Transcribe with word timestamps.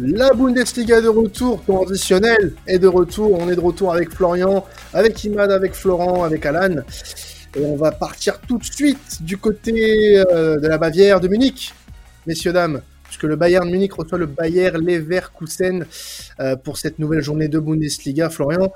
La 0.00 0.32
Bundesliga 0.32 1.00
de 1.00 1.08
retour, 1.08 1.60
traditionnel, 1.64 2.52
est 2.68 2.78
de 2.78 2.86
retour. 2.86 3.36
On 3.36 3.50
est 3.50 3.56
de 3.56 3.60
retour 3.60 3.92
avec 3.92 4.10
Florian, 4.10 4.64
avec 4.94 5.24
Imad, 5.24 5.50
avec 5.50 5.74
Florent, 5.74 6.22
avec 6.22 6.46
Alan. 6.46 6.76
Et 7.56 7.64
on 7.64 7.74
va 7.74 7.90
partir 7.90 8.40
tout 8.42 8.58
de 8.58 8.64
suite 8.64 9.20
du 9.22 9.38
côté 9.38 10.20
euh, 10.30 10.60
de 10.60 10.68
la 10.68 10.78
Bavière, 10.78 11.18
de 11.18 11.26
Munich, 11.26 11.74
messieurs, 12.28 12.52
dames, 12.52 12.80
puisque 13.02 13.24
le 13.24 13.34
Bayern 13.34 13.68
Munich 13.68 13.92
reçoit 13.92 14.18
le 14.18 14.26
Bayer 14.26 14.70
Leverkusen 14.70 15.84
euh, 16.38 16.54
pour 16.54 16.78
cette 16.78 17.00
nouvelle 17.00 17.22
journée 17.22 17.48
de 17.48 17.58
Bundesliga. 17.58 18.30
Florian, 18.30 18.72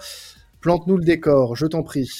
plante-nous 0.60 0.96
le 0.96 1.04
décor, 1.04 1.54
je 1.54 1.66
t'en 1.66 1.84
prie. 1.84 2.10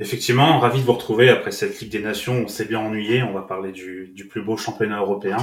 Effectivement, 0.00 0.60
ravi 0.60 0.80
de 0.80 0.86
vous 0.86 0.92
retrouver 0.92 1.28
après 1.28 1.50
cette 1.50 1.80
Ligue 1.80 1.90
des 1.90 1.98
Nations. 1.98 2.44
On 2.44 2.48
s'est 2.48 2.66
bien 2.66 2.78
ennuyé. 2.78 3.22
On 3.22 3.34
va 3.34 3.42
parler 3.42 3.72
du, 3.72 4.14
plus 4.30 4.42
beau 4.42 4.56
championnat 4.56 5.00
européen. 5.00 5.38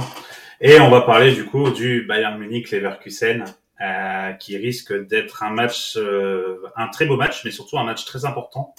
Et 0.62 0.80
on 0.80 0.88
va 0.88 1.02
parler 1.02 1.34
du 1.34 1.44
coup 1.44 1.68
du 1.70 2.06
Bayern 2.08 2.38
Munich 2.38 2.70
Leverkusen, 2.70 3.44
euh, 3.82 4.32
qui 4.32 4.56
risque 4.56 4.94
d'être 5.06 5.42
un 5.42 5.50
match, 5.50 5.98
euh, 5.98 6.62
un 6.76 6.88
très 6.88 7.04
beau 7.04 7.18
match, 7.18 7.44
mais 7.44 7.50
surtout 7.50 7.78
un 7.78 7.84
match 7.84 8.06
très 8.06 8.24
important, 8.24 8.74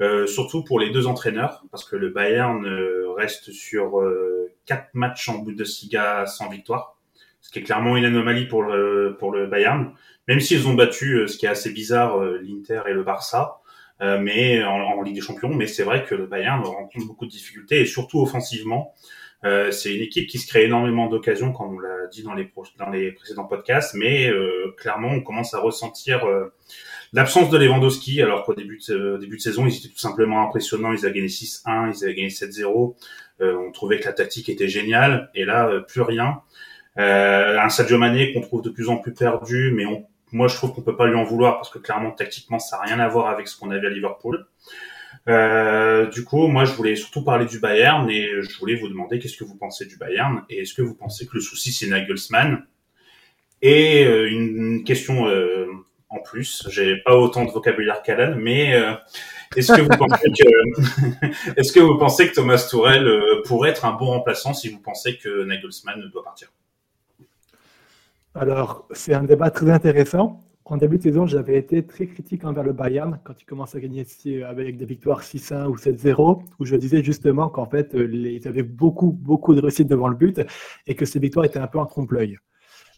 euh, 0.00 0.28
surtout 0.28 0.62
pour 0.62 0.78
les 0.78 0.90
deux 0.90 1.08
entraîneurs, 1.08 1.64
parce 1.72 1.84
que 1.84 1.96
le 1.96 2.10
Bayern 2.10 2.64
euh, 2.64 3.10
reste 3.16 3.50
sur 3.50 4.00
quatre 4.64 4.90
matchs 4.94 5.28
en 5.28 5.38
Bundesliga 5.38 6.24
sans 6.26 6.48
victoire, 6.48 6.96
ce 7.40 7.50
qui 7.50 7.58
est 7.58 7.62
clairement 7.62 7.96
une 7.96 8.04
anomalie 8.04 8.46
pour 8.46 8.62
le 8.62 9.16
pour 9.18 9.32
le 9.32 9.48
Bayern, 9.48 9.92
même 10.28 10.38
s'ils 10.38 10.68
ont 10.68 10.74
battu, 10.74 11.26
ce 11.26 11.36
qui 11.36 11.46
est 11.46 11.48
assez 11.48 11.72
bizarre, 11.72 12.20
l'Inter 12.20 12.82
et 12.86 12.92
le 12.92 13.02
Barça. 13.02 13.57
Euh, 14.00 14.18
mais 14.20 14.62
en, 14.62 14.80
en, 14.80 15.02
Ligue 15.02 15.16
des 15.16 15.20
Champions. 15.20 15.54
Mais 15.54 15.66
c'est 15.66 15.82
vrai 15.82 16.04
que 16.04 16.14
le 16.14 16.26
Bayern 16.26 16.62
rencontre 16.62 17.06
beaucoup 17.06 17.26
de 17.26 17.30
difficultés 17.30 17.80
et 17.80 17.86
surtout 17.86 18.20
offensivement. 18.20 18.94
Euh, 19.44 19.70
c'est 19.70 19.94
une 19.94 20.02
équipe 20.02 20.26
qui 20.26 20.38
se 20.38 20.48
crée 20.48 20.64
énormément 20.64 21.06
d'occasions, 21.06 21.52
comme 21.52 21.76
on 21.76 21.78
l'a 21.78 22.06
dit 22.10 22.22
dans 22.22 22.34
les, 22.34 22.50
dans 22.78 22.90
les 22.90 23.12
précédents 23.12 23.44
podcasts, 23.44 23.94
mais 23.94 24.28
euh, 24.28 24.74
clairement, 24.76 25.10
on 25.10 25.20
commence 25.20 25.54
à 25.54 25.60
ressentir 25.60 26.24
euh, 26.26 26.52
l'absence 27.12 27.48
de 27.48 27.56
Lewandowski, 27.56 28.20
alors 28.20 28.44
qu'au 28.44 28.54
début 28.54 28.80
de, 28.88 29.16
début 29.20 29.36
de 29.36 29.42
saison, 29.42 29.66
ils 29.66 29.76
étaient 29.76 29.88
tout 29.88 29.98
simplement 29.98 30.42
impressionnants. 30.42 30.92
Ils 30.92 31.06
avaient 31.06 31.14
gagné 31.14 31.28
6-1, 31.28 31.94
ils 31.94 32.04
avaient 32.04 32.14
gagné 32.14 32.28
7-0. 32.28 32.96
on 33.40 33.72
trouvait 33.72 34.00
que 34.00 34.06
la 34.06 34.12
tactique 34.12 34.48
était 34.48 34.68
géniale, 34.68 35.30
et 35.34 35.44
là, 35.44 35.80
plus 35.86 36.02
rien. 36.02 36.40
un 36.96 37.68
Sadio 37.68 37.96
Mané 37.96 38.32
qu'on 38.32 38.40
trouve 38.40 38.62
de 38.62 38.70
plus 38.70 38.88
en 38.88 38.96
plus 38.96 39.14
perdu, 39.14 39.70
mais 39.72 39.86
on 39.86 40.06
moi, 40.32 40.48
je 40.48 40.56
trouve 40.56 40.72
qu'on 40.74 40.82
peut 40.82 40.96
pas 40.96 41.06
lui 41.06 41.16
en 41.16 41.24
vouloir 41.24 41.56
parce 41.56 41.70
que 41.70 41.78
clairement, 41.78 42.10
tactiquement, 42.10 42.58
ça 42.58 42.78
n'a 42.78 42.82
rien 42.84 43.00
à 43.00 43.08
voir 43.08 43.28
avec 43.28 43.48
ce 43.48 43.58
qu'on 43.58 43.70
avait 43.70 43.86
à 43.86 43.90
Liverpool. 43.90 44.46
Euh, 45.28 46.06
du 46.06 46.24
coup, 46.24 46.46
moi, 46.46 46.64
je 46.64 46.72
voulais 46.72 46.96
surtout 46.96 47.22
parler 47.22 47.46
du 47.46 47.58
Bayern 47.58 48.08
et 48.10 48.28
je 48.42 48.58
voulais 48.58 48.76
vous 48.76 48.88
demander 48.88 49.18
qu'est-ce 49.18 49.36
que 49.36 49.44
vous 49.44 49.56
pensez 49.56 49.86
du 49.86 49.96
Bayern 49.96 50.42
et 50.48 50.62
est-ce 50.62 50.74
que 50.74 50.82
vous 50.82 50.94
pensez 50.94 51.26
que 51.26 51.34
le 51.34 51.40
souci 51.40 51.72
c'est 51.72 51.86
Nagelsmann? 51.86 52.64
Et 53.60 54.04
euh, 54.06 54.30
une 54.30 54.84
question 54.84 55.26
euh, 55.28 55.66
en 56.10 56.20
plus, 56.20 56.66
j'ai 56.70 56.96
pas 56.96 57.16
autant 57.16 57.44
de 57.44 57.50
vocabulaire 57.50 58.02
qu'Alan, 58.02 58.36
mais 58.38 58.74
euh, 58.74 58.94
est-ce 59.56 59.72
que 59.72 59.82
vous 59.82 59.88
pensez 59.98 60.30
que 60.30 61.56
est-ce 61.60 61.72
que 61.72 61.80
vous 61.80 61.98
pensez 61.98 62.28
que 62.28 62.34
Thomas 62.34 62.66
Tourel 62.70 63.06
euh, 63.06 63.42
pourrait 63.44 63.70
être 63.70 63.84
un 63.84 63.92
bon 63.92 64.06
remplaçant 64.06 64.54
si 64.54 64.70
vous 64.70 64.80
pensez 64.80 65.18
que 65.18 65.44
Nagelsmann 65.44 66.08
doit 66.10 66.24
partir? 66.24 66.48
Alors, 68.34 68.86
c'est 68.92 69.14
un 69.14 69.24
débat 69.24 69.50
très 69.50 69.70
intéressant. 69.70 70.40
En 70.64 70.76
début 70.76 70.98
de 70.98 71.02
saison, 71.02 71.26
j'avais 71.26 71.56
été 71.56 71.82
très 71.86 72.06
critique 72.06 72.44
envers 72.44 72.62
le 72.62 72.74
Bayern 72.74 73.18
quand 73.24 73.40
il 73.40 73.46
commence 73.46 73.74
à 73.74 73.80
gagner 73.80 74.04
avec 74.44 74.76
des 74.76 74.84
victoires 74.84 75.22
6-1 75.22 75.66
ou 75.66 75.76
7-0, 75.76 76.42
où 76.58 76.64
je 76.66 76.76
disais 76.76 77.02
justement 77.02 77.48
qu'en 77.48 77.64
fait, 77.64 77.94
euh, 77.94 78.06
ils 78.06 78.46
avaient 78.46 78.62
beaucoup, 78.62 79.10
beaucoup 79.10 79.54
de 79.54 79.62
réussite 79.62 79.88
devant 79.88 80.08
le 80.08 80.14
but 80.16 80.42
et 80.86 80.94
que 80.94 81.06
ces 81.06 81.18
victoires 81.18 81.46
étaient 81.46 81.58
un 81.58 81.66
peu 81.68 81.78
en 81.78 81.86
trompe-l'œil. 81.86 82.36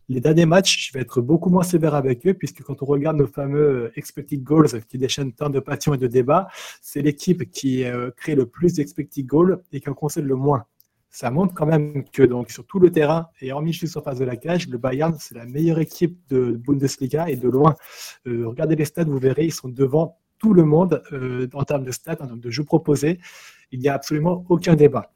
Les 0.09 0.21
derniers 0.21 0.47
matchs, 0.47 0.89
je 0.89 0.93
vais 0.93 1.03
être 1.03 1.21
beaucoup 1.21 1.49
moins 1.49 1.63
sévère 1.63 1.95
avec 1.95 2.27
eux, 2.27 2.35
puisque 2.35 2.65
quand 2.65 2.83
on 2.83 2.87
regarde 2.87 3.17
nos 3.17 3.29
fameux 3.29 3.85
euh, 3.85 3.93
expected 3.95 4.43
goals 4.43 4.83
qui 4.89 4.99
déchaînent 4.99 5.33
tant 5.33 5.49
de 5.49 5.61
passion 5.61 5.95
et 5.95 5.99
de 5.99 6.09
débat, 6.09 6.49
c'est 6.83 7.03
l'équipe 7.03 7.49
qui 7.53 7.85
euh, 7.85 8.11
crée 8.17 8.35
le 8.35 8.47
plus 8.47 8.75
d'expected 8.75 9.25
goals 9.27 9.63
et 9.73 9.81
qui 9.81 9.89
en 9.89 9.95
concède 9.95 10.25
le 10.25 10.35
moins 10.35 10.65
ça 11.11 11.31
montre 11.31 11.55
quand 11.55 11.67
même 11.67 12.05
que 12.05 12.23
donc, 12.23 12.51
sur 12.51 12.65
tout 12.65 12.79
le 12.79 12.91
terrain, 12.91 13.29
et 13.41 13.53
hormis 13.53 13.73
juste 13.73 13.97
en 13.97 14.03
face 14.03 14.19
de 14.19 14.25
la 14.25 14.37
cage, 14.37 14.69
le 14.69 14.79
Bayern, 14.79 15.17
c'est 15.19 15.35
la 15.35 15.45
meilleure 15.45 15.81
équipe 15.81 16.19
de 16.29 16.53
Bundesliga 16.53 17.29
et 17.29 17.37
de 17.37 17.49
loin. 17.49 17.75
Euh, 18.27 18.47
regardez 18.47 18.77
les 18.77 18.85
stats, 18.85 19.05
vous 19.05 19.19
verrez, 19.19 19.47
ils 19.47 19.53
sont 19.53 19.69
devant 19.69 20.19
tout 20.39 20.55
le 20.55 20.65
monde 20.65 21.03
euh, 21.13 21.49
en 21.53 21.65
termes 21.65 21.85
de 21.85 21.91
stats, 21.91 22.17
en 22.21 22.27
termes 22.27 22.41
de 22.41 22.51
jeux 22.51 22.65
proposés. 22.65 23.19
Il 23.73 23.81
n'y 23.81 23.89
a 23.89 23.95
absolument 23.95 24.45
aucun 24.49 24.75
débat. 24.75 25.13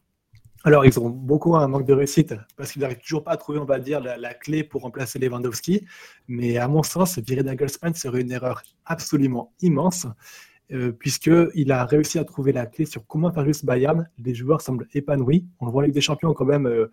Alors, 0.66 0.87
ils 0.87 0.99
ont 0.99 1.10
beaucoup 1.10 1.56
un 1.56 1.69
manque 1.69 1.84
de 1.84 1.93
réussite 1.93 2.34
parce 2.56 2.72
qu'ils 2.72 2.81
n'arrivent 2.81 2.99
toujours 2.99 3.22
pas 3.22 3.32
à 3.32 3.37
trouver, 3.37 3.59
on 3.59 3.66
va 3.66 3.78
dire, 3.78 4.00
la, 4.00 4.34
clé 4.34 4.65
pour 4.65 4.81
remplacer 4.81 5.19
Lewandowski. 5.19 5.87
Mais 6.26 6.56
à 6.56 6.69
mon 6.69 6.82
sens, 6.82 7.19
virer 7.19 7.43
Nagelsmann 7.43 7.94
serait 7.94 8.22
une 8.22 8.32
erreur 8.32 8.62
absolument 8.87 9.53
immense. 9.61 10.06
Euh, 10.72 10.92
puisqu'il 10.92 11.72
a 11.72 11.84
réussi 11.84 12.19
à 12.19 12.25
trouver 12.25 12.52
la 12.52 12.64
clé 12.64 12.86
sur 12.86 13.06
comment 13.06 13.30
faire 13.30 13.44
juste 13.44 13.66
Bayern. 13.66 14.08
Les 14.19 14.34
joueurs 14.34 14.62
semblent 14.62 14.88
épanouis. 14.94 15.47
On 15.60 15.66
le 15.66 15.72
voit 15.72 15.82
avec 15.82 15.94
des 15.94 16.00
champions 16.00 16.32
quand 16.32 16.47
même. 16.47 16.66
Euh, 16.66 16.91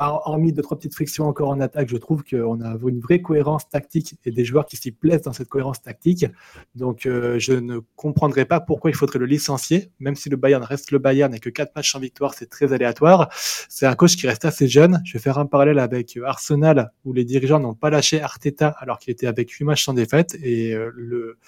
hormis 0.00 0.52
deux, 0.52 0.62
trois 0.62 0.76
petites 0.76 0.94
frictions 0.94 1.26
encore 1.26 1.50
en 1.50 1.60
attaque, 1.60 1.88
je 1.88 1.96
trouve 1.96 2.24
qu'on 2.24 2.60
a 2.60 2.76
une 2.86 3.00
vraie 3.00 3.20
cohérence 3.20 3.68
tactique 3.68 4.16
et 4.24 4.30
des 4.30 4.44
joueurs 4.44 4.66
qui 4.66 4.76
s'y 4.76 4.92
plaisent 4.92 5.22
dans 5.22 5.32
cette 5.32 5.48
cohérence 5.48 5.82
tactique. 5.82 6.26
Donc, 6.74 7.06
euh, 7.06 7.38
je 7.38 7.52
ne 7.52 7.80
comprendrai 7.96 8.44
pas 8.44 8.60
pourquoi 8.60 8.90
il 8.90 8.94
faudrait 8.94 9.18
le 9.18 9.26
licencier, 9.26 9.90
même 9.98 10.14
si 10.14 10.30
le 10.30 10.36
Bayern 10.36 10.62
reste 10.62 10.90
le 10.90 10.98
Bayern 10.98 11.34
et 11.34 11.38
que 11.38 11.50
quatre 11.50 11.74
matchs 11.76 11.94
en 11.94 12.00
victoire, 12.00 12.34
c'est 12.34 12.48
très 12.48 12.72
aléatoire. 12.72 13.28
C'est 13.68 13.86
un 13.86 13.94
coach 13.94 14.16
qui 14.16 14.26
reste 14.26 14.44
assez 14.44 14.68
jeune. 14.68 15.00
Je 15.04 15.12
vais 15.12 15.18
faire 15.18 15.38
un 15.38 15.46
parallèle 15.46 15.78
avec 15.78 16.18
Arsenal, 16.24 16.92
où 17.04 17.12
les 17.12 17.24
dirigeants 17.24 17.60
n'ont 17.60 17.74
pas 17.74 17.90
lâché 17.90 18.22
Arteta 18.22 18.68
alors 18.78 18.98
qu'il 18.98 19.12
était 19.12 19.26
avec 19.26 19.50
huit 19.50 19.64
matchs 19.64 19.84
sans 19.84 19.94
défaite 19.94 20.36
et 20.42 20.74
le, 20.94 21.38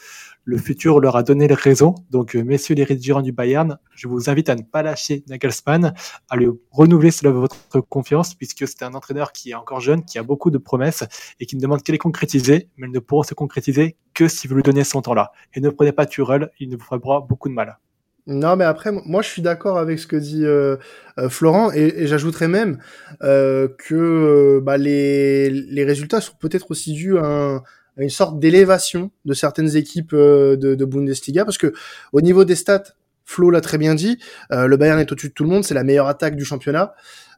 le 0.44 0.58
futur 0.58 1.00
leur 1.00 1.16
a 1.16 1.22
donné 1.22 1.48
les 1.48 1.54
raisons. 1.54 1.94
Donc, 2.10 2.34
euh, 2.34 2.42
messieurs 2.42 2.74
les 2.74 2.84
dirigeants 2.84 3.22
du 3.22 3.32
Bayern, 3.32 3.78
je 3.94 4.08
vous 4.08 4.28
invite 4.28 4.48
à 4.48 4.54
ne 4.54 4.62
pas 4.62 4.82
lâcher 4.82 5.22
Nagelsmann, 5.28 5.94
à 6.28 6.36
lui 6.36 6.48
renouveler 6.70 7.10
cela 7.10 7.30
votre 7.30 7.80
confiance 7.80 8.34
puisque 8.34 8.66
c'est 8.66 8.82
un 8.82 8.94
entraîneur 8.94 9.32
qui 9.32 9.50
est 9.50 9.54
encore 9.54 9.80
jeune, 9.80 10.04
qui 10.04 10.18
a 10.18 10.22
beaucoup 10.22 10.50
de 10.50 10.58
promesses 10.58 11.04
et 11.40 11.46
qui 11.46 11.56
ne 11.56 11.60
demande 11.60 11.82
qu'à 11.82 11.92
les 11.92 11.98
concrétiser, 11.98 12.68
mais 12.76 12.86
elles 12.86 12.92
ne 12.92 12.98
pourront 12.98 13.22
se 13.22 13.34
concrétiser 13.34 13.96
que 14.14 14.28
si 14.28 14.48
vous 14.48 14.56
lui 14.56 14.62
donnez 14.62 14.84
son 14.84 15.02
temps 15.02 15.14
là. 15.14 15.32
Et 15.54 15.60
ne 15.60 15.70
prenez 15.70 15.92
pas 15.92 16.06
Turel, 16.06 16.50
il 16.58 16.68
ne 16.68 16.76
vous 16.76 16.84
fera 16.84 16.98
beaucoup 16.98 17.48
de 17.48 17.54
mal. 17.54 17.78
Non, 18.26 18.54
mais 18.54 18.64
après, 18.64 18.92
moi, 18.92 19.20
je 19.20 19.28
suis 19.28 19.42
d'accord 19.42 19.78
avec 19.78 19.98
ce 19.98 20.06
que 20.06 20.14
dit 20.14 20.44
euh, 20.44 20.76
euh, 21.18 21.28
Florent, 21.28 21.72
et, 21.72 22.02
et 22.02 22.06
j'ajouterais 22.06 22.46
même 22.46 22.78
euh, 23.24 23.66
que 23.78 23.94
euh, 23.96 24.60
bah, 24.62 24.76
les, 24.76 25.50
les 25.50 25.84
résultats 25.84 26.20
sont 26.20 26.34
peut-être 26.38 26.70
aussi 26.70 26.92
dus 26.92 27.18
à, 27.18 27.24
un, 27.24 27.62
une 27.96 28.10
sorte 28.10 28.38
d'élévation 28.38 29.10
de 29.24 29.34
certaines 29.34 29.76
équipes 29.76 30.14
euh, 30.14 30.56
de, 30.56 30.74
de, 30.74 30.84
Bundesliga, 30.84 31.44
parce 31.44 31.58
que 31.58 31.72
au 32.12 32.20
niveau 32.20 32.44
des 32.44 32.56
stats, 32.56 32.94
Flo 33.24 33.50
l'a 33.50 33.60
très 33.60 33.78
bien 33.78 33.94
dit, 33.94 34.18
le 34.50 34.76
Bayern 34.76 34.98
est 34.98 35.10
au-dessus 35.12 35.28
de 35.28 35.32
tout 35.32 35.44
le 35.44 35.50
monde, 35.50 35.64
c'est 35.64 35.74
la 35.74 35.84
meilleure 35.84 36.08
attaque 36.08 36.34
du 36.34 36.44
championnat. 36.44 36.92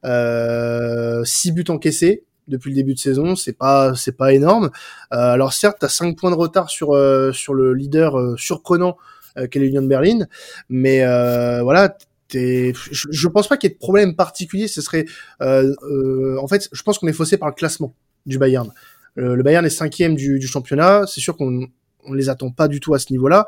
Euh, 0.04 1.24
6 1.24 1.52
buts 1.52 1.64
encaissés 1.68 2.24
depuis 2.48 2.70
le 2.70 2.76
début 2.76 2.94
de 2.94 2.98
saison, 2.98 3.36
c'est 3.36 3.54
pas 3.54 3.94
c'est 3.94 4.16
pas 4.16 4.32
énorme. 4.32 4.70
Euh, 5.12 5.16
alors 5.16 5.52
certes, 5.52 5.78
tu 5.80 5.86
as 5.86 5.88
5 5.88 6.16
points 6.16 6.30
de 6.30 6.36
retard 6.36 6.68
sur 6.70 6.94
euh, 6.94 7.32
sur 7.32 7.54
le 7.54 7.74
leader 7.74 8.18
euh, 8.18 8.36
surprenant 8.36 8.96
euh, 9.38 9.46
qu'est 9.46 9.60
l'Union 9.60 9.82
de 9.82 9.88
Berlin, 9.88 10.26
mais 10.68 11.02
euh, 11.04 11.62
voilà, 11.62 11.96
je, 12.32 12.72
je 12.90 13.28
pense 13.28 13.48
pas 13.48 13.56
qu'il 13.56 13.70
y 13.70 13.72
ait 13.72 13.74
de 13.74 13.80
problème 13.80 14.14
particulier. 14.14 14.68
Ce 14.68 14.82
serait 14.82 15.06
en 15.40 16.48
fait, 16.48 16.68
je 16.70 16.82
pense 16.82 16.98
qu'on 16.98 17.08
est 17.08 17.12
faussé 17.12 17.38
par 17.38 17.48
le 17.48 17.54
classement 17.54 17.94
du 18.26 18.38
Bayern. 18.38 18.70
Le 19.16 19.42
Bayern 19.42 19.64
est 19.64 19.70
cinquième 19.70 20.14
du, 20.14 20.40
championnat. 20.46 21.04
C'est 21.06 21.20
sûr 21.20 21.36
qu'on 21.36 21.68
on 22.06 22.12
les 22.12 22.28
attend 22.28 22.50
pas 22.50 22.68
du 22.68 22.80
tout 22.80 22.94
à 22.94 22.98
ce 22.98 23.12
niveau-là. 23.12 23.46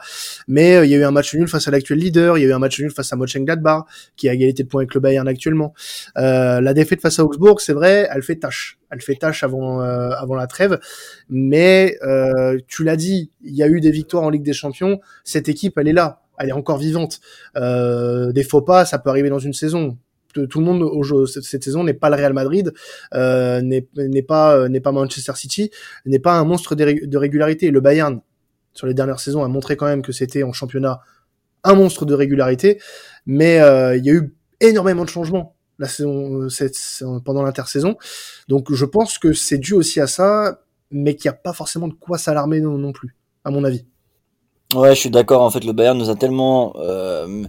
Mais 0.48 0.76
euh, 0.76 0.84
il 0.84 0.90
y 0.90 0.94
a 0.94 0.98
eu 0.98 1.04
un 1.04 1.10
match 1.10 1.34
nul 1.34 1.48
face 1.48 1.68
à 1.68 1.70
l'actuel 1.70 1.98
leader, 1.98 2.38
il 2.38 2.42
y 2.42 2.44
a 2.44 2.48
eu 2.48 2.52
un 2.52 2.58
match 2.58 2.78
nul 2.80 2.90
face 2.90 3.12
à 3.12 3.16
Mönchengladbach, 3.16 3.84
qui 4.16 4.28
a 4.28 4.34
égalité 4.34 4.62
de 4.62 4.68
points 4.68 4.82
avec 4.82 4.94
le 4.94 5.00
Bayern 5.00 5.26
actuellement. 5.28 5.74
Euh, 6.16 6.60
la 6.60 6.74
défaite 6.74 7.00
face 7.00 7.18
à 7.18 7.24
Augsbourg, 7.24 7.60
c'est 7.60 7.72
vrai, 7.72 8.08
elle 8.10 8.22
fait 8.22 8.36
tâche. 8.36 8.78
Elle 8.90 9.00
fait 9.00 9.16
tâche 9.16 9.42
avant 9.42 9.82
euh, 9.82 10.10
avant 10.10 10.34
la 10.34 10.46
trêve. 10.46 10.78
Mais 11.28 11.98
euh, 12.02 12.58
tu 12.66 12.84
l'as 12.84 12.96
dit, 12.96 13.30
il 13.42 13.54
y 13.54 13.62
a 13.62 13.68
eu 13.68 13.80
des 13.80 13.90
victoires 13.90 14.24
en 14.24 14.30
Ligue 14.30 14.44
des 14.44 14.52
Champions. 14.52 15.00
Cette 15.24 15.48
équipe, 15.48 15.78
elle 15.78 15.88
est 15.88 15.92
là. 15.92 16.22
Elle 16.38 16.50
est 16.50 16.52
encore 16.52 16.78
vivante. 16.78 17.20
Euh, 17.56 18.32
des 18.32 18.42
faux 18.42 18.60
pas, 18.60 18.84
ça 18.84 18.98
peut 18.98 19.10
arriver 19.10 19.30
dans 19.30 19.38
une 19.38 19.54
saison 19.54 19.96
tout 20.44 20.58
le 20.58 20.64
monde 20.64 20.82
au 20.82 21.26
cette, 21.26 21.62
saison 21.62 21.84
n'est 21.84 21.94
pas 21.94 22.10
le 22.10 22.16
Real 22.16 22.32
Madrid, 22.32 22.72
euh, 23.14 23.60
n'est 23.62 23.82
pas 24.22 24.68
n'est 24.68 24.80
pas 24.80 24.92
Manchester 24.92 25.32
City, 25.34 25.70
n'est 26.04 26.18
pas 26.18 26.34
un 26.34 26.44
monstre 26.44 26.74
de, 26.74 27.16
régularité. 27.16 27.70
Le 27.70 27.80
Bayern 27.80 28.20
sur 28.74 28.86
les 28.86 28.94
dernières 28.94 29.20
saisons 29.20 29.42
a 29.42 29.48
montré 29.48 29.76
quand 29.76 29.86
même 29.86 30.02
que 30.02 30.12
c'était 30.12 30.42
en 30.42 30.52
championnat 30.52 31.00
un 31.64 31.74
monstre 31.74 32.04
de 32.04 32.14
régularité, 32.14 32.80
mais 33.26 33.60
euh, 33.60 33.96
il 33.96 34.04
y 34.04 34.10
a 34.10 34.12
eu 34.12 34.34
énormément 34.60 35.04
de 35.04 35.08
changements 35.08 35.56
la 35.78 35.88
saison, 35.88 36.42
euh, 36.42 36.48
cette, 36.48 36.78
pendant 37.24 37.42
l'intersaison. 37.42 37.96
Donc 38.48 38.72
je 38.72 38.84
pense 38.84 39.18
que 39.18 39.32
c'est 39.32 39.58
dû 39.58 39.74
aussi 39.74 40.00
à 40.00 40.06
ça, 40.06 40.60
mais 40.90 41.16
qu'il 41.16 41.28
n'y 41.30 41.34
a 41.34 41.38
pas 41.38 41.52
forcément 41.52 41.88
de 41.88 41.94
quoi 41.94 42.18
s'alarmer 42.18 42.60
non, 42.60 42.92
plus, 42.92 43.16
à 43.44 43.50
mon 43.50 43.64
avis. 43.64 43.84
Ouais, 44.74 44.94
je 44.94 45.00
suis 45.00 45.10
d'accord. 45.10 45.42
En 45.42 45.50
fait, 45.50 45.64
le 45.64 45.72
Bayern 45.72 45.96
nous 45.96 46.10
a 46.10 46.16
tellement 46.16 46.74
euh, 46.76 47.44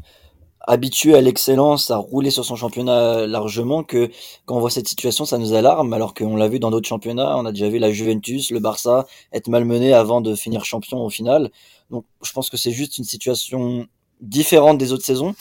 habitué 0.67 1.15
à 1.15 1.21
l'excellence, 1.21 1.89
à 1.91 1.97
rouler 1.97 2.29
sur 2.29 2.45
son 2.45 2.55
championnat 2.55 3.25
largement, 3.25 3.83
que 3.83 4.09
quand 4.45 4.57
on 4.57 4.59
voit 4.59 4.69
cette 4.69 4.87
situation, 4.87 5.25
ça 5.25 5.37
nous 5.37 5.53
alarme, 5.53 5.93
alors 5.93 6.13
qu'on 6.13 6.35
l'a 6.35 6.49
vu 6.49 6.59
dans 6.59 6.69
d'autres 6.69 6.87
championnats, 6.87 7.37
on 7.37 7.45
a 7.45 7.51
déjà 7.51 7.69
vu 7.69 7.79
la 7.79 7.91
Juventus, 7.91 8.51
le 8.51 8.59
Barça 8.59 9.07
être 9.31 9.47
malmené 9.47 9.93
avant 9.93 10.21
de 10.21 10.35
finir 10.35 10.65
champion 10.65 11.03
au 11.03 11.09
final. 11.09 11.51
Donc 11.89 12.05
je 12.21 12.31
pense 12.33 12.49
que 12.49 12.57
c'est 12.57 12.71
juste 12.71 12.97
une 12.97 13.05
situation 13.05 13.87
différente 14.21 14.77
des 14.77 14.91
autres 14.91 15.05
saisons. 15.05 15.35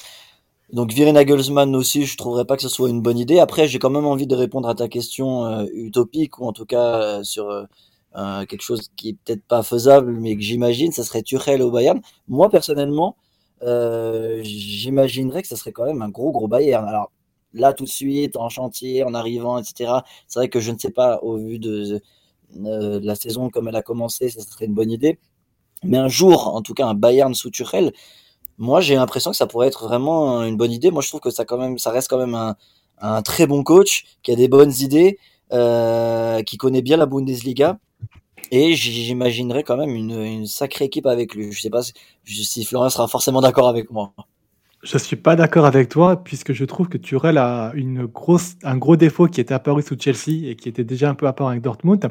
Donc 0.73 0.93
virer 0.93 1.13
Nagelsmann 1.13 1.75
aussi, 1.77 2.07
je 2.07 2.17
trouverais 2.17 2.45
pas 2.45 2.57
que 2.57 2.63
ce 2.63 2.69
soit 2.69 2.89
une 2.89 3.01
bonne 3.01 3.19
idée. 3.19 3.39
Après, 3.39 3.69
j'ai 3.69 3.79
quand 3.79 3.91
même 3.91 4.07
envie 4.07 4.27
de 4.27 4.35
répondre 4.35 4.69
à 4.69 4.75
ta 4.75 4.89
question 4.89 5.45
euh, 5.47 5.67
utopique, 5.73 6.39
ou 6.39 6.47
en 6.47 6.53
tout 6.53 6.67
cas 6.67 7.01
euh, 7.01 7.23
sur 7.25 7.49
euh, 7.51 8.45
quelque 8.47 8.63
chose 8.63 8.91
qui 8.97 9.11
est 9.11 9.17
peut-être 9.25 9.45
pas 9.45 9.63
faisable, 9.63 10.13
mais 10.13 10.37
que 10.37 10.43
j'imagine, 10.43 10.93
ça 10.93 11.05
serait 11.05 11.23
Tuchel 11.23 11.63
au 11.63 11.71
Bayern. 11.71 12.01
Moi, 12.29 12.49
personnellement, 12.51 13.17
euh, 13.63 14.41
j'imaginerais 14.43 15.43
que 15.43 15.49
ça 15.49 15.57
serait 15.57 15.73
quand 15.73 15.87
même 15.87 16.03
un 16.03 16.09
gros 16.09 16.33
gros 16.33 16.49
Bayern. 16.49 16.87
Alors 16.87 17.11
là 17.53 17.73
tout 17.73 17.85
de 17.85 17.89
suite 17.89 18.37
en 18.37 18.49
chantier, 18.49 19.05
en 19.05 19.15
arrivant, 19.15 19.59
etc. 19.59 19.93
C'est 20.29 20.41
vrai 20.41 20.49
que 20.49 20.61
je 20.61 20.73
ne 20.73 20.79
sais 20.79 20.91
pas 20.91 21.19
au 21.23 21.37
vu 21.37 21.59
de, 21.59 22.01
euh, 22.65 23.01
la 23.03 23.15
saison 23.15 23.51
comme 23.51 23.69
elle 23.69 23.77
a 23.77 23.83
commencé, 23.83 24.29
ça 24.31 24.43
serait 24.43 24.67
une 24.67 24.75
bonne 24.75 24.91
idée. 24.91 25.19
Mais 25.85 25.99
un 25.99 26.09
jour, 26.09 26.55
en 26.55 26.63
tout 26.63 26.75
cas 26.75 26.87
un 26.87 26.95
Bayern 26.95 27.35
sous 27.35 27.51
Tuchel, 27.51 27.93
moi 28.59 28.81
j'ai 28.81 28.97
l'impression 28.97 29.31
que 29.31 29.37
ça 29.37 29.47
pourrait 29.47 29.69
être 29.69 29.85
vraiment 29.85 30.43
une 30.45 30.57
bonne 30.57 30.73
idée. 30.73 30.91
Moi 30.91 31.03
je 31.03 31.09
trouve 31.09 31.21
que 31.21 31.31
ça 31.31 31.45
quand 31.45 31.59
même, 31.59 31.79
ça 31.79 31.91
reste 31.91 32.09
quand 32.09 32.19
même 32.19 32.35
un, 32.35 32.57
un 32.99 33.23
très 33.23 33.47
bon 33.47 33.63
coach 33.63 34.05
qui 34.23 34.33
a 34.33 34.37
des 34.37 34.49
bonnes 34.49 34.73
idées, 34.81 35.19
euh, 35.53 36.43
qui 36.43 36.57
connaît 36.57 36.83
bien 36.83 36.97
la 36.97 37.07
Bundesliga 37.07 37.79
et 38.51 38.75
j'imaginerais 38.75 39.63
quand 39.63 39.77
même 39.77 39.91
une, 39.91 40.21
une, 40.21 40.47
sacrée 40.47 40.87
équipe 40.87 41.07
avec 41.07 41.35
lui. 41.35 41.53
Je 41.53 41.61
sais 41.61 41.71
pas 41.71 41.83
si, 42.25 42.65
Florent 42.65 42.91
sera 42.91 43.09
forcément 43.09 43.41
d'accord 43.41 43.69
avec 43.69 43.91
moi. 43.91 44.13
Je 44.83 44.99
suis 44.99 45.17
pas 45.17 45.35
d'accord 45.35 45.65
avec 45.65 45.89
toi 45.89 46.23
puisque 46.23 46.53
je 46.53 46.65
trouve 46.65 46.89
que 46.89 46.97
Turel 46.97 47.39
a 47.39 47.73
une 47.75 48.07
grosse, 48.07 48.55
un 48.63 48.77
gros 48.77 48.95
défaut 48.95 49.27
qui 49.27 49.41
était 49.41 49.55
apparu 49.55 49.83
sous 49.83 49.97
Chelsea 49.99 50.47
et 50.49 50.55
qui 50.55 50.69
était 50.69 50.85
déjà 50.85 51.11
un 51.11 51.15
peu 51.15 51.27
apparu 51.27 51.51
avec 51.51 51.63
Dortmund, 51.63 52.09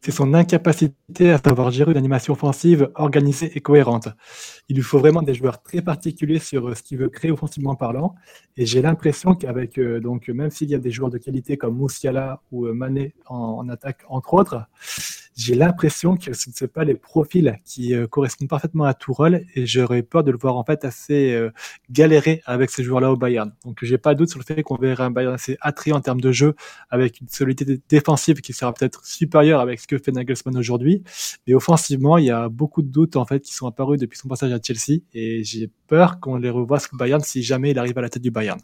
c'est 0.00 0.10
son 0.10 0.32
incapacité 0.32 1.30
à 1.30 1.38
savoir 1.38 1.70
gérer 1.70 1.90
une 1.90 1.98
animation 1.98 2.32
offensive 2.32 2.90
organisée 2.94 3.52
et 3.54 3.60
cohérente. 3.60 4.08
Il 4.70 4.76
lui 4.76 4.82
faut 4.82 4.98
vraiment 4.98 5.20
des 5.20 5.34
joueurs 5.34 5.60
très 5.60 5.82
particuliers 5.82 6.38
sur 6.38 6.68
euh, 6.68 6.74
ce 6.74 6.82
qu'il 6.82 6.96
veut 6.96 7.10
créer 7.10 7.30
offensivement 7.30 7.74
parlant. 7.74 8.14
Et 8.56 8.64
j'ai 8.64 8.80
l'impression 8.80 9.34
qu'avec 9.34 9.78
euh, 9.78 10.00
donc 10.00 10.28
même 10.28 10.50
s'il 10.50 10.70
y 10.70 10.74
a 10.74 10.78
des 10.78 10.90
joueurs 10.90 11.10
de 11.10 11.18
qualité 11.18 11.58
comme 11.58 11.76
Moussiala 11.76 12.40
ou 12.52 12.64
euh, 12.64 12.72
Mané 12.72 13.12
en 13.26 13.68
attaque 13.68 14.02
entre 14.08 14.32
autres, 14.32 14.62
j'ai 15.36 15.54
l'impression 15.54 16.16
que 16.16 16.32
ce 16.32 16.48
ne 16.48 16.54
sont 16.54 16.66
pas 16.68 16.84
les 16.84 16.94
profils 16.94 17.58
qui 17.64 17.94
euh, 17.94 18.06
correspondent 18.06 18.48
parfaitement 18.48 18.84
à 18.84 18.94
Tourelle 18.94 19.46
et 19.54 19.66
j'aurais 19.66 20.02
peur 20.02 20.22
de 20.22 20.30
le 20.30 20.38
voir 20.38 20.56
en 20.56 20.64
fait 20.64 20.84
assez 20.84 21.32
euh, 21.32 21.50
galérer 21.90 22.42
avec 22.46 22.70
ces 22.70 22.84
joueurs-là 22.84 23.10
au 23.10 23.16
Bayern. 23.16 23.52
Donc 23.64 23.78
j'ai 23.82 23.98
pas 23.98 24.14
de 24.14 24.20
doute 24.20 24.30
sur 24.30 24.38
le 24.38 24.44
fait 24.44 24.62
qu'on 24.62 24.76
verrait 24.76 25.04
un 25.04 25.10
Bayern 25.10 25.34
assez 25.34 25.56
attrayant 25.60 25.96
en 25.96 26.00
termes 26.00 26.20
de 26.20 26.32
jeu 26.32 26.54
avec 26.90 27.20
une 27.20 27.28
solidité 27.28 27.80
défensive 27.88 28.40
qui 28.40 28.52
sera 28.52 28.72
peut-être 28.72 29.04
supérieure 29.04 29.60
avec 29.60 29.80
ce 29.80 29.86
que 29.86 29.98
fait 29.98 30.12
Nagelsmann 30.12 30.56
aujourd'hui. 30.56 31.02
Mais 31.46 31.54
offensivement, 31.54 32.18
il 32.18 32.26
y 32.26 32.30
a 32.30 32.48
beaucoup 32.48 32.82
de 32.82 32.88
doutes 32.88 33.16
en 33.16 33.26
fait 33.26 33.40
qui 33.40 33.54
sont 33.54 33.66
apparus 33.66 33.98
depuis 33.98 34.18
son 34.18 34.28
passage 34.28 34.52
à 34.52 34.58
Chelsea 34.62 35.00
et 35.12 35.42
j'ai 35.42 35.68
peur 35.88 36.20
qu'on 36.20 36.36
les 36.36 36.50
revoie 36.50 36.78
ce 36.78 36.88
Bayern 36.92 37.22
si 37.22 37.42
jamais 37.42 37.72
il 37.72 37.78
arrive 37.78 37.98
à 37.98 38.02
la 38.02 38.08
tête 38.08 38.22
du 38.22 38.30
Bayern. 38.30 38.60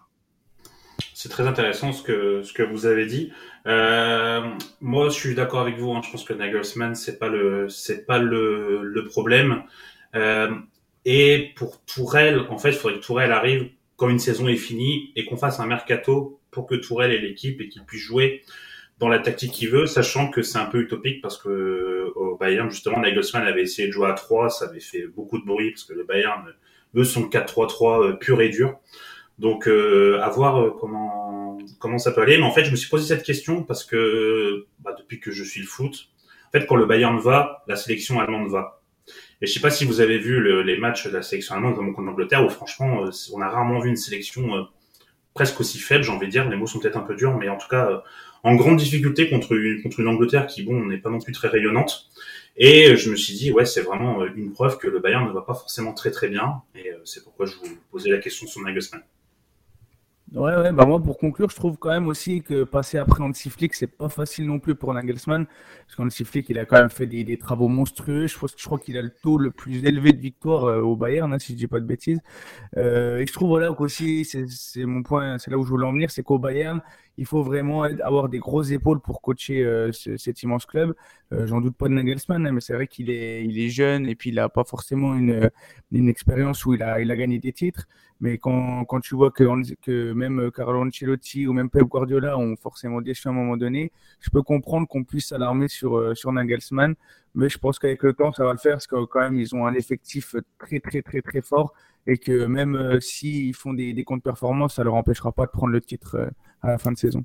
C'est 1.22 1.28
très 1.28 1.46
intéressant 1.46 1.93
ce 1.93 2.02
que 2.02 2.43
ce 2.43 2.55
que 2.55 2.62
vous 2.62 2.87
avez 2.87 3.05
dit. 3.05 3.31
Euh, 3.67 4.40
moi, 4.81 5.11
je 5.11 5.14
suis 5.14 5.34
d'accord 5.34 5.61
avec 5.61 5.76
vous. 5.76 5.93
Hein. 5.93 6.00
Je 6.02 6.11
pense 6.11 6.25
que 6.25 6.32
Nagelsmann 6.32 6.94
c'est 6.94 7.19
pas 7.19 7.28
le 7.28 7.69
c'est 7.69 8.06
pas 8.06 8.19
le, 8.19 8.82
le 8.82 9.05
problème. 9.05 9.64
Euh, 10.14 10.50
et 11.05 11.52
pour 11.56 11.84
Tourelle, 11.84 12.46
en 12.49 12.56
fait, 12.56 12.70
il 12.70 12.76
faudrait 12.76 12.99
que 12.99 13.05
Tourelle 13.05 13.32
arrive 13.32 13.69
quand 13.96 14.08
une 14.08 14.19
saison 14.19 14.49
est 14.49 14.56
finie 14.56 15.12
et 15.14 15.26
qu'on 15.26 15.37
fasse 15.37 15.61
un 15.61 15.67
mercato 15.67 16.40
pour 16.50 16.67
que 16.67 16.75
Tourelle 16.75 17.12
ait 17.12 17.19
l'équipe 17.19 17.61
et 17.61 17.69
qu'il 17.69 17.84
puisse 17.84 18.00
jouer 18.00 18.43
dans 18.99 19.11
la 19.11 19.19
tactique 19.19 19.52
qu'il 19.52 19.69
veut, 19.69 19.87
sachant 19.87 20.31
que 20.31 20.40
c'est 20.40 20.58
un 20.58 20.64
peu 20.64 20.81
utopique 20.81 21.20
parce 21.20 21.37
que 21.37 22.14
au 22.17 22.38
Bayern 22.38 22.70
justement 22.70 22.99
Nagelsmann 22.99 23.46
avait 23.46 23.62
essayé 23.64 23.88
de 23.88 23.93
jouer 23.93 24.08
à 24.08 24.14
3, 24.14 24.49
ça 24.49 24.64
avait 24.70 24.81
fait 24.81 25.06
beaucoup 25.06 25.38
de 25.38 25.44
bruit 25.44 25.70
parce 25.72 25.84
que 25.84 25.93
le 25.93 26.05
Bayern 26.05 26.46
veut 26.94 27.05
son 27.05 27.28
4-3-3 27.28 28.08
euh, 28.08 28.12
pur 28.14 28.40
et 28.40 28.49
dur. 28.49 28.78
Donc 29.41 29.67
euh, 29.67 30.21
à 30.21 30.29
voir 30.29 30.61
euh, 30.61 30.71
comment 30.79 31.59
comment 31.79 31.99
ça 31.99 32.13
peut 32.13 32.21
aller. 32.21 32.37
Mais 32.37 32.45
en 32.45 32.53
fait, 32.53 32.65
je 32.65 32.71
me 32.71 32.77
suis 32.77 32.89
posé 32.89 33.07
cette 33.07 33.25
question 33.25 33.65
parce 33.65 33.85
que 33.85 34.67
bah, 34.81 34.95
depuis 34.97 35.19
que 35.19 35.33
je 35.33 35.43
suis 35.43 35.61
le 35.61 35.67
foot, 35.67 36.11
en 36.49 36.51
fait, 36.53 36.67
quand 36.67 36.77
le 36.77 36.87
Bayern 36.87 37.19
va, 37.19 37.65
la 37.67 37.77
sélection 37.77 38.21
allemande 38.21 38.49
va. 38.51 38.83
Et 39.41 39.47
je 39.47 39.53
sais 39.53 39.61
pas 39.61 39.71
si 39.71 39.87
vous 39.87 40.01
avez 40.01 40.19
vu 40.19 40.63
les 40.63 40.77
matchs 40.77 41.07
de 41.07 41.13
la 41.13 41.23
sélection 41.23 41.55
allemande 41.55 41.75
comme 41.75 41.95
contre 41.95 42.07
l'Angleterre, 42.07 42.45
où 42.45 42.51
franchement, 42.51 43.07
euh, 43.07 43.11
on 43.33 43.41
a 43.41 43.49
rarement 43.49 43.81
vu 43.81 43.89
une 43.89 43.97
sélection 43.97 44.55
euh, 44.55 44.63
presque 45.33 45.59
aussi 45.61 45.79
faible, 45.79 46.05
j'ai 46.05 46.13
envie 46.13 46.27
de 46.27 46.33
dire. 46.33 46.49
Les 46.49 46.57
mots 46.57 46.67
sont 46.67 46.79
peut-être 46.79 46.99
un 46.99 47.03
peu 47.03 47.17
durs, 47.17 47.37
mais 47.37 47.49
en 47.49 47.57
tout 47.57 47.69
cas, 47.69 48.05
en 48.43 48.55
grande 48.57 48.77
difficulté 48.77 49.31
contre 49.31 49.53
une, 49.53 50.09
Angleterre 50.09 50.47
qui, 50.47 50.63
bon, 50.63 50.85
n'est 50.85 50.99
pas 50.99 51.11
non 51.11 51.19
plus 51.19 51.33
très 51.33 51.49
rayonnante. 51.49 52.11
Et 52.57 52.97
je 52.97 53.11
me 53.11 53.17
suis 53.17 53.35
dit, 53.35 53.53
ouais, 53.53 53.65
c'est 53.65 53.81
vraiment 53.81 54.25
une 54.27 54.53
preuve 54.53 54.77
que 54.77 54.89
le 54.89 54.99
Bayern 54.99 55.27
ne 55.27 55.33
va 55.33 55.41
pas 55.41 55.55
forcément 55.55 55.95
très 55.95 56.11
très 56.11 56.29
bien. 56.29 56.61
Et 56.75 56.91
c'est 57.05 57.25
pourquoi 57.25 57.47
je 57.47 57.57
vous 57.57 57.79
posais 57.91 58.11
la 58.11 58.19
question 58.19 58.47
sur 58.47 58.61
Nagelsmann. 58.61 59.03
Ouais, 60.32 60.55
ouais, 60.56 60.73
bah 60.73 60.87
moi 60.87 61.03
pour 61.03 61.19
conclure, 61.19 61.50
je 61.50 61.56
trouve 61.56 61.77
quand 61.77 61.88
même 61.91 62.06
aussi 62.06 62.41
que 62.41 62.62
passer 62.62 62.99
après 62.99 63.21
Hansi 63.21 63.50
Flick, 63.50 63.75
c'est 63.75 63.88
pas 63.88 64.09
facile 64.09 64.47
non 64.47 64.61
plus 64.61 64.77
pour 64.77 64.94
Nagelsmann, 64.94 65.44
parce 65.85 65.97
qu'Hansi 65.97 66.25
Flick, 66.25 66.49
il 66.50 66.59
a 66.61 66.65
quand 66.65 66.79
même 66.79 66.88
fait 66.88 67.06
des, 67.06 67.25
des 67.25 67.37
travaux 67.37 67.67
monstrueux. 67.67 68.29
Je, 68.29 68.38
pense, 68.38 68.55
je 68.56 68.65
crois 68.65 68.79
qu'il 68.79 68.97
a 68.97 69.03
le 69.03 69.11
taux 69.11 69.38
le 69.38 69.50
plus 69.50 69.85
élevé 69.85 70.12
de 70.12 70.21
victoire 70.21 70.67
euh, 70.67 70.82
au 70.82 70.94
Bayern, 70.94 71.32
hein, 71.32 71.41
si 71.41 71.55
je 71.55 71.59
dis 71.59 71.67
pas 71.67 71.81
de 71.81 71.85
bêtises. 71.85 72.21
Euh, 72.77 73.19
et 73.19 73.27
je 73.27 73.32
trouve 73.32 73.49
voilà 73.49 73.73
qu'aussi, 73.75 74.25
c'est 74.25 74.85
mon 74.85 75.03
point, 75.03 75.38
c'est 75.38 75.50
là 75.50 75.59
où 75.59 75.65
je 75.65 75.69
voulais 75.71 75.87
en 75.87 75.93
venir, 75.93 76.12
c'est 76.12 76.23
qu'au 76.23 76.38
Bayern, 76.38 76.81
il 77.17 77.27
faut 77.27 77.43
vraiment 77.43 77.83
avoir 77.83 78.29
des 78.29 78.39
grosses 78.39 78.71
épaules 78.71 79.01
pour 79.01 79.21
coacher 79.21 79.62
euh, 79.65 79.93
ce, 79.93 80.17
cet 80.17 80.43
immense 80.43 80.67
club. 80.67 80.95
Euh, 81.33 81.47
J'en 81.47 81.61
doute 81.61 81.77
pas 81.77 81.89
de 81.89 81.95
Nagelsmann, 81.95 82.47
hein, 82.47 82.53
mais 82.53 82.61
c'est 82.61 82.73
vrai 82.73 82.87
qu'il 82.87 83.11
est, 83.11 83.69
jeune 83.69 84.07
et 84.07 84.15
puis 84.15 84.31
il 84.31 84.39
a 84.39 84.49
pas 84.49 84.65
forcément 84.65 85.15
une, 85.15 85.51
une 85.93 86.09
expérience 86.09 86.65
où 86.65 86.75
il 86.75 86.83
a, 86.83 87.05
gagné 87.05 87.39
des 87.39 87.53
titres. 87.53 87.87
Mais 88.21 88.39
quand, 88.39 88.87
tu 89.03 89.15
vois 89.15 89.31
que, 89.31 90.12
même 90.12 90.51
Carlo 90.51 90.83
Ancelotti 90.83 91.47
ou 91.47 91.53
même 91.53 91.71
Pep 91.71 91.85
Guardiola 91.85 92.39
ont 92.39 92.57
forcément 92.57 93.01
déçu 93.01 93.29
à 93.29 93.31
un 93.31 93.35
moment 93.35 93.56
donné, 93.56 93.93
je 94.21 94.31
peux 94.31 94.43
comprendre 94.43 94.87
qu'on 94.87 95.05
puisse 95.05 95.29
s'alarmer 95.29 95.69
sur, 95.69 95.97
euh, 95.97 96.15
sur. 96.15 96.33
Mais 96.33 97.49
je 97.49 97.59
pense 97.59 97.79
qu'avec 97.79 98.03
le 98.03 98.13
temps, 98.13 98.33
ça 98.33 98.45
va 98.45 98.53
le 98.53 98.59
faire 98.59 98.73
parce 98.73 98.87
que 98.87 99.05
quand 99.05 99.21
même, 99.21 99.37
ils 99.37 99.55
ont 99.55 99.67
un 99.67 99.75
effectif 99.75 100.35
très, 100.59 100.81
très, 100.81 101.03
très, 101.03 101.23
très 101.23 101.41
fort 101.41 101.73
et 102.06 102.19
que 102.19 102.47
même 102.47 102.76
euh, 102.76 103.00
s'ils 103.00 103.55
font 103.55 103.75
des, 103.75 103.93
des 103.93 104.05
comptes 104.05 104.23
performances, 104.23 104.76
ça 104.76 104.85
leur 104.85 104.94
empêchera 104.94 105.32
pas 105.32 105.47
de 105.47 105.50
prendre 105.50 105.73
le 105.73 105.81
titre 105.81 106.17
euh, 106.17 106.31
à 106.62 106.69
la 106.69 106.79
fin 106.79 106.93
de 106.93 106.99
saison. 106.99 107.25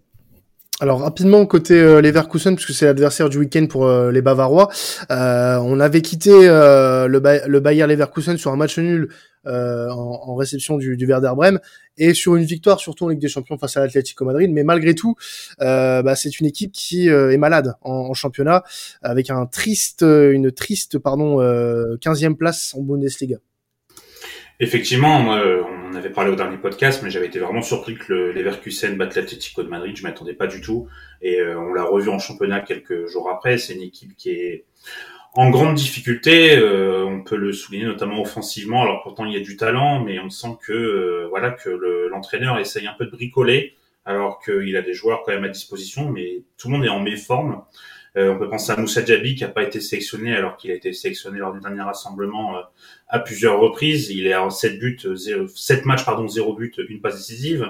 Alors 0.82 1.00
rapidement 1.00 1.46
côté 1.46 1.76
euh, 1.76 2.02
Leverkusen 2.02 2.54
puisque 2.56 2.74
c'est 2.74 2.86
l'adversaire 2.86 3.30
du 3.30 3.38
week-end 3.38 3.66
pour 3.68 3.86
euh, 3.86 4.12
les 4.12 4.22
Bavarois, 4.22 4.70
euh, 5.10 5.58
on 5.60 5.80
avait 5.80 6.02
quitté 6.02 6.32
euh, 6.34 7.08
le, 7.08 7.22
ba 7.22 7.48
le 7.48 7.62
Bayer 7.62 7.88
Leverkusen 7.88 8.38
sur 8.38 8.52
un 8.52 8.58
match 8.58 8.78
nul 8.78 9.08
en, 9.46 9.52
en, 9.92 10.36
réception 10.36 10.76
du, 10.78 10.98
du 10.98 11.06
Werder 11.06 11.32
Bremen 11.34 11.60
et 11.98 12.14
sur 12.14 12.36
une 12.36 12.44
victoire 12.44 12.80
surtout 12.80 13.06
en 13.06 13.10
Ligue 13.10 13.20
des 13.20 13.30
Champions 13.30 13.58
face 13.60 13.78
à 13.78 13.82
l'Atlético 13.82 14.26
Madrid. 14.26 14.52
Mais 14.52 14.64
malgré 14.64 14.96
tout, 14.96 15.16
bah, 15.60 16.16
c'est 16.16 16.40
une 16.40 16.48
équipe 16.48 16.72
qui 16.72 17.10
est 17.10 17.38
malade 17.38 17.76
en, 17.82 17.92
en, 17.92 18.14
championnat 18.16 18.64
avec 19.04 19.30
un 19.30 19.46
triste, 19.46 20.02
une 20.02 20.52
triste 20.52 20.98
pardon 20.98 21.38
15e 21.42 22.34
place 22.34 22.74
en 22.76 22.82
Bundesliga. 22.82 23.38
Effectivement, 24.60 25.18
on 25.18 25.96
avait 25.96 26.12
parlé 26.12 26.32
au 26.32 26.36
dernier 26.36 26.58
podcast, 26.58 27.02
mais 27.04 27.10
j'avais 27.10 27.28
été 27.28 27.40
vraiment 27.40 27.62
surpris 27.62 27.96
que 27.96 28.14
le 28.14 28.32
Leverkusen 28.32 28.96
batte 28.96 29.16
l'Atlético 29.16 29.64
de 29.64 29.68
Madrid. 29.68 29.98
Je 29.98 30.04
m'attendais 30.04 30.34
pas 30.34 30.48
du 30.48 30.62
tout, 30.62 30.88
et 31.22 31.42
euh, 31.42 31.60
on 31.60 31.74
l'a 31.74 31.84
revu 31.84 32.10
en 32.10 32.20
championnat 32.20 32.62
quelques 32.62 33.08
jours 33.08 33.30
après. 33.30 33.58
C'est 33.58 33.74
une 33.74 33.82
équipe 33.82 34.16
qui 34.16 34.30
est 34.30 34.66
en 35.36 35.50
grande 35.50 35.76
difficulté. 35.76 36.58
Euh, 36.58 37.04
on 37.04 37.22
peut 37.22 37.36
le 37.36 37.52
souligner 37.52 37.86
notamment 37.86 38.22
offensivement. 38.22 38.82
Alors 38.82 39.04
pourtant 39.04 39.26
il 39.26 39.34
y 39.34 39.38
a 39.38 39.42
du 39.42 39.58
talent, 39.58 40.04
mais 40.04 40.20
on 40.20 40.30
sent 40.30 40.58
que 40.62 40.72
euh, 40.72 41.28
voilà 41.30 41.52
que 41.52 41.70
l'entraîneur 42.10 42.58
essaye 42.58 42.88
un 42.88 42.94
peu 42.98 43.06
de 43.06 43.12
bricoler, 43.12 43.76
alors 44.06 44.40
qu'il 44.40 44.76
a 44.78 44.82
des 44.82 44.94
joueurs 44.94 45.24
quand 45.26 45.34
même 45.34 45.44
à 45.44 45.50
disposition, 45.50 46.10
mais 46.10 46.44
tout 46.58 46.70
le 46.70 46.74
monde 46.76 46.86
est 46.86 46.90
en 46.90 47.02
méforme. 47.02 47.54
Euh, 47.54 47.60
on 48.18 48.38
peut 48.38 48.50
penser 48.50 48.72
à 48.72 48.78
Moussa 48.78 49.04
Djabi 49.04 49.36
qui 49.36 49.44
n'a 49.44 49.50
pas 49.50 49.64
été 49.64 49.82
sélectionné 49.82 50.36
alors 50.36 50.56
qu'il 50.56 50.72
a 50.72 50.74
été 50.74 50.94
sélectionné 50.94 51.40
lors 51.40 51.54
du 51.54 51.60
dernier 51.60 51.82
rassemblement 51.82 52.58
euh, 52.58 52.62
à 53.10 53.20
plusieurs 53.20 53.60
reprises. 53.60 54.10
Il 54.10 54.26
est 54.26 54.34
à 54.34 54.50
7 54.50 54.80
buts, 54.80 55.00
0, 55.04 55.48
7 55.48 55.86
matchs, 55.86 56.06
pardon, 56.06 56.28
0 56.28 56.54
but, 56.54 56.80
une 56.90 57.02
passe 57.02 57.18
décisive. 57.18 57.70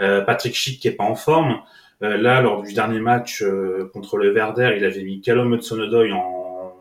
Euh, 0.00 0.22
Patrick 0.22 0.54
Schick 0.54 0.80
qui 0.80 0.88
est 0.88 0.92
pas 0.92 1.04
en 1.04 1.14
forme. 1.14 1.60
là, 2.00 2.40
lors 2.40 2.62
du 2.62 2.72
dernier 2.74 3.00
match 3.00 3.42
contre 3.92 4.18
le 4.18 4.32
Werder, 4.32 4.74
il 4.76 4.84
avait 4.84 5.02
mis 5.02 5.20
Callum 5.20 5.54
Hudson-Odoi 5.54 6.12
en 6.12 6.74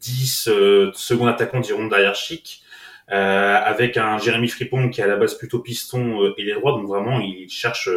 10 0.00 0.48
secondes 0.94 1.28
attaquant, 1.28 1.60
diront 1.60 1.86
derrière 1.86 2.14
Schick. 2.14 2.62
avec 3.08 3.96
un 3.96 4.18
Jérémy 4.18 4.48
Fripon 4.48 4.88
qui 4.90 5.00
est 5.00 5.04
à 5.04 5.06
la 5.06 5.16
base 5.16 5.34
plutôt 5.36 5.60
piston 5.60 6.32
et 6.36 6.42
les 6.42 6.54
droits, 6.54 6.72
donc 6.72 6.86
vraiment 6.86 7.20
il 7.20 7.48
cherche 7.48 7.88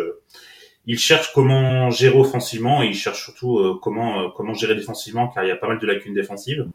il 0.87 0.99
cherche 0.99 1.33
comment 1.33 1.89
gérer 1.89 2.17
offensivement 2.17 2.83
et 2.83 2.87
il 2.87 2.95
cherche 2.95 3.23
surtout 3.23 3.59
euh, 3.59 3.79
comment 3.81 4.21
euh, 4.21 4.27
comment 4.35 4.53
gérer 4.53 4.75
défensivement 4.75 5.27
car 5.27 5.43
il 5.43 5.47
y 5.47 5.51
a 5.51 5.55
pas 5.55 5.67
mal 5.67 5.79
de 5.79 5.87
lacunes 5.87 6.13
défensives. 6.13 6.65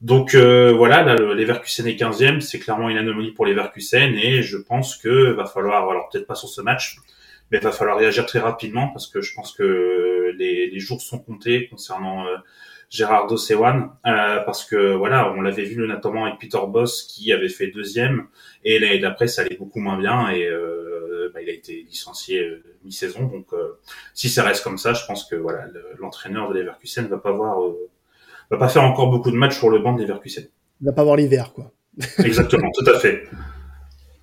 Donc 0.00 0.34
euh, 0.34 0.72
voilà, 0.72 1.02
là, 1.02 1.14
le 1.14 1.34
Leverkusen 1.34 1.86
est 1.86 2.00
15e, 2.00 2.40
c'est 2.40 2.58
clairement 2.58 2.88
une 2.88 2.96
anomalie 2.96 3.32
pour 3.32 3.44
les 3.44 3.52
Leverkusen 3.52 4.14
et 4.14 4.42
je 4.42 4.56
pense 4.56 4.96
que 4.96 5.32
va 5.32 5.44
falloir, 5.44 5.90
alors 5.90 6.08
peut-être 6.08 6.26
pas 6.26 6.34
sur 6.34 6.48
ce 6.48 6.62
match, 6.62 6.96
mais 7.50 7.58
va 7.58 7.70
falloir 7.70 7.98
réagir 7.98 8.24
très 8.24 8.38
rapidement 8.38 8.88
parce 8.88 9.06
que 9.06 9.20
je 9.20 9.34
pense 9.34 9.52
que 9.52 10.34
les, 10.38 10.78
jours 10.78 11.02
sont 11.02 11.18
comptés 11.18 11.68
concernant 11.68 12.26
euh, 12.26 13.36
Sewan 13.36 13.90
parce 14.02 14.64
que 14.64 14.94
voilà, 14.94 15.32
on 15.32 15.42
l'avait 15.42 15.64
vu 15.64 15.76
notamment 15.76 16.24
avec 16.24 16.40
Peter 16.40 16.58
Boss 16.66 17.02
qui 17.02 17.32
avait 17.32 17.50
fait 17.50 17.66
deuxième 17.66 18.26
et 18.64 18.78
l'année 18.78 19.00
d'après 19.00 19.28
ça 19.28 19.42
allait 19.42 19.56
beaucoup 19.56 19.80
moins 19.80 19.98
bien 19.98 20.30
et 20.30 20.48
bah, 21.32 21.42
il 21.42 21.48
a 21.48 21.52
été 21.52 21.86
licencié 21.88 22.40
euh, 22.40 22.62
mi-saison 22.84 23.26
donc 23.26 23.48
si 24.14 24.28
ça 24.28 24.42
reste 24.42 24.62
comme 24.62 24.78
ça, 24.78 24.92
je 24.92 25.04
pense 25.06 25.24
que 25.24 25.36
voilà 25.36 25.66
l'entraîneur 25.98 26.48
de 26.48 26.58
Leverkusen 26.58 27.06
va 27.06 27.18
pas 27.18 27.30
avoir 27.30 27.58
va 28.50 28.56
pas 28.56 28.68
faire 28.68 28.82
encore 28.82 29.10
beaucoup 29.10 29.30
de 29.30 29.36
matchs 29.36 29.58
sur 29.58 29.70
le 29.70 29.78
banc 29.78 29.94
de 29.94 30.02
Leverkusen. 30.02 30.44
Il 30.80 30.86
va 30.86 30.92
pas 30.92 31.02
avoir 31.02 31.16
l'hiver, 31.16 31.52
quoi. 31.52 31.72
Exactement, 32.18 32.70
tout 32.72 32.90
à 32.90 32.98
fait. 32.98 33.24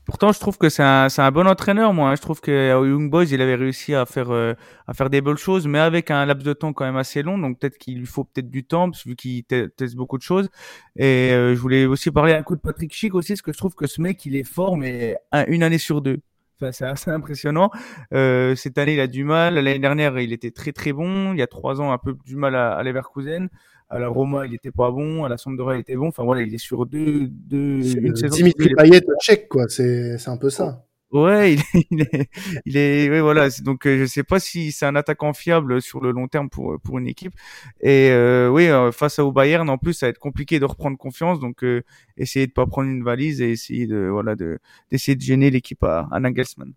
Pourtant, 0.08 0.32
je 0.32 0.40
trouve 0.40 0.58
que 0.58 0.70
c'est 0.70 0.84
un, 0.84 1.08
un, 1.18 1.32
bon 1.32 1.46
entraîneur, 1.48 1.94
moi. 1.94 2.16
Je 2.16 2.22
trouve 2.22 2.40
que 2.40 2.70
Young 2.70 3.12
Boys, 3.12 3.26
il 3.26 3.42
avait 3.42 3.56
réussi 3.56 3.94
à 3.94 4.06
faire, 4.06 4.32
euh, 4.32 4.54
à 4.88 4.94
faire 4.94 5.10
des 5.10 5.20
belles 5.20 5.36
choses, 5.36 5.68
mais 5.68 5.80
avec 5.80 6.12
un 6.12 6.26
laps 6.26 6.46
de 6.46 6.54
temps 6.54 6.72
quand 6.72 6.86
même 6.86 6.96
assez 6.96 7.22
long. 7.24 7.38
Donc 7.38 7.60
peut-être 7.60 7.78
qu'il 7.78 8.00
lui 8.00 8.06
faut 8.06 8.24
peut-être 8.24 8.50
du 8.50 8.64
temps, 8.64 8.90
vu 9.06 9.18
qu'il 9.18 9.44
teste 9.44 9.96
beaucoup 9.96 10.18
de 10.18 10.24
choses. 10.24 10.48
Et 10.96 11.34
euh, 11.34 11.56
je 11.56 11.60
voulais 11.60 11.86
aussi 11.86 12.10
parler 12.10 12.32
un 12.34 12.42
coup 12.42 12.56
de 12.56 12.62
Patrick 12.62 12.94
Chic 12.94 13.14
aussi, 13.16 13.34
parce 13.34 13.42
que 13.42 13.52
je 13.52 13.58
trouve 13.58 13.76
que 13.76 13.86
ce 13.86 14.02
mec, 14.02 14.26
il 14.26 14.38
est 14.38 14.46
fort, 14.46 14.78
mais 14.78 15.18
une 15.48 15.62
année 15.62 15.78
sur 15.78 16.02
deux. 16.02 16.20
Enfin, 16.60 16.72
c'est 16.72 16.86
assez 16.86 17.12
impressionnant. 17.12 17.70
Euh, 18.14 18.56
cette 18.56 18.78
année, 18.78 18.96
il 18.96 19.00
a 19.00 19.08
du 19.08 19.24
mal. 19.24 19.56
L'année 19.56 19.80
dernière, 19.80 20.20
il 20.20 20.34
était 20.34 20.52
très 20.52 20.72
très 20.72 20.92
bon. 20.92 21.34
Il 21.34 21.40
y 21.40 21.44
a 21.44 21.48
trois 21.48 21.82
ans, 21.82 21.92
un 21.92 21.98
peu 21.98 22.16
du 22.26 22.36
mal 22.36 22.56
à, 22.56 22.74
à 22.74 22.84
Leverkusen. 22.84 23.50
À 23.90 24.00
la 24.00 24.08
Roma, 24.10 24.46
il 24.46 24.54
était 24.54 24.72
pas 24.72 24.92
bon. 24.92 25.24
À 25.24 25.30
la 25.30 25.38
Sampdoria, 25.38 25.78
il 25.78 25.82
était 25.82 25.96
bon. 25.96 26.08
Enfin 26.08 26.24
voilà, 26.24 26.42
il 26.42 26.54
est 26.54 26.58
sur 26.58 26.86
deux, 26.86 27.28
deux 27.28 27.96
une 27.98 28.16
saison. 28.16 28.36
Dimitri 28.36 28.74
Payet 28.76 29.02
tchèque, 29.22 29.48
quoi. 29.48 29.66
C'est, 29.70 30.18
c'est 30.18 30.30
un 30.30 30.38
peu 30.38 30.50
ça. 30.50 30.87
Ouais, 31.12 31.54
il 31.54 31.62
est, 31.62 31.88
il 31.92 32.02
est, 32.02 32.30
il 32.66 32.78
est 32.78 33.10
ouais, 33.10 33.22
voilà. 33.22 33.48
Donc, 33.62 33.88
euh, 33.88 33.98
je 34.00 34.06
sais 34.06 34.24
pas 34.24 34.40
si 34.42 34.74
c'est 34.74 34.86
un 34.86 34.96
attaquant 34.98 35.32
fiable 35.34 35.82
sur 35.82 36.02
le 36.02 36.12
long 36.12 36.28
terme 36.28 36.50
pour 36.50 36.78
pour 36.82 36.98
une 37.00 37.08
équipe. 37.08 37.34
Et 37.80 38.10
euh, 38.12 38.50
oui, 38.50 38.68
euh, 38.68 38.92
face 38.92 39.18
au 39.20 39.32
Bayern, 39.32 39.70
en 39.70 39.78
plus, 39.78 39.94
ça 39.94 40.08
va 40.08 40.10
être 40.10 40.20
compliqué 40.20 40.60
de 40.60 40.66
reprendre 40.66 40.98
confiance. 40.98 41.40
Donc, 41.40 41.64
euh, 41.64 41.82
essayer 42.18 42.46
de 42.48 42.52
pas 42.52 42.66
prendre 42.68 42.90
une 42.90 43.04
valise 43.04 43.42
et 43.42 43.52
essayer 43.52 43.88
de 43.88 44.08
voilà 44.12 44.36
de 44.36 44.60
d'essayer 44.92 45.16
de 45.16 45.22
gêner 45.22 45.50
l'équipe 45.50 45.82
à, 45.84 46.10
à 46.12 46.20
Nagelsmann. 46.20 46.74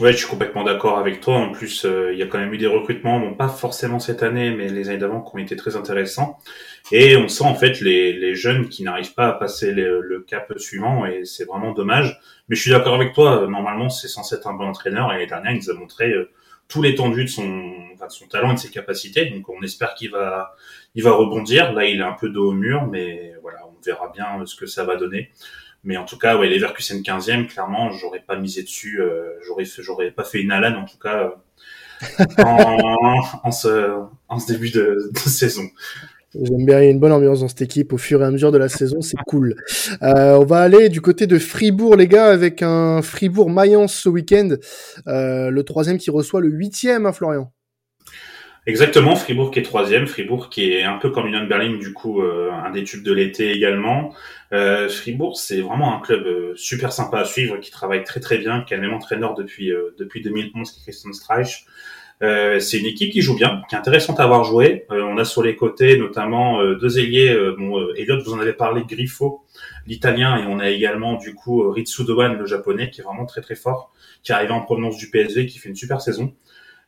Ouais, 0.00 0.12
je 0.12 0.18
suis 0.18 0.26
complètement 0.26 0.64
d'accord 0.64 0.98
avec 0.98 1.20
toi. 1.20 1.36
En 1.36 1.52
plus, 1.52 1.84
euh, 1.84 2.12
il 2.12 2.18
y 2.18 2.22
a 2.22 2.26
quand 2.26 2.38
même 2.38 2.52
eu 2.52 2.58
des 2.58 2.66
recrutements, 2.66 3.20
bon 3.20 3.34
pas 3.34 3.48
forcément 3.48 3.98
cette 3.98 4.22
année, 4.22 4.50
mais 4.50 4.68
les 4.68 4.88
années 4.88 4.98
d'avant, 4.98 5.20
qui 5.20 5.34
ont 5.34 5.38
été 5.38 5.54
très 5.54 5.76
intéressants. 5.76 6.38
Et 6.90 7.16
on 7.16 7.28
sent 7.28 7.44
en 7.44 7.54
fait 7.54 7.80
les, 7.80 8.12
les 8.12 8.34
jeunes 8.34 8.68
qui 8.68 8.82
n'arrivent 8.82 9.14
pas 9.14 9.28
à 9.28 9.32
passer 9.32 9.70
le 9.72 10.24
cap 10.26 10.52
suivant, 10.56 11.06
et 11.06 11.24
c'est 11.24 11.44
vraiment 11.44 11.72
dommage. 11.72 12.18
Mais 12.48 12.56
je 12.56 12.62
suis 12.62 12.70
d'accord 12.70 12.94
avec 12.94 13.12
toi. 13.12 13.46
Normalement, 13.48 13.88
c'est 13.90 14.08
censé 14.08 14.34
être 14.34 14.46
un 14.46 14.54
bon 14.54 14.66
entraîneur, 14.66 15.12
et 15.12 15.14
l'année 15.14 15.26
dernière, 15.26 15.52
il 15.52 15.58
nous 15.58 15.70
a 15.70 15.74
montré 15.74 16.10
euh, 16.10 16.30
tout 16.68 16.82
l'étendue 16.82 17.24
de 17.24 17.28
son, 17.28 17.72
enfin, 17.94 18.06
de 18.06 18.12
son 18.12 18.26
talent 18.26 18.50
et 18.52 18.54
de 18.54 18.58
ses 18.58 18.70
capacités. 18.70 19.26
Donc, 19.26 19.48
on 19.48 19.62
espère 19.62 19.94
qu'il 19.94 20.10
va, 20.10 20.56
il 20.94 21.02
va 21.02 21.12
rebondir. 21.12 21.72
Là, 21.72 21.84
il 21.84 22.00
est 22.00 22.04
un 22.04 22.16
peu 22.18 22.28
dos 22.30 22.50
au 22.50 22.52
mur, 22.52 22.86
mais 22.90 23.34
voilà, 23.42 23.58
on 23.66 23.80
verra 23.84 24.10
bien 24.12 24.44
ce 24.46 24.56
que 24.56 24.66
ça 24.66 24.84
va 24.84 24.96
donner. 24.96 25.30
Mais 25.84 25.96
en 25.96 26.04
tout 26.04 26.18
cas, 26.18 26.36
ouais, 26.36 26.48
Leverkusen 26.48 27.00
15e, 27.02 27.48
clairement, 27.48 27.90
j'aurais 27.90 28.20
pas 28.20 28.36
misé 28.36 28.62
dessus. 28.62 29.00
Euh, 29.00 29.38
j'aurais 29.46 29.64
j'aurais 29.64 30.10
pas 30.10 30.24
fait 30.24 30.40
une 30.40 30.52
Alan 30.52 30.80
en 30.80 30.84
tout 30.84 30.98
cas 30.98 31.24
euh, 31.24 32.44
en, 33.42 33.50
ce, 33.50 34.52
début 34.52 34.70
de, 34.70 35.10
de 35.12 35.18
saison. 35.18 35.64
J'aime 36.34 36.64
bien, 36.64 36.80
il 36.80 36.84
y 36.84 36.86
a 36.86 36.90
une 36.90 36.98
bonne 36.98 37.12
ambiance 37.12 37.40
dans 37.40 37.48
cette 37.48 37.60
équipe 37.60 37.92
au 37.92 37.98
fur 37.98 38.22
et 38.22 38.24
à 38.24 38.30
mesure 38.30 38.52
de 38.52 38.58
la 38.58 38.70
saison, 38.70 39.02
c'est 39.02 39.18
cool. 39.26 39.54
Euh, 40.02 40.36
on 40.36 40.44
va 40.44 40.62
aller 40.62 40.88
du 40.88 41.02
côté 41.02 41.26
de 41.26 41.38
Fribourg, 41.38 41.96
les 41.96 42.08
gars, 42.08 42.28
avec 42.28 42.62
un 42.62 43.02
Fribourg-Mayence 43.02 43.94
ce 43.94 44.08
week-end. 44.08 44.56
Euh, 45.08 45.50
le 45.50 45.62
troisième 45.62 45.98
qui 45.98 46.10
reçoit 46.10 46.40
le 46.40 46.48
huitième, 46.48 47.04
hein, 47.04 47.12
Florian. 47.12 47.52
Exactement, 48.64 49.16
Fribourg 49.16 49.50
qui 49.50 49.58
est 49.58 49.62
troisième, 49.62 50.06
Fribourg 50.06 50.48
qui 50.48 50.70
est 50.72 50.84
un 50.84 50.96
peu 50.96 51.10
comme 51.10 51.26
Union 51.26 51.44
Berlin, 51.46 51.76
du 51.78 51.92
coup, 51.92 52.22
euh, 52.22 52.52
un 52.52 52.70
des 52.70 52.84
tubes 52.84 53.02
de 53.02 53.12
l'été 53.12 53.50
également. 53.50 54.14
Euh, 54.52 54.88
Fribourg, 54.88 55.36
c'est 55.36 55.60
vraiment 55.60 55.96
un 55.96 56.00
club 56.00 56.24
euh, 56.26 56.52
super 56.54 56.92
sympa 56.92 57.18
à 57.18 57.24
suivre, 57.24 57.56
qui 57.58 57.72
travaille 57.72 58.04
très 58.04 58.20
très 58.20 58.38
bien, 58.38 58.62
qui 58.62 58.74
a 58.74 58.76
le 58.76 58.84
même 58.84 58.94
entraîneur 58.94 59.34
depuis 59.34 59.72
euh, 59.72 59.96
depuis 59.98 60.22
2011, 60.22 60.70
qui 60.70 60.78
est 60.78 60.82
Christian 60.84 61.12
Streich. 61.12 61.66
c'est 62.20 62.78
une 62.78 62.86
équipe 62.86 63.12
qui 63.12 63.20
joue 63.20 63.34
bien, 63.34 63.62
qui 63.68 63.74
est 63.74 63.78
intéressante 63.78 64.20
à 64.20 64.24
avoir 64.24 64.44
joué. 64.44 64.86
on 64.90 65.18
a 65.18 65.24
sur 65.24 65.42
les 65.42 65.56
côtés 65.56 65.98
notamment 65.98 66.62
deux 66.74 67.00
ailiers. 67.00 67.36
bon, 67.58 67.92
Elliot, 67.96 68.22
vous 68.24 68.32
en 68.32 68.38
avez 68.38 68.52
parlé, 68.52 68.84
Griffo, 68.88 69.44
l'italien, 69.88 70.36
et 70.38 70.46
on 70.46 70.60
a 70.60 70.70
également 70.70 71.14
du 71.16 71.34
coup 71.34 71.68
Ritsu 71.68 72.04
Doan, 72.04 72.38
le 72.38 72.46
japonais, 72.46 72.90
qui 72.90 73.00
est 73.00 73.04
vraiment 73.04 73.26
très 73.26 73.40
très 73.40 73.56
fort, 73.56 73.92
qui 74.22 74.30
est 74.30 74.36
arrivé 74.36 74.52
en 74.52 74.60
provenance 74.60 74.96
du 74.98 75.10
PSV, 75.10 75.46
qui 75.46 75.58
fait 75.58 75.68
une 75.68 75.74
super 75.74 76.00
saison. 76.00 76.32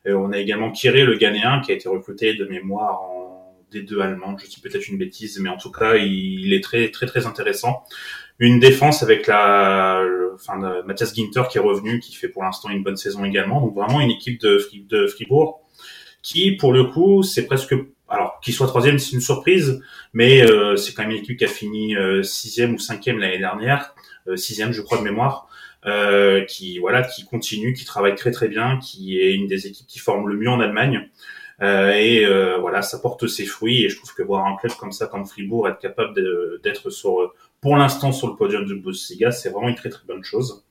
On 0.06 0.32
a 0.32 0.38
également 0.38 0.70
Kiré, 0.70 1.04
le 1.04 1.16
Ghanéen, 1.16 1.61
qui 1.61 1.73
a 1.73 1.75
été 1.75 1.88
recruté 1.88 2.34
de 2.34 2.44
mémoire 2.44 3.02
en 3.02 3.25
des 3.70 3.82
deux 3.82 4.00
allemands. 4.00 4.37
Je 4.38 4.46
dis 4.46 4.61
peut-être 4.61 4.88
une 4.88 4.99
bêtise, 4.99 5.40
mais 5.40 5.49
en 5.49 5.56
tout 5.56 5.73
cas, 5.73 5.96
il, 5.96 6.52
est 6.52 6.62
très 6.62 6.90
très 6.90 7.06
très 7.06 7.26
intéressant. 7.26 7.82
Une 8.38 8.61
défense 8.61 9.02
avec 9.02 9.26
la, 9.26 10.04
enfin, 10.34 10.82
Mathias 10.84 11.14
Ginter 11.14 11.42
qui 11.50 11.58
est 11.58 11.61
revenu, 11.61 12.00
qui 12.00 12.14
fait 12.14 12.28
pour 12.28 12.42
l'instant 12.42 12.70
une 12.70 12.82
bonne 12.82 12.96
saison 12.96 13.25
également. 13.25 13.61
Donc 13.61 13.75
vraiment 13.75 14.00
une 14.00 14.11
équipe 14.11 14.40
de, 14.40 14.61
de 14.88 15.06
Fribourg 15.06 15.61
qui, 16.23 16.52
pour 16.52 16.73
le 16.73 16.84
coup, 16.84 17.23
c'est 17.23 17.46
presque 17.46 17.75
alors 18.08 18.40
qu'il 18.40 18.54
soit 18.54 18.66
troisième, 18.66 18.99
c'est 18.99 19.12
une 19.12 19.20
surprise, 19.20 19.82
mais 20.12 20.42
euh, 20.42 20.76
c'est 20.76 20.92
quand 20.92 21.02
même 21.02 21.12
une 21.12 21.18
équipe 21.18 21.38
qui 21.38 21.44
a 21.44 21.49
fini 21.49 21.96
euh, 21.96 22.23
sixième 22.23 22.75
ou 22.75 22.78
cinquième 22.78 23.18
l'année 23.18 23.38
dernière, 23.38 23.94
euh, 24.28 24.37
sixième 24.37 24.73
je 24.73 24.82
crois 24.82 24.99
de 24.99 25.02
mémoire, 25.02 25.49
euh, 25.87 26.45
qui 26.45 26.79
voilà, 26.79 27.03
qui 27.03 27.25
continue, 27.25 27.73
qui 27.73 27.85
travaille 27.85 28.14
très 28.14 28.31
très 28.31 28.49
bien, 28.49 28.79
qui 28.79 29.19
est 29.19 29.35
une 29.35 29.47
des 29.47 29.67
équipes 29.67 29.87
qui 29.87 29.99
forme 29.99 30.29
le 30.29 30.37
mieux 30.37 30.50
en 30.50 30.61
Allemagne. 30.61 31.09
Euh, 31.62 31.93
et 31.93 32.25
euh, 32.25 32.59
voilà, 32.59 32.83
ça 32.83 32.99
porte 32.99 33.26
ses 33.26 33.47
fruits. 33.47 33.85
Et 33.85 33.88
je 33.88 33.97
trouve 33.97 34.14
que 34.14 34.23
voir 34.23 34.47
un 34.47 34.57
club 34.57 34.73
comme 34.73 34.93
ça, 34.93 35.07
comme 35.07 35.26
Fribourg, 35.26 35.69
être 35.69 35.79
capable 35.79 36.14
d'être 36.62 36.91
sur, 36.91 37.33
pour 37.61 37.76
l'instant, 37.76 38.12
sur 38.12 38.29
le 38.29 38.37
podium 38.37 38.67
de 38.67 38.75
Bundesliga, 38.75 39.31
c'est 39.31 39.50
vraiment 39.50 39.69
une 39.69 39.75
très 39.75 39.91
très 39.91 40.05
bonne 40.07 40.25
chose. 40.25 40.64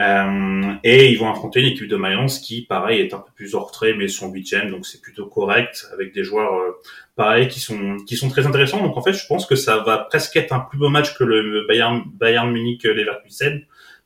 Euh, 0.00 0.74
et 0.82 1.12
ils 1.12 1.18
vont 1.18 1.30
affronter 1.30 1.60
une 1.60 1.68
équipe 1.68 1.86
de 1.86 1.96
Mayence 1.96 2.40
qui, 2.40 2.62
pareil, 2.62 3.00
est 3.00 3.14
un 3.14 3.18
peu 3.18 3.30
plus 3.36 3.54
hors 3.54 3.70
trait, 3.70 3.94
mais 3.94 4.08
sont 4.08 4.28
huitième, 4.32 4.70
donc 4.70 4.86
c'est 4.86 5.00
plutôt 5.00 5.26
correct, 5.26 5.86
avec 5.92 6.12
des 6.12 6.24
joueurs 6.24 6.52
euh, 6.54 6.72
pareil 7.14 7.46
qui 7.46 7.60
sont 7.60 7.98
qui 8.04 8.16
sont 8.16 8.28
très 8.28 8.44
intéressants. 8.44 8.82
Donc 8.82 8.96
en 8.96 9.02
fait, 9.02 9.12
je 9.12 9.24
pense 9.26 9.46
que 9.46 9.54
ça 9.54 9.78
va 9.78 9.98
presque 9.98 10.34
être 10.34 10.52
un 10.52 10.60
plus 10.60 10.78
beau 10.78 10.88
match 10.88 11.16
que 11.16 11.22
le 11.22 11.64
Bayern 11.68 12.02
Bayern 12.12 12.50
Munich 12.50 12.82
Leverkusen, 12.82 13.62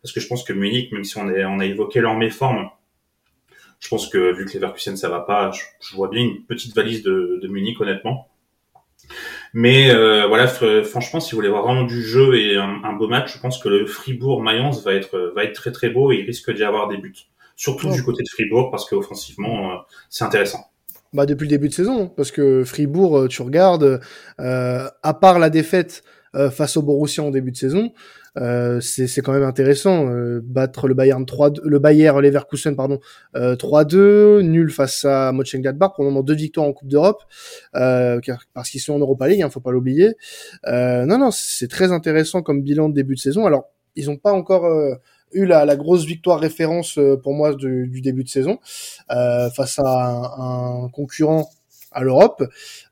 parce 0.09 0.15
que 0.15 0.21
je 0.21 0.29
pense 0.29 0.43
que 0.43 0.55
Munich, 0.55 0.91
même 0.91 1.05
si 1.05 1.19
on, 1.19 1.29
est, 1.29 1.45
on 1.45 1.59
a 1.59 1.67
évoqué 1.67 2.01
leur 2.01 2.17
méforme, 2.17 2.71
je 3.79 3.89
pense 3.89 4.09
que 4.09 4.33
vu 4.33 4.47
que 4.47 4.55
Leverkusen 4.55 4.97
ça 4.97 5.11
va 5.11 5.21
pas, 5.21 5.51
je, 5.53 5.95
vois 5.95 6.09
bien 6.09 6.23
une 6.23 6.45
petite 6.45 6.75
valise 6.75 7.03
de, 7.03 7.39
de 7.43 7.49
Munich 7.49 7.79
honnêtement. 7.79 8.29
Mais 9.53 9.91
euh, 9.91 10.27
voilà, 10.27 10.47
franchement, 10.47 11.21
si 11.21 11.33
vous 11.33 11.37
voulez 11.37 11.51
voir 11.51 11.63
vraiment 11.63 11.85
du 11.85 12.03
jeu 12.03 12.39
et 12.39 12.57
un, 12.57 12.93
beau 12.95 13.07
match, 13.07 13.35
je 13.35 13.41
pense 13.41 13.63
que 13.63 13.69
le 13.69 13.85
Fribourg-Mayence 13.85 14.83
va 14.83 14.95
être 14.95 15.33
va 15.35 15.45
être 15.45 15.55
très 15.55 15.73
très 15.73 15.91
beau 15.91 16.11
et 16.11 16.17
il 16.17 16.25
risque 16.25 16.51
d'y 16.55 16.65
avoir 16.65 16.89
des 16.89 16.97
buts. 16.97 17.29
Surtout 17.55 17.91
du 17.91 18.03
côté 18.03 18.23
de 18.23 18.29
Fribourg 18.31 18.71
parce 18.71 18.89
qu'offensivement, 18.89 19.73
euh, 19.73 19.77
c'est 20.09 20.25
intéressant. 20.25 20.71
Bah 21.13 21.25
depuis 21.27 21.45
le 21.45 21.51
début 21.51 21.69
de 21.69 21.75
saison, 21.75 22.05
hein, 22.05 22.13
parce 22.17 22.31
que 22.31 22.65
Fribourg, 22.65 23.19
euh, 23.19 23.29
tu 23.29 23.43
regardes, 23.43 24.01
euh, 24.41 24.89
à 25.03 25.15
part 25.15 25.39
la 25.39 25.51
défaite 25.51 26.03
euh, 26.39 26.51
face 26.51 26.77
au 26.77 26.83
Borussia 26.83 27.23
en 27.25 27.31
début 27.31 27.51
de 27.51 27.57
saison, 27.57 27.93
euh, 28.37 28.81
c'est 28.81 29.21
quand 29.23 29.33
même 29.33 29.43
intéressant. 29.43 30.09
Euh, 30.09 30.41
battre 30.43 30.87
le 30.87 30.95
Bayern 30.95 31.27
3 31.27 31.55
le 31.65 31.79
Bayern 31.81 32.21
Leverkusen 32.21 32.77
pardon 32.77 33.01
3-2, 33.35 34.43
nul 34.43 34.71
face 34.71 35.05
à 35.05 35.33
Mönchengladbach 35.33 35.95
pour 35.95 36.05
le 36.05 36.11
moment 36.11 36.23
deux 36.23 36.35
victoires 36.35 36.67
en 36.67 36.73
Coupe 36.73 36.89
d'Europe 36.89 37.23
parce 37.73 38.71
qu'ils 38.71 38.81
sont 38.81 38.95
en 38.95 38.99
Europa 38.99 39.27
League, 39.27 39.43
hein, 39.43 39.51
faut 39.51 39.61
pas 39.61 39.73
l'oublier. 39.73 40.15
non 40.67 41.19
non, 41.19 41.31
c'est 41.33 41.69
très 41.69 41.91
intéressant 41.93 42.43
comme 42.43 42.63
bilan 42.63 42.89
de 42.89 42.95
début 42.95 43.15
de 43.15 43.21
saison. 43.21 43.47
Alors 43.47 43.65
ils 43.97 44.11
ont 44.11 44.17
pas 44.17 44.33
encore 44.33 44.67
eu 45.33 45.45
la, 45.45 45.65
la, 45.65 45.77
grosse 45.77 46.05
victoire 46.05 46.39
référence 46.39 46.99
pour 47.23 47.35
moi 47.35 47.55
du, 47.55 48.01
début 48.01 48.23
de 48.23 48.29
saison 48.29 48.59
face 49.09 49.79
à 49.79 50.35
un 50.39 50.89
concurrent 50.91 51.49
à 51.99 52.05
l'Europe, 52.05 52.43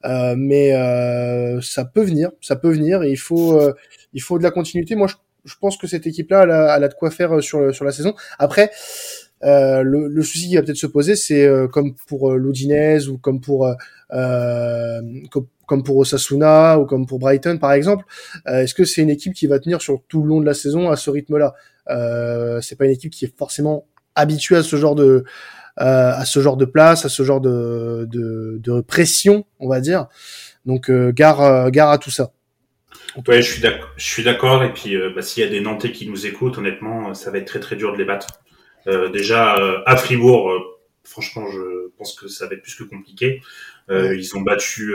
euh, 0.05 0.35
mais 0.37 0.75
euh, 0.75 1.61
ça 1.61 1.85
peut 1.85 2.03
venir, 2.03 2.31
ça 2.41 2.57
peut 2.57 2.71
venir. 2.71 3.03
Et 3.05 3.11
il 3.11 3.19
faut, 3.19 3.59
euh, 3.59 3.73
il 4.13 4.21
faut 4.21 4.39
de 4.39 4.43
la 4.43 4.51
continuité. 4.51 4.97
Moi, 4.97 5.07
je, 5.07 5.15
je 5.45 5.55
pense 5.61 5.77
que 5.77 5.87
cette 5.87 6.07
équipe-là, 6.07 6.43
elle, 6.43 6.51
elle, 6.51 6.85
a 6.85 6.89
de 6.89 6.95
quoi 6.95 7.11
faire 7.11 7.43
sur 7.43 7.75
sur 7.75 7.85
la 7.85 7.93
saison. 7.93 8.15
Après, 8.39 8.71
euh, 9.45 9.83
le, 9.83 10.09
le, 10.09 10.23
souci 10.23 10.49
qui 10.49 10.57
va 10.57 10.63
peut-être 10.63 10.77
se 10.77 10.89
poser, 10.89 11.15
c'est 11.15 11.49
comme 11.73 11.95
pour 12.09 12.33
euh, 12.33 12.99
ou 13.09 13.19
comme 13.19 13.41
pour 13.41 13.73
comme, 14.11 15.47
comme, 15.67 15.83
pour 15.83 15.97
Osasuna 15.99 16.81
ou 16.81 16.87
comme 16.87 17.07
pour 17.07 17.21
Brighton 17.21 17.59
par 17.59 17.73
exemple. 17.73 18.05
Est-ce 18.47 18.75
que 18.75 18.85
c'est 18.85 19.03
une 19.03 19.11
équipe 19.11 19.35
qui 19.35 19.47
va 19.47 19.61
tenir 19.61 19.81
sur 19.81 20.03
tout 20.09 20.23
le 20.23 20.29
long 20.29 20.41
de 20.41 20.47
la 20.47 20.55
saison 20.55 20.91
à 20.91 20.97
ce 20.97 21.11
rythme-là? 21.11 21.55
C'est 22.63 22.77
pas 22.77 22.87
une 22.87 22.93
équipe 22.93 23.13
qui 23.13 23.25
est 23.25 23.39
forcément 23.39 23.87
habituée 24.17 24.57
à 24.57 24.63
ce 24.63 24.75
genre 24.77 24.97
de 24.97 25.05
euh, 25.05 25.25
à 25.77 26.25
ce 26.25 26.41
genre 26.41 26.57
de 26.57 26.65
place, 26.65 27.05
à 27.05 27.09
ce 27.09 27.23
genre 27.23 27.41
de, 27.41 28.07
de, 28.11 28.59
de 28.63 28.81
pression, 28.81 29.45
on 29.61 29.69
va 29.69 29.81
dire. 29.81 30.07
Donc 30.65 30.91
euh, 30.91 31.13
gare, 31.13 31.43
euh, 31.43 31.71
gare 31.71 31.91
à 31.91 31.99
tout 31.99 32.11
ça. 32.11 32.33
Ouais, 33.29 33.41
je 33.41 33.53
suis 33.53 33.63
d'accord. 33.63 33.89
Je 33.97 34.05
suis 34.05 34.25
d'accord. 34.25 34.63
Et 34.63 34.73
puis, 34.73 34.95
bah, 35.15 35.23
s'il 35.23 35.43
y 35.43 35.47
a 35.47 35.49
des 35.49 35.61
Nantais 35.61 35.91
qui 35.91 36.07
nous 36.09 36.27
écoutent, 36.27 36.59
honnêtement, 36.59 37.15
ça 37.15 37.31
va 37.31 37.39
être 37.39 37.47
très 37.47 37.61
très 37.61 37.77
dur 37.77 37.93
de 37.93 37.99
les 37.99 38.05
battre. 38.05 38.43
déjà 39.13 39.57
à 39.87 39.97
Fribourg, 39.97 40.53
franchement, 41.03 41.47
je 41.51 41.89
pense 41.97 42.15
que 42.15 42.29
ça 42.29 42.47
va 42.47 42.55
être 42.55 42.63
plus 42.63 42.75
que 42.75 42.85
compliqué. 42.85 43.41
Ils 43.89 44.37
ont 44.37 44.43
battu 44.43 44.93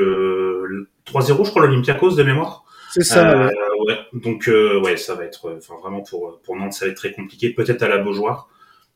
3-0, 1.08 1.46
je 1.46 1.50
crois, 1.50 1.66
l'Olympiakos 1.66 2.16
de 2.16 2.22
mémoire. 2.22 2.64
C'est 2.94 3.04
ça. 3.04 3.48
Ouais. 3.48 3.54
ouais. 3.88 4.00
Donc, 4.14 4.48
ouais, 4.84 4.98
ça 4.98 5.16
va 5.16 5.24
être, 5.24 5.56
enfin, 5.58 5.76
vraiment 5.82 6.02
pour 6.02 6.42
pour 6.44 6.56
Nantes, 6.56 6.74
ça 6.74 6.86
va 6.86 6.92
être 6.92 6.98
très 6.98 7.14
compliqué. 7.14 7.50
Peut-être 7.50 7.82
à 7.82 7.88
la 7.88 7.98
Beaujoire 7.98 8.50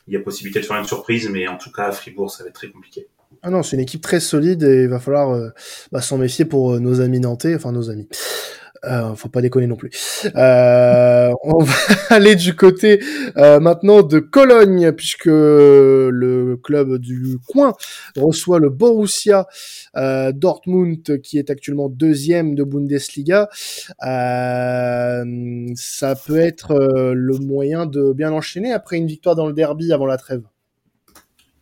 il 0.08 0.14
y 0.14 0.18
a 0.18 0.20
possibilité 0.20 0.60
de 0.60 0.66
faire 0.66 0.78
une 0.78 0.86
surprise, 0.86 1.30
mais 1.30 1.48
en 1.48 1.58
tout 1.58 1.72
cas, 1.72 1.86
à 1.86 1.92
Fribourg, 1.92 2.32
ça 2.32 2.44
va 2.44 2.50
être 2.50 2.56
très 2.56 2.70
compliqué. 2.70 3.08
Ah 3.42 3.50
non, 3.50 3.64
c'est 3.64 3.76
une 3.76 3.82
équipe 3.82 4.02
très 4.02 4.20
solide 4.20 4.64
et 4.64 4.84
il 4.84 4.90
va 4.90 5.00
falloir 5.00 5.32
euh, 5.32 5.50
bah, 5.92 6.02
s'en 6.02 6.18
méfier 6.18 6.46
pour 6.46 6.74
euh, 6.74 6.80
nos 6.80 7.02
amis 7.02 7.20
nantais, 7.20 7.56
enfin 7.56 7.72
nos 7.72 7.90
amis. 7.90 8.08
Euh, 8.86 9.16
faut 9.16 9.30
pas 9.30 9.42
déconner 9.42 9.68
non 9.68 9.76
plus. 9.76 9.92
Euh, 10.36 11.32
on 11.44 11.64
va 11.64 11.74
aller 12.10 12.36
du 12.36 12.56
côté 12.56 13.00
euh, 13.38 13.60
maintenant 13.60 14.04
de 14.04 14.20
Cologne, 14.20 14.92
puisque 14.92 15.26
le 15.26 16.58
club 16.64 16.98
du 16.98 17.38
coin 17.48 17.74
reçoit 18.16 18.60
le 18.60 18.70
Borussia 18.70 19.48
Dortmund, 19.96 21.22
qui 21.22 21.38
est 21.38 21.50
actuellement 21.50 21.90
deuxième 21.90 22.56
de 22.56 22.64
Bundesliga. 22.64 23.50
Ça 24.02 25.24
peut 26.28 26.38
être 26.38 26.74
le 27.14 27.38
moyen 27.40 27.86
de 27.86 28.14
bien 28.14 28.32
enchaîner 28.32 28.72
après 28.72 28.98
une 28.98 29.08
victoire 29.08 29.36
dans 29.36 29.48
le 29.48 29.54
derby 29.54 29.92
avant 29.94 30.06
la 30.06 30.18
trêve? 30.18 30.42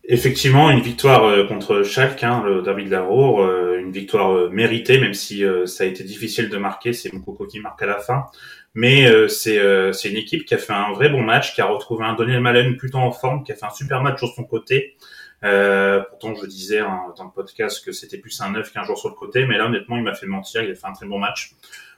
Effectivement, 0.05 0.69
une 0.69 0.81
victoire 0.81 1.47
contre 1.47 1.83
Schalke, 1.83 2.23
hein, 2.23 2.43
le 2.45 2.61
derby 2.61 2.85
de 2.85 2.91
la 2.91 3.03
euh, 3.03 3.72
une 3.83 3.91
victoire 3.91 4.31
euh, 4.31 4.49
méritée, 4.49 4.99
même 4.99 5.13
si 5.13 5.43
ça 5.65 5.83
a 5.83 5.87
été 5.87 6.03
difficile 6.03 6.49
de 6.49 6.57
marquer. 6.57 6.93
C'est 6.93 7.11
Moukoko 7.13 7.45
qui 7.45 7.59
marque 7.59 7.81
à 7.81 7.85
la 7.85 7.99
fin, 7.99 8.25
mais 8.73 9.07
c'est 9.29 9.59
c'est 9.93 10.09
une 10.09 10.17
équipe 10.17 10.45
qui 10.45 10.53
a 10.53 10.57
fait 10.57 10.73
un 10.73 10.91
vrai 10.93 11.09
bon 11.09 11.21
match, 11.21 11.53
qui 11.53 11.61
a 11.61 11.65
retrouvé 11.65 12.05
un 12.05 12.13
Daniel 12.13 12.41
Malen 12.41 12.77
plutôt 12.77 12.99
en 12.99 13.11
forme, 13.11 13.43
qui 13.43 13.51
a 13.51 13.55
fait 13.55 13.65
un 13.65 13.69
super 13.69 14.01
match 14.01 14.19
sur 14.19 14.33
son 14.33 14.43
côté. 14.43 14.95
pourtant, 15.41 16.35
je 16.35 16.45
disais 16.47 16.79
hein, 16.79 17.13
dans 17.17 17.25
le 17.25 17.31
podcast 17.31 17.83
que 17.85 17.91
c'était 17.91 18.17
plus 18.17 18.39
un 18.41 18.51
neuf 18.51 18.71
qu'un 18.71 18.83
jour 18.83 18.97
sur 18.97 19.09
le 19.09 19.15
côté, 19.15 19.45
mais 19.45 19.57
là, 19.57 19.67
honnêtement, 19.67 19.97
il 19.97 20.03
m'a 20.03 20.15
fait 20.15 20.27
mentir. 20.27 20.63
Il 20.63 20.71
a 20.71 20.75
fait 20.75 20.87
un 20.87 20.93
très 20.93 21.05
bon 21.05 21.19
match, 21.19 21.53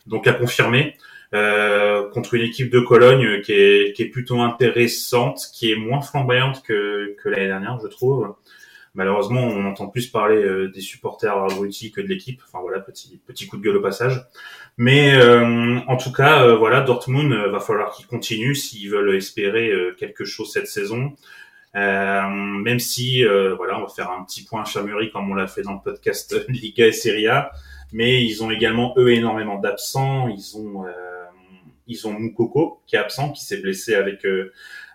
donc 0.06 0.28
à 0.28 0.34
confirmer. 0.34 0.96
Euh, 1.34 2.08
contre 2.12 2.36
une 2.36 2.44
équipe 2.44 2.72
de 2.72 2.80
Cologne 2.80 3.42
qui 3.42 3.52
est, 3.52 4.12
plutôt 4.12 4.40
intéressante, 4.42 5.42
qui 5.54 5.72
est 5.72 5.76
moins 5.76 6.02
flamboyante 6.02 6.64
que 6.64 7.16
l'année 7.26 7.48
dernière, 7.48 7.80
je 7.82 7.88
trouve. 7.88 8.36
Malheureusement, 8.96 9.42
on 9.42 9.66
entend 9.66 9.88
plus 9.88 10.08
parler 10.08 10.38
euh, 10.38 10.70
des 10.70 10.82
supporters 10.82 11.38
abrutis 11.38 11.92
que 11.92 12.02
de 12.02 12.08
l'équipe. 12.08 12.42
Enfin 12.46 12.60
voilà, 12.62 12.80
petit 12.80 13.20
petit 13.26 13.48
coup 13.48 13.58
de 13.58 13.62
gueule 13.62 13.78
au 13.78 13.82
passage. 13.82 14.26
Mais 14.78 15.16
euh, 15.16 15.80
en 15.88 15.98
tout 15.98 16.12
cas, 16.12 16.56
voilà, 16.56 16.82
Dortmund 16.82 17.32
va 17.34 17.60
falloir 17.60 17.92
qu'ils 17.92 18.08
continuent 18.08 18.56
s'ils 18.56 18.90
veulent 18.90 19.16
espérer 19.16 19.72
quelque 19.98 20.26
chose 20.26 20.52
cette 20.52 20.68
saison. 20.68 21.14
même 21.74 22.80
si, 22.80 23.24
voilà, 23.24 23.80
on 23.80 23.84
va 23.84 23.88
faire 23.88 24.12
un 24.12 24.24
petit 24.24 24.44
point 24.44 24.66
chamurie 24.66 25.12
comme 25.12 25.32
on 25.32 25.36
l'a 25.36 25.48
fait 25.48 25.62
dans 25.62 25.74
le 25.74 25.80
podcast 25.84 26.36
Liga 26.50 26.88
et 26.88 26.92
Serie 26.92 27.28
A. 27.28 27.52
Mais 27.94 28.26
ils 28.26 28.44
ont 28.44 28.52
également 28.52 28.94
eux 28.98 29.12
énormément 29.12 29.60
d'absents. 29.60 30.28
Ils 30.28 30.58
ont 30.58 30.86
ils 31.88 32.08
ont 32.08 32.16
qui 32.88 32.96
est 32.96 33.00
absent, 33.00 33.32
qui 33.32 33.44
s'est 33.44 33.62
blessé 33.62 33.96
avec 33.96 34.26
euh, 34.26 34.52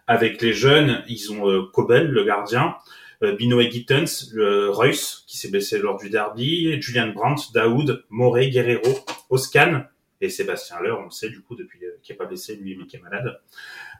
avec 0.06 0.42
les 0.42 0.52
jeunes. 0.52 1.02
Ils 1.08 1.32
ont 1.32 1.48
euh, 1.48 1.62
Kobel, 1.72 2.08
le 2.08 2.24
gardien, 2.24 2.76
euh, 3.22 3.36
Bino 3.36 3.60
Gittens, 3.60 4.32
Reus 4.34 5.24
qui 5.26 5.38
s'est 5.38 5.50
blessé 5.50 5.78
lors 5.78 5.98
du 5.98 6.10
derby, 6.10 6.80
Julian 6.80 7.08
Brandt, 7.08 7.52
Daoud, 7.54 8.04
Morey, 8.10 8.50
Guerrero, 8.50 8.98
Oscan 9.28 9.84
et 10.20 10.28
Sébastien 10.28 10.80
Leur, 10.80 11.00
on 11.00 11.04
le 11.04 11.10
sait 11.10 11.30
du 11.30 11.40
coup 11.40 11.56
depuis 11.56 11.78
qui 12.02 12.12
est 12.12 12.16
pas 12.16 12.26
blessé 12.26 12.56
lui 12.56 12.76
mais 12.76 12.86
qui 12.86 12.96
est 12.96 13.00
malade. 13.00 13.40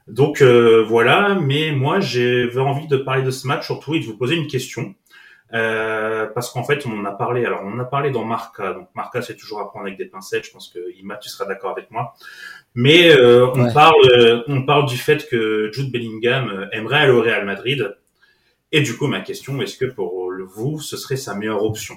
Donc 0.07 0.41
voilà, 0.41 1.35
mais 1.35 1.71
moi 1.71 1.99
j'ai 1.99 2.49
envie 2.57 2.87
de 2.87 2.97
parler 2.97 3.23
de 3.23 3.31
ce 3.31 3.47
match 3.47 3.65
surtout 3.65 3.95
et 3.95 3.99
de 3.99 4.05
vous 4.05 4.17
poser 4.17 4.35
une 4.35 4.47
question. 4.47 4.95
Euh, 5.53 6.27
parce 6.27 6.49
qu'en 6.49 6.63
fait, 6.63 6.85
on 6.85 6.97
en 6.97 7.05
a 7.05 7.11
parlé. 7.11 7.45
Alors, 7.45 7.61
on 7.63 7.73
en 7.73 7.79
a 7.79 7.85
parlé 7.85 8.11
dans 8.11 8.23
Marca. 8.23 8.73
Donc, 8.73 8.87
Marca, 8.95 9.21
c'est 9.21 9.35
toujours 9.35 9.59
à 9.59 9.69
prendre 9.69 9.85
avec 9.85 9.97
des 9.97 10.05
pincettes. 10.05 10.45
Je 10.45 10.51
pense 10.51 10.69
que 10.69 10.79
Ima, 10.97 11.17
tu 11.17 11.29
seras 11.29 11.45
d'accord 11.45 11.71
avec 11.71 11.91
moi. 11.91 12.13
Mais 12.73 13.11
euh, 13.11 13.47
on 13.53 13.71
parle, 13.73 13.95
euh, 14.11 14.43
on 14.47 14.63
parle 14.63 14.85
du 14.85 14.97
fait 14.97 15.27
que 15.27 15.69
Jude 15.73 15.91
Bellingham 15.91 16.49
euh, 16.49 16.67
aimerait 16.71 16.99
aller 16.99 17.11
au 17.11 17.21
Real 17.21 17.45
Madrid. 17.45 17.97
Et 18.71 18.81
du 18.81 18.95
coup, 18.97 19.07
ma 19.07 19.21
question, 19.21 19.61
est-ce 19.61 19.77
que 19.77 19.85
pour 19.85 20.31
vous, 20.55 20.79
ce 20.79 20.97
serait 20.97 21.17
sa 21.17 21.35
meilleure 21.35 21.63
option? 21.63 21.95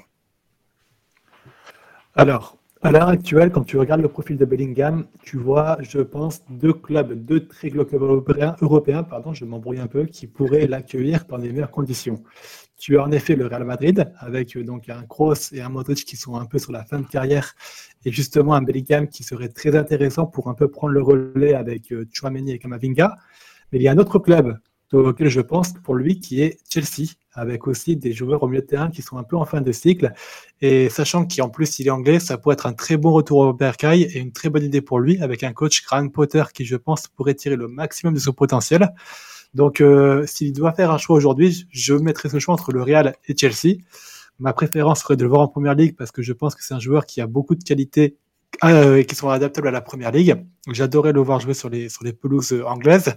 Alors, 2.15 2.59
à 2.83 2.93
l'heure 2.93 3.09
actuelle, 3.09 3.51
quand 3.51 3.65
tu 3.65 3.79
regardes 3.79 4.03
le 4.03 4.09
profil 4.09 4.37
de 4.37 4.45
Bellingham, 4.45 5.07
tu 5.23 5.39
vois, 5.39 5.79
je 5.81 6.01
pense, 6.01 6.43
deux 6.51 6.73
clubs, 6.73 7.15
deux 7.15 7.47
très 7.47 7.71
gros 7.71 7.85
clubs 7.85 8.03
européens, 8.61 9.03
pardon, 9.03 9.33
je 9.33 9.45
m'embrouille 9.45 9.81
un 9.81 9.87
peu, 9.87 10.05
qui 10.05 10.27
pourraient 10.27 10.67
l'accueillir 10.67 11.25
dans 11.25 11.39
les 11.39 11.51
meilleures 11.51 11.71
conditions. 11.71 12.23
Tu 12.77 12.99
as 12.99 13.03
en 13.03 13.11
effet 13.11 13.37
le 13.37 13.47
Real 13.47 13.65
Madrid, 13.65 14.13
avec 14.19 14.59
donc 14.59 14.89
un 14.89 15.03
Kroos 15.05 15.53
et 15.53 15.63
un 15.63 15.71
Modric 15.71 16.05
qui 16.05 16.17
sont 16.17 16.37
un 16.37 16.45
peu 16.45 16.59
sur 16.59 16.73
la 16.73 16.85
fin 16.85 17.01
de 17.01 17.07
carrière 17.07 17.55
et 18.05 18.13
justement 18.13 18.55
un 18.55 18.63
Bellingham 18.63 19.09
qui 19.09 19.23
serait 19.23 19.49
très 19.49 19.75
intéressant 19.77 20.27
pour 20.27 20.49
un 20.49 20.55
peu 20.55 20.69
prendre 20.69 20.93
le 20.93 21.03
relais 21.03 21.55
avec 21.55 21.93
euh, 21.93 22.05
Chouameni 22.13 22.53
et 22.53 22.59
Kamavinga. 22.59 23.17
Mais 23.73 23.79
il 23.79 23.83
y 23.83 23.89
a 23.89 23.93
un 23.93 23.99
autre 23.99 24.19
club 24.19 24.59
auquel 24.93 25.29
je 25.29 25.41
pense 25.41 25.73
pour 25.73 25.95
lui 25.95 26.21
qui 26.21 26.43
est 26.43 26.59
Chelsea, 26.69 27.13
avec 27.33 27.67
aussi 27.67 27.97
des 27.97 28.13
joueurs 28.13 28.43
au 28.43 28.49
milieu 28.49 28.61
de 28.61 28.67
terrain 28.67 28.91
qui 28.91 29.03
sont 29.03 29.17
un 29.17 29.25
peu 29.25 29.37
en 29.37 29.45
fin 29.45 29.61
de 29.61 29.73
cycle. 29.73 30.13
Et 30.61 30.89
sachant 30.89 31.27
qu'en 31.27 31.49
plus 31.49 31.79
il 31.79 31.87
est 31.87 31.91
anglais, 31.91 32.21
ça 32.21 32.39
pourrait 32.39 32.55
être 32.55 32.67
un 32.67 32.73
très 32.73 32.97
bon 32.97 33.13
retour 33.13 33.39
au 33.39 33.53
Berkay 33.53 34.03
et 34.03 34.19
une 34.19 34.33
très 34.33 34.51
bonne 34.51 34.65
idée 34.65 34.81
pour 34.81 35.01
lui, 35.01 35.21
avec 35.21 35.43
un 35.43 35.53
coach 35.53 35.85
Graham 35.85 36.11
Potter 36.11 36.45
qui 36.53 36.65
je 36.65 36.77
pense 36.77 37.09
pourrait 37.09 37.35
tirer 37.35 37.57
le 37.57 37.69
maximum 37.69 38.15
de 38.15 38.21
son 38.21 38.33
potentiel. 38.33 38.93
Donc 39.55 39.81
euh, 39.81 40.27
s'il 40.27 40.53
doit 40.53 40.73
faire 40.73 40.91
un 40.91 40.99
choix 40.99 41.17
aujourd'hui, 41.17 41.67
je 41.71 41.95
mettrai 41.95 42.29
ce 42.29 42.39
choix 42.39 42.55
entre 42.55 42.73
le 42.73 42.83
Real 42.83 43.15
et 43.27 43.37
Chelsea. 43.37 43.77
Ma 44.41 44.53
préférence 44.53 45.01
serait 45.01 45.17
de 45.17 45.23
le 45.23 45.29
voir 45.29 45.43
en 45.43 45.49
première 45.49 45.75
ligue 45.75 45.97
parce 45.97 46.11
que 46.11 46.23
je 46.23 46.33
pense 46.33 46.57
que 46.57 46.65
c'est 46.65 46.75
un 46.75 46.81
joueur 46.81 47.07
qui 47.07 47.21
a 47.21 47.27
beaucoup 47.29 47.55
de 47.55 47.63
qualités 47.63 48.17
euh, 48.63 49.03
qui 49.03 49.15
sont 49.15 49.29
adaptables 49.29 49.69
à 49.69 49.71
la 49.71 49.81
première 49.81 50.13
ligue. 50.13 50.37
J'adorais 50.71 51.13
le 51.13 51.21
voir 51.21 51.41
jouer 51.41 51.55
sur 51.55 51.69
les, 51.69 51.89
sur 51.89 52.05
les 52.05 52.13
pelouses 52.13 52.53
euh, 52.53 52.65
anglaises. 52.65 53.15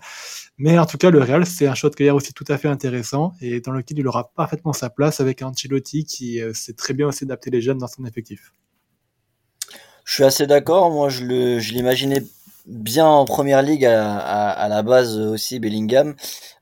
Mais 0.57 0.79
en 0.79 0.85
tout 0.85 0.97
cas, 0.97 1.11
le 1.11 1.19
Real, 1.19 1.45
c'est 1.45 1.67
un 1.67 1.75
shot 1.75 1.91
carrière 1.91 2.15
aussi 2.15 2.33
tout 2.33 2.45
à 2.47 2.57
fait 2.57 2.67
intéressant 2.67 3.33
et 3.41 3.61
dans 3.61 3.71
lequel 3.71 3.99
il 3.99 4.07
aura 4.07 4.31
parfaitement 4.35 4.73
sa 4.73 4.89
place 4.89 5.19
avec 5.19 5.41
Ancelotti 5.41 6.05
qui 6.05 6.41
euh, 6.41 6.53
sait 6.53 6.73
très 6.73 6.93
bien 6.93 7.07
aussi 7.07 7.25
adapter 7.25 7.51
les 7.51 7.61
jeunes 7.61 7.77
dans 7.77 7.87
son 7.87 8.05
effectif. 8.05 8.53
Je 10.05 10.13
suis 10.13 10.23
assez 10.23 10.47
d'accord. 10.47 10.89
Moi, 10.89 11.09
je 11.09 11.23
l'imaginais 11.73 12.23
bien 12.67 13.05
en 13.07 13.25
première 13.25 13.61
ligue 13.61 13.85
à, 13.85 14.67
la 14.69 14.83
base 14.83 15.17
aussi 15.17 15.59
Bellingham. 15.59 16.15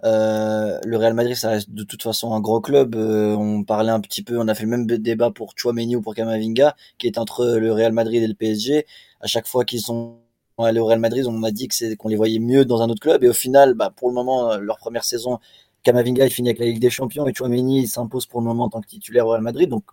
Euh, 0.04 0.80
le 0.86 0.98
Real 0.98 1.14
Madrid, 1.14 1.36
ça 1.36 1.50
reste 1.50 1.72
de 1.72 1.84
toute 1.84 2.04
façon 2.04 2.34
un 2.34 2.40
gros 2.40 2.62
club. 2.62 2.96
Euh, 2.96 3.36
on 3.36 3.64
parlait 3.64 3.92
un 3.92 4.00
petit 4.00 4.24
peu, 4.24 4.40
on 4.40 4.48
a 4.48 4.56
fait 4.56 4.64
le 4.64 4.70
même 4.70 4.86
débat 4.86 5.32
pour 5.32 5.54
Chouameni 5.56 5.96
ou 5.96 6.02
pour 6.02 6.16
Kamavinga, 6.16 6.76
qui 6.98 7.08
est 7.08 7.18
entre 7.18 7.58
le 7.58 7.74
Real 7.74 7.92
Madrid 7.92 8.22
et 8.24 8.28
le 8.28 8.36
PSG. 8.36 8.86
À 9.22 9.28
chaque 9.28 9.48
fois 9.48 9.66
qu'ils 9.66 9.82
sont 9.82 10.20
allés 10.60 10.80
au 10.80 10.86
Real 10.86 11.00
Madrid, 11.00 11.26
on 11.28 11.44
a 11.44 11.52
dit 11.52 11.68
que 11.68 11.76
c'est 11.76 11.96
qu'on 11.96 12.10
les 12.10 12.16
voyait 12.16 12.40
mieux 12.40 12.66
dans 12.66 12.82
un 12.82 12.90
autre 12.90 13.02
club. 13.02 13.24
Et 13.24 13.30
au 13.30 13.34
final, 13.34 13.74
bah, 13.74 13.92
pour 13.96 14.10
le 14.10 14.14
moment, 14.14 14.58
leur 14.58 14.78
première 14.78 15.04
saison, 15.06 15.40
Kamavinga 15.84 16.26
il 16.26 16.32
finit 16.32 16.50
avec 16.50 16.60
la 16.60 16.66
Ligue 16.68 16.80
des 16.80 16.90
Champions 16.90 17.28
et 17.28 17.34
Chouameni 17.34 17.88
s'impose 17.88 18.26
pour 18.28 18.42
le 18.42 18.46
moment 18.48 18.66
en 18.66 18.70
tant 18.70 18.82
que 18.82 18.88
titulaire 18.88 19.28
au 19.28 19.32
Real 19.32 19.42
Madrid. 19.42 19.70
Donc, 19.70 19.84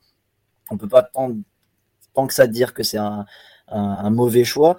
on 0.70 0.76
peut 0.76 0.88
pas 0.88 1.02
tant 1.02 2.26
que 2.26 2.34
ça 2.34 2.46
dire 2.46 2.74
que 2.74 2.82
c'est 2.82 2.98
un 2.98 3.26
un, 3.72 4.10
mauvais 4.10 4.44
choix. 4.44 4.76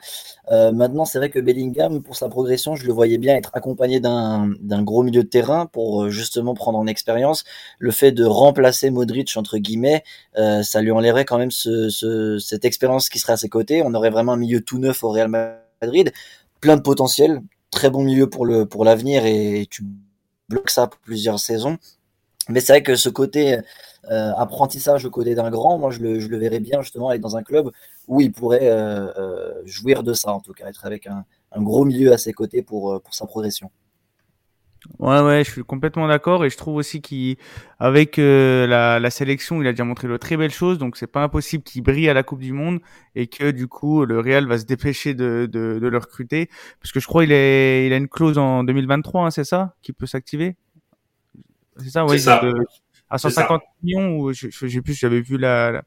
Euh, 0.51 0.71
maintenant, 0.71 1.05
c'est 1.05 1.17
vrai 1.17 1.29
que 1.29 1.39
Bellingham, 1.39 2.01
pour 2.01 2.15
sa 2.15 2.29
progression, 2.29 2.75
je 2.75 2.85
le 2.85 2.93
voyais 2.93 3.17
bien 3.17 3.35
être 3.35 3.51
accompagné 3.53 3.99
d'un 3.99 4.83
gros 4.83 5.03
milieu 5.03 5.23
de 5.23 5.27
terrain 5.27 5.65
pour 5.67 6.03
euh, 6.03 6.09
justement 6.09 6.53
prendre 6.53 6.77
en 6.77 6.87
expérience. 6.87 7.43
Le 7.79 7.91
fait 7.91 8.11
de 8.11 8.25
remplacer 8.25 8.89
Modric, 8.89 9.35
entre 9.37 9.57
guillemets, 9.57 10.03
euh, 10.37 10.63
ça 10.63 10.81
lui 10.81 10.91
enlèverait 10.91 11.25
quand 11.25 11.37
même 11.37 11.51
ce, 11.51 12.37
cette 12.39 12.65
expérience 12.65 13.09
qui 13.09 13.19
serait 13.19 13.33
à 13.33 13.37
ses 13.37 13.49
côtés. 13.49 13.81
On 13.83 13.93
aurait 13.93 14.09
vraiment 14.09 14.33
un 14.33 14.37
milieu 14.37 14.61
tout 14.61 14.79
neuf 14.79 15.03
au 15.03 15.09
Real 15.09 15.29
Madrid, 15.29 16.11
plein 16.61 16.77
de 16.77 16.81
potentiel, 16.81 17.41
très 17.71 17.89
bon 17.89 18.03
milieu 18.03 18.29
pour 18.29 18.45
le 18.45 18.65
pour 18.65 18.85
l'avenir 18.85 19.25
et 19.25 19.67
tu 19.69 19.83
bloques 20.49 20.69
ça 20.69 20.87
pour 20.87 20.99
plusieurs 20.99 21.39
saisons. 21.39 21.77
Mais 22.49 22.59
c'est 22.59 22.73
vrai 22.73 22.83
que 22.83 22.95
ce 22.95 23.09
côté 23.09 23.59
euh, 24.11 24.33
apprentissage, 24.35 25.03
le 25.03 25.09
côté 25.09 25.33
d'un 25.33 25.49
grand, 25.49 25.77
moi 25.77 25.89
je 25.89 25.99
le, 25.99 26.19
je 26.19 26.27
le 26.27 26.37
verrais 26.37 26.59
bien 26.59 26.81
justement 26.81 27.09
aller 27.09 27.19
dans 27.19 27.37
un 27.37 27.43
club 27.43 27.71
où 28.07 28.19
il 28.19 28.33
pourrait 28.33 28.69
euh, 28.69 29.07
euh, 29.17 29.61
jouir 29.65 30.03
de 30.03 30.13
ça, 30.13 30.33
en 30.33 30.41
tout 30.41 30.51
cas, 30.51 30.67
être 30.67 30.85
avec 30.85 31.07
un, 31.07 31.23
un 31.53 31.61
gros 31.61 31.85
milieu 31.85 32.11
à 32.11 32.17
ses 32.17 32.33
côtés 32.33 32.61
pour, 32.61 33.01
pour 33.01 33.13
sa 33.13 33.25
progression. 33.25 33.71
Ouais, 34.99 35.21
ouais, 35.21 35.45
je 35.45 35.51
suis 35.51 35.63
complètement 35.63 36.09
d'accord 36.09 36.43
et 36.43 36.49
je 36.49 36.57
trouve 36.57 36.75
aussi 36.75 37.01
qu'avec 37.01 38.17
la, 38.17 38.99
la, 38.99 39.09
sélection, 39.09 39.61
il 39.61 39.67
a 39.67 39.71
déjà 39.71 39.85
montré 39.85 40.09
de 40.09 40.17
très 40.17 40.35
belles 40.35 40.51
choses, 40.51 40.77
donc 40.77 40.97
c'est 40.97 41.07
pas 41.07 41.23
impossible 41.23 41.63
qu'il 41.63 41.83
brille 41.83 42.09
à 42.09 42.13
la 42.13 42.23
Coupe 42.23 42.41
du 42.41 42.51
Monde 42.51 42.81
et 43.15 43.27
que 43.27 43.51
du 43.51 43.69
coup 43.69 44.03
le 44.03 44.19
Real 44.19 44.45
va 44.45 44.57
se 44.57 44.65
dépêcher 44.65 45.13
de, 45.13 45.47
de, 45.49 45.79
de 45.81 45.87
le 45.87 45.97
recruter, 45.97 46.49
parce 46.81 46.91
que 46.91 46.99
je 46.99 47.07
crois 47.07 47.23
il, 47.23 47.31
est, 47.31 47.87
il 47.87 47.93
a 47.93 47.95
une 47.95 48.09
clause 48.09 48.37
en 48.37 48.65
2023, 48.65 49.27
hein, 49.27 49.31
c'est 49.31 49.45
ça, 49.45 49.73
qui 49.81 49.93
peut 49.93 50.05
s'activer? 50.05 50.57
C'est 51.77 51.89
ça, 51.89 52.05
oui. 52.05 52.19
Ça 52.19 52.41
à 53.13 53.19
150 53.19 53.61
millions 53.83 54.17
ou 54.17 54.33
je, 54.33 54.47
je, 54.49 54.79
plus, 54.79 54.95
j'avais 54.95 55.21
vu 55.21 55.37
la, 55.37 55.71
la, 55.71 55.83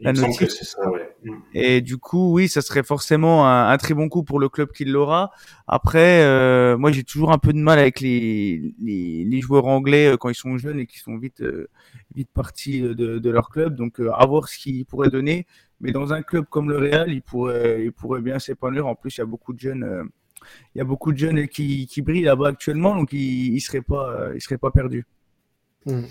la 0.00 0.12
notice. 0.12 0.62
Ça, 0.62 0.90
ouais. 0.90 1.16
Mm. 1.24 1.32
Et 1.54 1.80
du 1.80 1.96
coup, 1.96 2.34
oui, 2.34 2.48
ça 2.48 2.60
serait 2.60 2.82
forcément 2.82 3.46
un, 3.48 3.70
un, 3.70 3.76
très 3.78 3.94
bon 3.94 4.10
coup 4.10 4.22
pour 4.22 4.38
le 4.38 4.50
club 4.50 4.70
qui 4.72 4.84
l'aura. 4.84 5.30
Après, 5.66 6.22
euh, 6.22 6.76
moi, 6.76 6.92
j'ai 6.92 7.02
toujours 7.02 7.32
un 7.32 7.38
peu 7.38 7.54
de 7.54 7.58
mal 7.58 7.78
avec 7.78 8.00
les, 8.00 8.74
les, 8.78 9.24
les, 9.24 9.40
joueurs 9.40 9.64
anglais 9.64 10.08
euh, 10.08 10.16
quand 10.18 10.28
ils 10.28 10.34
sont 10.34 10.58
jeunes 10.58 10.78
et 10.78 10.86
qui 10.86 10.98
sont 10.98 11.16
vite 11.16 11.40
euh, 11.40 11.70
vite 12.14 12.28
partis 12.34 12.82
de, 12.82 12.92
de, 12.92 13.30
leur 13.30 13.48
club. 13.48 13.74
Donc, 13.74 13.98
euh, 13.98 14.12
à 14.12 14.26
voir 14.26 14.46
ce 14.46 14.58
qu'ils 14.58 14.84
pourraient 14.84 15.08
donner. 15.08 15.46
Mais 15.80 15.92
dans 15.92 16.12
un 16.12 16.20
club 16.20 16.44
comme 16.50 16.68
le 16.68 16.76
Real, 16.76 17.10
il 17.10 17.22
pourrait, 17.22 17.84
il 17.84 17.92
pourrait 17.92 18.20
bien 18.20 18.38
s'épanouir. 18.38 18.86
En 18.86 18.94
plus, 18.94 19.16
il 19.16 19.20
y 19.20 19.22
a 19.22 19.26
beaucoup 19.26 19.54
de 19.54 19.60
jeunes, 19.60 20.10
il 20.74 20.78
y 20.78 20.80
a 20.82 20.84
beaucoup 20.84 21.10
de 21.10 21.18
jeunes 21.18 21.48
qui, 21.48 21.86
qui 21.86 22.02
brillent 22.02 22.24
là-bas 22.24 22.48
actuellement, 22.48 22.94
donc 22.94 23.14
il, 23.14 23.54
il 23.54 23.60
serait 23.60 23.80
pas, 23.80 24.28
il 24.34 24.42
serait 24.42 24.58
pas 24.58 24.70
perdu. 24.70 25.06
Mmh. 25.86 26.02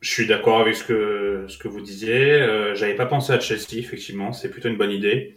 Je 0.00 0.10
suis 0.10 0.26
d'accord 0.26 0.60
avec 0.60 0.74
ce 0.74 0.84
que 0.84 1.46
ce 1.48 1.56
que 1.58 1.68
vous 1.68 1.80
disiez. 1.80 2.32
Euh, 2.32 2.74
J'avais 2.74 2.96
pas 2.96 3.06
pensé 3.06 3.32
à 3.32 3.40
Chelsea, 3.40 3.78
effectivement, 3.78 4.32
c'est 4.32 4.50
plutôt 4.50 4.68
une 4.68 4.76
bonne 4.76 4.90
idée. 4.90 5.36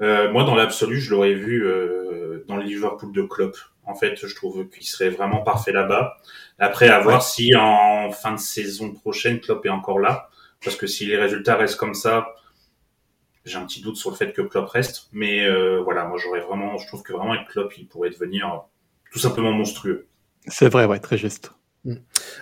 Euh, 0.00 0.30
moi, 0.30 0.44
dans 0.44 0.54
l'absolu, 0.54 1.00
je 1.00 1.10
l'aurais 1.10 1.34
vu 1.34 1.64
euh, 1.64 2.44
dans 2.48 2.56
le 2.56 2.64
Liverpool 2.64 3.12
de 3.12 3.22
Klopp. 3.22 3.56
En 3.84 3.94
fait, 3.94 4.26
je 4.26 4.34
trouve 4.34 4.68
qu'il 4.68 4.84
serait 4.84 5.10
vraiment 5.10 5.42
parfait 5.42 5.72
là-bas. 5.72 6.16
Après, 6.58 6.88
à 6.88 6.98
voir 7.00 7.22
si 7.22 7.54
en 7.54 8.10
fin 8.10 8.32
de 8.32 8.38
saison 8.38 8.92
prochaine, 8.92 9.40
Klopp 9.40 9.64
est 9.64 9.70
encore 9.70 10.00
là, 10.00 10.28
parce 10.64 10.76
que 10.76 10.86
si 10.86 11.06
les 11.06 11.16
résultats 11.16 11.56
restent 11.56 11.76
comme 11.76 11.94
ça, 11.94 12.34
j'ai 13.44 13.56
un 13.56 13.64
petit 13.64 13.80
doute 13.80 13.96
sur 13.96 14.10
le 14.10 14.16
fait 14.16 14.32
que 14.32 14.42
Klopp 14.42 14.68
reste. 14.68 15.08
Mais 15.12 15.46
euh, 15.46 15.80
voilà, 15.82 16.04
moi, 16.04 16.18
j'aurais 16.18 16.40
vraiment, 16.40 16.76
je 16.78 16.86
trouve 16.88 17.02
que 17.02 17.12
vraiment 17.12 17.32
avec 17.32 17.48
Klopp, 17.48 17.76
il 17.78 17.86
pourrait 17.86 18.10
devenir 18.10 18.62
tout 19.12 19.18
simplement 19.18 19.52
monstrueux. 19.52 20.08
C'est 20.48 20.68
vrai, 20.68 20.84
ouais, 20.84 20.98
très 20.98 21.16
juste. 21.16 21.52
Mm. 21.86 21.94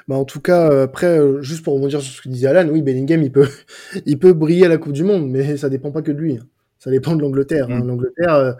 Bah 0.08 0.16
en 0.16 0.24
tout 0.24 0.40
cas, 0.40 0.70
euh, 0.70 0.84
après, 0.84 1.18
euh, 1.18 1.42
juste 1.42 1.62
pour 1.62 1.74
rebondir 1.74 2.00
sur 2.00 2.12
ce 2.12 2.22
que 2.22 2.28
disait 2.28 2.48
Alan, 2.48 2.68
oui, 2.68 2.82
Bellingham, 2.82 3.22
il 3.22 3.30
peut, 3.30 3.48
il 4.06 4.18
peut 4.18 4.32
briller 4.32 4.66
à 4.66 4.68
la 4.68 4.78
Coupe 4.78 4.92
du 4.92 5.04
Monde, 5.04 5.28
mais 5.30 5.56
ça 5.56 5.68
dépend 5.68 5.92
pas 5.92 6.02
que 6.02 6.10
de 6.10 6.18
lui. 6.18 6.38
Hein. 6.38 6.46
Ça 6.78 6.90
dépend 6.90 7.14
de 7.14 7.20
l'Angleterre. 7.20 7.68
Hein. 7.70 7.80
Mm. 7.80 7.86
L'Angleterre, 7.86 8.34
euh, 8.34 8.52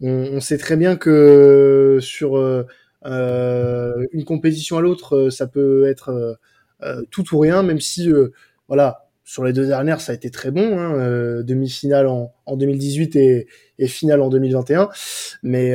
on, 0.00 0.08
on, 0.08 0.40
sait 0.40 0.58
très 0.58 0.76
bien 0.76 0.96
que 0.96 1.98
sur 2.00 2.36
euh, 2.36 2.64
une 4.12 4.24
compétition 4.24 4.78
à 4.78 4.80
l'autre, 4.80 5.28
ça 5.30 5.46
peut 5.46 5.86
être 5.86 6.38
tout 7.10 7.34
ou 7.34 7.38
rien, 7.38 7.62
même 7.62 7.80
si, 7.80 8.10
voilà, 8.66 9.08
sur 9.24 9.44
les 9.44 9.52
deux 9.52 9.66
dernières, 9.66 10.00
ça 10.00 10.12
a 10.12 10.14
été 10.14 10.30
très 10.30 10.50
bon. 10.50 10.78
Hein, 10.78 11.42
Demi-finale 11.42 12.06
en, 12.06 12.32
en, 12.46 12.56
2018 12.56 13.16
et, 13.16 13.46
et, 13.78 13.86
finale 13.88 14.22
en 14.22 14.30
2021. 14.30 14.88
Mais 15.42 15.74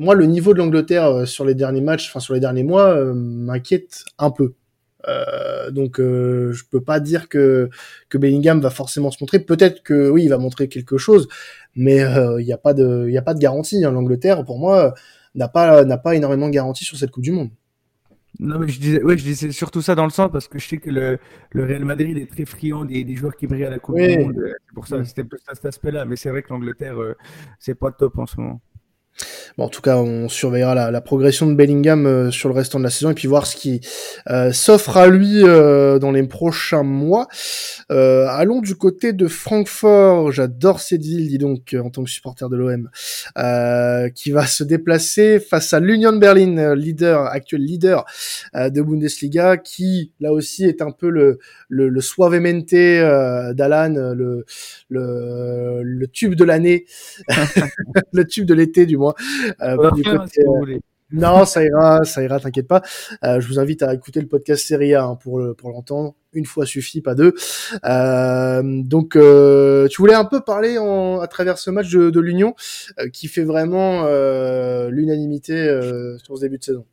moi, 0.00 0.14
le 0.14 0.24
niveau 0.24 0.54
de 0.54 0.58
l'Angleterre 0.58 1.04
euh, 1.04 1.26
sur 1.26 1.44
les 1.44 1.54
derniers 1.54 1.82
matchs, 1.82 2.08
enfin 2.08 2.20
sur 2.20 2.32
les 2.32 2.40
derniers 2.40 2.62
mois, 2.62 2.88
euh, 2.88 3.12
m'inquiète 3.14 4.04
un 4.18 4.30
peu. 4.30 4.54
Euh, 5.08 5.70
donc 5.70 6.00
euh, 6.00 6.52
je 6.52 6.64
peux 6.70 6.82
pas 6.82 7.00
dire 7.00 7.28
que 7.28 7.70
que 8.08 8.18
Bellingham 8.18 8.60
va 8.60 8.70
forcément 8.70 9.10
se 9.10 9.18
montrer. 9.22 9.40
Peut-être 9.40 9.82
que 9.82 10.08
oui, 10.08 10.24
il 10.24 10.28
va 10.28 10.38
montrer 10.38 10.68
quelque 10.68 10.96
chose, 10.96 11.28
mais 11.74 11.98
il 12.38 12.44
n'y 12.44 12.52
a 12.52 12.58
pas 12.58 12.72
de 12.74 13.06
il 13.08 13.16
a 13.18 13.22
pas 13.22 13.34
de 13.34 13.40
garantie. 13.40 13.84
Hein. 13.84 13.92
L'Angleterre, 13.92 14.44
pour 14.44 14.58
moi, 14.58 14.94
n'a 15.34 15.48
pas 15.48 15.84
n'a 15.84 15.98
pas 15.98 16.14
énormément 16.16 16.48
de 16.48 16.52
garantie 16.52 16.84
sur 16.84 16.96
cette 16.96 17.10
Coupe 17.10 17.24
du 17.24 17.32
Monde. 17.32 17.50
Non, 18.38 18.58
mais 18.58 18.68
je 18.68 18.80
disais, 18.80 19.02
ouais, 19.02 19.18
je 19.18 19.24
disais 19.24 19.52
surtout 19.52 19.82
ça 19.82 19.94
dans 19.94 20.04
le 20.04 20.10
sens 20.10 20.30
parce 20.32 20.48
que 20.48 20.58
je 20.58 20.66
sais 20.66 20.78
que 20.78 20.88
le, 20.88 21.18
le 21.50 21.64
Real 21.64 21.84
Madrid 21.84 22.16
est 22.16 22.30
très 22.30 22.46
friand 22.46 22.84
des, 22.86 23.04
des 23.04 23.16
joueurs 23.16 23.36
qui 23.36 23.46
brillent 23.46 23.64
à 23.64 23.70
la 23.70 23.78
Coupe 23.78 23.96
du 23.96 24.18
Monde. 24.18 24.34
C'est 24.46 24.74
pour 24.74 24.86
ça, 24.86 25.04
c'était 25.04 25.24
plus 25.24 25.40
cet 25.46 25.64
aspect-là. 25.64 26.04
Mais 26.06 26.16
c'est 26.16 26.30
vrai 26.30 26.42
que 26.42 26.48
l'Angleterre, 26.50 26.96
c'est 27.58 27.74
pas 27.74 27.90
top 27.90 28.18
en 28.18 28.26
ce 28.26 28.40
moment. 28.40 28.60
En 29.58 29.68
tout 29.68 29.82
cas, 29.82 29.98
on 29.98 30.28
surveillera 30.28 30.90
la, 30.90 31.00
progression 31.00 31.46
de 31.46 31.54
Bellingham 31.54 32.06
euh, 32.06 32.30
sur 32.30 32.48
le 32.48 32.54
restant 32.54 32.78
de 32.78 32.84
la 32.84 32.90
saison 32.90 33.10
et 33.10 33.14
puis 33.14 33.28
voir 33.28 33.46
ce 33.46 33.56
qui 33.56 33.80
euh, 34.30 34.52
s'offre 34.52 34.96
à 34.96 35.08
lui 35.08 35.42
euh, 35.44 35.98
dans 35.98 36.12
les 36.12 36.22
prochains 36.22 36.82
mois. 36.82 37.28
allons 37.88 38.60
du 38.60 38.74
côté 38.74 39.12
de 39.12 39.26
Francfort. 39.26 40.32
J'adore 40.32 40.80
cette 40.80 41.02
ville, 41.02 41.28
dis 41.28 41.38
donc, 41.38 41.76
en 41.78 41.90
tant 41.90 42.04
que 42.04 42.10
supporter 42.10 42.48
de 42.48 42.56
l'OM, 42.56 42.88
qui 44.14 44.30
va 44.30 44.46
se 44.46 44.64
déplacer 44.64 45.40
face 45.40 45.72
à 45.74 45.80
l'Union 45.80 46.16
Berlin, 46.16 46.74
leader 46.74 47.26
actuel 47.26 47.62
leader 47.62 48.04
de 48.54 48.80
Bundesliga, 48.80 49.56
qui 49.56 50.12
là 50.20 50.32
aussi 50.32 50.64
est 50.64 50.82
un 50.82 50.90
peu 50.90 51.10
le 51.10 51.38
le, 51.68 51.90
d'Alan, 53.52 54.14
le 54.88 56.06
tube 56.06 56.34
de 56.34 56.44
l'année, 56.44 56.86
le 58.12 58.24
tube 58.24 58.46
de 58.46 58.54
l'été 58.54 58.86
du 58.86 58.96
Euh, 59.08 59.12
euh, 59.62 60.78
non, 61.12 61.44
ça 61.44 61.64
ira, 61.64 62.04
ça 62.04 62.22
ira, 62.22 62.38
t'inquiète 62.38 62.68
pas. 62.68 62.82
Euh, 63.24 63.40
je 63.40 63.48
vous 63.48 63.58
invite 63.58 63.82
à 63.82 63.92
écouter 63.92 64.20
le 64.20 64.28
podcast 64.28 64.64
Serie 64.64 64.94
A 64.94 65.04
hein, 65.04 65.16
pour 65.16 65.42
pour 65.56 65.70
l'entendre. 65.70 66.14
Une 66.32 66.46
fois 66.46 66.64
suffit, 66.66 67.00
pas 67.00 67.16
deux. 67.16 67.34
Euh, 67.84 68.62
donc, 68.64 69.16
euh, 69.16 69.88
tu 69.88 70.00
voulais 70.00 70.14
un 70.14 70.24
peu 70.24 70.40
parler 70.40 70.78
en, 70.78 71.18
à 71.18 71.26
travers 71.26 71.58
ce 71.58 71.70
match 71.70 71.90
de, 71.90 72.10
de 72.10 72.20
l'Union, 72.20 72.54
qui 73.12 73.26
fait 73.26 73.42
vraiment 73.42 74.04
l'unanimité 74.88 75.80
sur 76.22 76.36
ce 76.36 76.42
début 76.42 76.58
de 76.58 76.64
saison. 76.64 76.86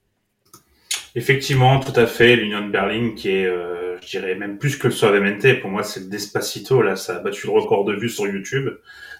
Effectivement, 1.17 1.79
tout 1.79 1.99
à 1.99 2.05
fait. 2.05 2.35
L'Union 2.35 2.67
de 2.67 2.71
Berlin, 2.71 3.13
qui 3.15 3.29
est, 3.29 3.47
euh, 3.47 3.97
je 4.01 4.07
dirais 4.07 4.35
même 4.35 4.59
plus 4.59 4.77
que 4.77 4.85
le 4.85 4.93
Suavemente, 4.93 5.59
pour 5.61 5.71
moi, 5.71 5.81
c'est 5.81 6.01
le 6.01 6.05
Despacito. 6.05 6.83
Là, 6.83 6.95
ça 6.95 7.15
a 7.15 7.19
battu 7.19 7.47
le 7.47 7.53
record 7.53 7.85
de 7.85 7.95
vues 7.95 8.07
sur 8.07 8.27
YouTube. 8.27 8.69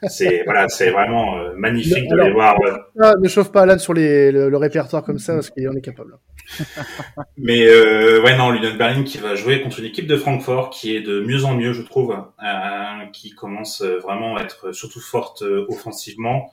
C'est 0.08 0.44
voilà, 0.46 0.70
c'est 0.70 0.92
vraiment 0.92 1.40
euh, 1.40 1.54
magnifique 1.56 2.08
de 2.08 2.16
les 2.16 2.32
voir. 2.32 2.56
Ah, 3.02 3.14
ne 3.20 3.28
chauffe 3.28 3.52
pas 3.52 3.64
Alan 3.64 3.80
sur 3.80 3.96
les, 3.96 4.32
le, 4.32 4.56
répertoire 4.58 5.04
comme 5.04 5.18
ça, 5.18 5.34
parce 5.34 5.50
qu'il 5.50 5.68
en 5.68 5.74
est 5.74 5.82
capable. 5.82 6.20
Mais 7.40 7.66
euh, 7.66 8.22
ouais, 8.22 8.38
non, 8.38 8.52
l'Union 8.52 8.74
de 8.74 8.78
Berlin 8.78 9.02
qui 9.02 9.18
va 9.18 9.34
jouer 9.34 9.64
contre 9.64 9.80
une 9.80 9.86
équipe 9.86 10.06
de 10.06 10.18
Francfort 10.18 10.70
qui 10.70 10.96
est 10.96 11.02
de 11.02 11.22
mieux 11.22 11.46
en 11.46 11.56
mieux, 11.56 11.74
je 11.74 11.82
trouve, 11.82 12.12
euh, 12.12 13.06
qui 13.12 13.32
commence 13.32 13.82
vraiment 13.82 14.36
à 14.36 14.44
être 14.44 14.72
surtout 14.72 15.02
forte 15.02 15.44
offensivement. 15.68 16.52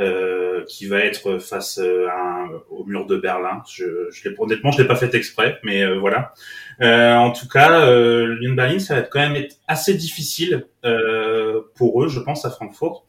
Euh, 0.00 0.64
qui 0.64 0.86
va 0.86 0.98
être 0.98 1.38
face 1.38 1.78
euh, 1.78 2.08
à 2.08 2.48
au 2.68 2.84
mur 2.84 3.06
de 3.06 3.16
Berlin. 3.16 3.62
Je, 3.70 4.10
je 4.10 4.28
l'ai 4.28 4.34
honnêtement, 4.36 4.72
je 4.72 4.82
l'ai 4.82 4.88
pas 4.88 4.96
fait 4.96 5.14
exprès, 5.14 5.60
mais 5.62 5.84
euh, 5.84 6.00
voilà. 6.00 6.34
en 6.80 7.30
tout 7.30 7.46
cas, 7.46 7.86
euh, 7.86 8.26
l'Union 8.26 8.54
Berlin, 8.54 8.80
ça 8.80 8.94
va 8.94 9.00
être 9.02 9.10
quand 9.10 9.20
même 9.20 9.36
être 9.36 9.56
assez 9.68 9.94
difficile 9.94 10.66
pour 11.76 12.02
eux, 12.02 12.08
je 12.08 12.18
pense, 12.18 12.44
à 12.44 12.50
Francfort. 12.50 13.06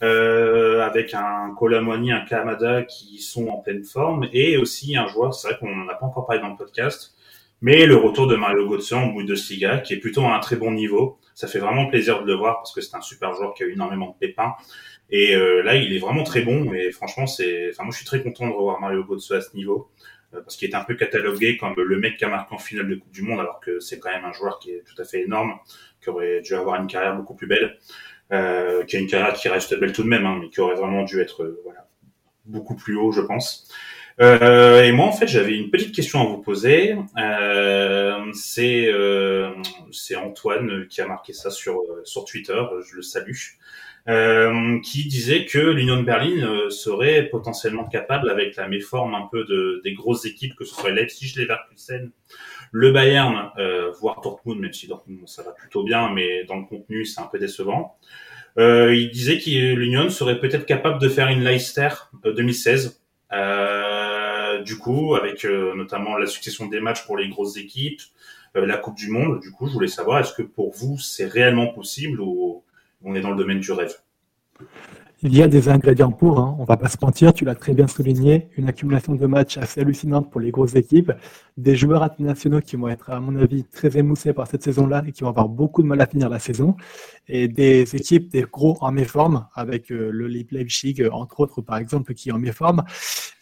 avec 0.00 1.14
un 1.14 1.54
Colomoni, 1.56 2.10
un 2.10 2.24
Kamada 2.24 2.82
qui 2.82 3.18
sont 3.18 3.46
en 3.46 3.58
pleine 3.58 3.84
forme 3.84 4.26
et 4.32 4.56
aussi 4.56 4.96
un 4.96 5.06
joueur, 5.06 5.34
c'est 5.34 5.48
vrai 5.48 5.58
qu'on 5.58 5.74
n'en 5.74 5.88
a 5.88 5.94
pas 5.94 6.06
encore 6.06 6.26
parlé 6.26 6.42
dans 6.42 6.50
le 6.50 6.56
podcast, 6.56 7.14
mais 7.60 7.86
le 7.86 7.96
retour 7.96 8.26
de 8.26 8.34
Mario 8.34 8.68
Götze 8.68 8.92
en 8.92 9.06
Bundesliga 9.06 9.78
qui 9.78 9.94
est 9.94 9.98
plutôt 9.98 10.24
à 10.24 10.34
un 10.34 10.40
très 10.40 10.56
bon 10.56 10.72
niveau. 10.72 11.18
Ça 11.34 11.48
fait 11.48 11.58
vraiment 11.58 11.86
plaisir 11.86 12.20
de 12.22 12.26
le 12.26 12.34
voir 12.34 12.56
parce 12.56 12.72
que 12.72 12.80
c'est 12.80 12.96
un 12.96 13.00
super 13.00 13.34
joueur 13.34 13.54
qui 13.54 13.62
a 13.62 13.66
eu 13.66 13.72
énormément 13.72 14.08
de 14.08 14.26
pépins 14.26 14.54
et 15.16 15.36
euh, 15.36 15.62
là, 15.62 15.76
il 15.76 15.94
est 15.94 16.00
vraiment 16.00 16.24
très 16.24 16.42
bon. 16.42 16.74
Et 16.74 16.90
franchement, 16.90 17.28
c'est, 17.28 17.70
enfin, 17.70 17.84
moi, 17.84 17.92
je 17.92 17.98
suis 17.98 18.04
très 18.04 18.20
content 18.20 18.48
de 18.48 18.52
revoir 18.52 18.80
Mario 18.80 19.04
Götze 19.04 19.30
à 19.30 19.40
ce 19.40 19.54
niveau 19.54 19.88
euh, 20.34 20.40
parce 20.40 20.56
qu'il 20.56 20.68
est 20.68 20.74
un 20.74 20.82
peu 20.82 20.96
catalogué 20.96 21.56
comme 21.56 21.74
le 21.76 21.98
mec 22.00 22.16
qui 22.16 22.24
a 22.24 22.28
marqué 22.28 22.52
en 22.52 22.58
finale 22.58 22.88
de 22.88 22.96
Coupe 22.96 23.12
du 23.12 23.22
Monde, 23.22 23.38
alors 23.38 23.60
que 23.60 23.78
c'est 23.78 24.00
quand 24.00 24.10
même 24.10 24.24
un 24.24 24.32
joueur 24.32 24.58
qui 24.58 24.72
est 24.72 24.82
tout 24.84 25.00
à 25.00 25.04
fait 25.04 25.22
énorme, 25.22 25.54
qui 26.02 26.10
aurait 26.10 26.40
dû 26.40 26.54
avoir 26.54 26.80
une 26.80 26.88
carrière 26.88 27.14
beaucoup 27.14 27.36
plus 27.36 27.46
belle, 27.46 27.78
euh, 28.32 28.82
qui 28.86 28.96
a 28.96 28.98
une 28.98 29.06
carrière 29.06 29.34
qui 29.34 29.48
reste 29.48 29.78
belle 29.78 29.92
tout 29.92 30.02
de 30.02 30.08
même, 30.08 30.26
hein, 30.26 30.40
mais 30.42 30.50
qui 30.50 30.60
aurait 30.60 30.74
vraiment 30.74 31.04
dû 31.04 31.20
être 31.20 31.60
voilà 31.62 31.86
beaucoup 32.46 32.74
plus 32.74 32.96
haut, 32.96 33.12
je 33.12 33.20
pense. 33.20 33.68
Et 34.18 34.92
moi, 34.92 35.06
en 35.06 35.12
fait, 35.12 35.28
j'avais 35.28 35.56
une 35.56 35.70
petite 35.70 35.94
question 35.94 36.20
à 36.22 36.24
vous 36.24 36.38
poser. 36.38 36.96
C'est 38.32 38.92
c'est 39.92 40.16
Antoine 40.16 40.86
qui 40.88 41.00
a 41.00 41.06
marqué 41.06 41.32
ça 41.32 41.50
sur 41.50 41.80
sur 42.04 42.24
Twitter. 42.24 42.60
Je 42.84 42.96
le 42.96 43.02
salue. 43.02 43.32
Euh, 44.06 44.80
qui 44.80 45.06
disait 45.08 45.46
que 45.46 45.58
l'Union 45.58 45.96
de 45.96 46.02
Berlin 46.02 46.42
euh, 46.42 46.68
serait 46.68 47.30
potentiellement 47.30 47.86
capable, 47.86 48.28
avec 48.28 48.54
la 48.56 48.68
méforme 48.68 49.14
un 49.14 49.26
peu 49.32 49.44
de, 49.44 49.80
des 49.82 49.94
grosses 49.94 50.26
équipes, 50.26 50.54
que 50.56 50.66
ce 50.66 50.74
soit 50.74 50.90
Leipzig, 50.90 51.32
Leverkusen, 51.38 52.10
le 52.70 52.90
Bayern, 52.90 53.50
euh, 53.56 53.92
voire 54.00 54.20
Dortmund, 54.20 54.60
même 54.60 54.72
si 54.72 54.88
Dortmund 54.88 55.28
ça 55.28 55.44
va 55.44 55.52
plutôt 55.52 55.84
bien, 55.84 56.10
mais 56.12 56.42
dans 56.44 56.56
le 56.56 56.64
contenu 56.64 57.04
c'est 57.04 57.20
un 57.20 57.28
peu 57.32 57.38
décevant. 57.38 57.96
Euh, 58.58 58.94
il 58.94 59.10
disait 59.10 59.38
que 59.38 59.74
l'Union 59.74 60.10
serait 60.10 60.40
peut-être 60.40 60.66
capable 60.66 61.00
de 61.00 61.08
faire 61.08 61.28
une 61.28 61.44
Leicester 61.44 61.88
2016. 62.24 63.00
Euh, 63.32 64.60
du 64.62 64.76
coup, 64.76 65.14
avec 65.14 65.44
notamment 65.44 66.16
la 66.16 66.26
succession 66.26 66.66
des 66.66 66.80
matchs 66.80 67.06
pour 67.06 67.16
les 67.16 67.28
grosses 67.28 67.56
équipes, 67.56 68.00
la 68.54 68.76
Coupe 68.76 68.96
du 68.96 69.08
Monde. 69.08 69.40
Du 69.40 69.52
coup, 69.52 69.68
je 69.68 69.72
voulais 69.72 69.88
savoir, 69.88 70.18
est-ce 70.18 70.34
que 70.34 70.42
pour 70.42 70.72
vous 70.72 70.98
c'est 70.98 71.26
réellement 71.26 71.68
possible 71.68 72.20
ou 72.20 72.64
on 73.04 73.14
est 73.14 73.20
dans 73.20 73.30
le 73.30 73.36
domaine 73.36 73.60
du 73.60 73.72
rêve. 73.72 73.94
Il 75.22 75.34
y 75.34 75.42
a 75.42 75.48
des 75.48 75.70
ingrédients 75.70 76.12
pour, 76.12 76.38
hein, 76.38 76.54
on 76.58 76.64
va 76.64 76.76
pas 76.76 76.88
se 76.88 76.98
mentir, 77.00 77.32
tu 77.32 77.46
l'as 77.46 77.54
très 77.54 77.72
bien 77.72 77.86
souligné, 77.86 78.48
une 78.58 78.68
accumulation 78.68 79.14
de 79.14 79.26
matchs 79.26 79.56
assez 79.56 79.80
hallucinante 79.80 80.30
pour 80.30 80.38
les 80.38 80.50
grosses 80.50 80.74
équipes, 80.74 81.12
des 81.56 81.76
joueurs 81.76 82.02
internationaux 82.02 82.60
qui 82.60 82.76
vont 82.76 82.88
être, 82.88 83.08
à 83.08 83.20
mon 83.20 83.34
avis, 83.36 83.64
très 83.64 83.96
émoussés 83.96 84.34
par 84.34 84.46
cette 84.48 84.62
saison-là 84.62 85.02
et 85.06 85.12
qui 85.12 85.22
vont 85.22 85.30
avoir 85.30 85.48
beaucoup 85.48 85.82
de 85.82 85.86
mal 85.86 86.00
à 86.02 86.06
finir 86.06 86.28
la 86.28 86.38
saison, 86.38 86.76
et 87.26 87.48
des 87.48 87.96
équipes, 87.96 88.30
des 88.30 88.42
gros 88.42 88.76
en 88.82 88.92
méforme, 88.92 89.46
avec 89.54 89.90
euh, 89.90 90.10
le 90.12 90.26
Leipzig, 90.26 90.96
euh, 91.00 91.10
entre 91.10 91.40
autres, 91.40 91.62
par 91.62 91.78
exemple, 91.78 92.12
qui 92.12 92.28
est 92.28 92.32
en 92.32 92.38
méforme, 92.38 92.84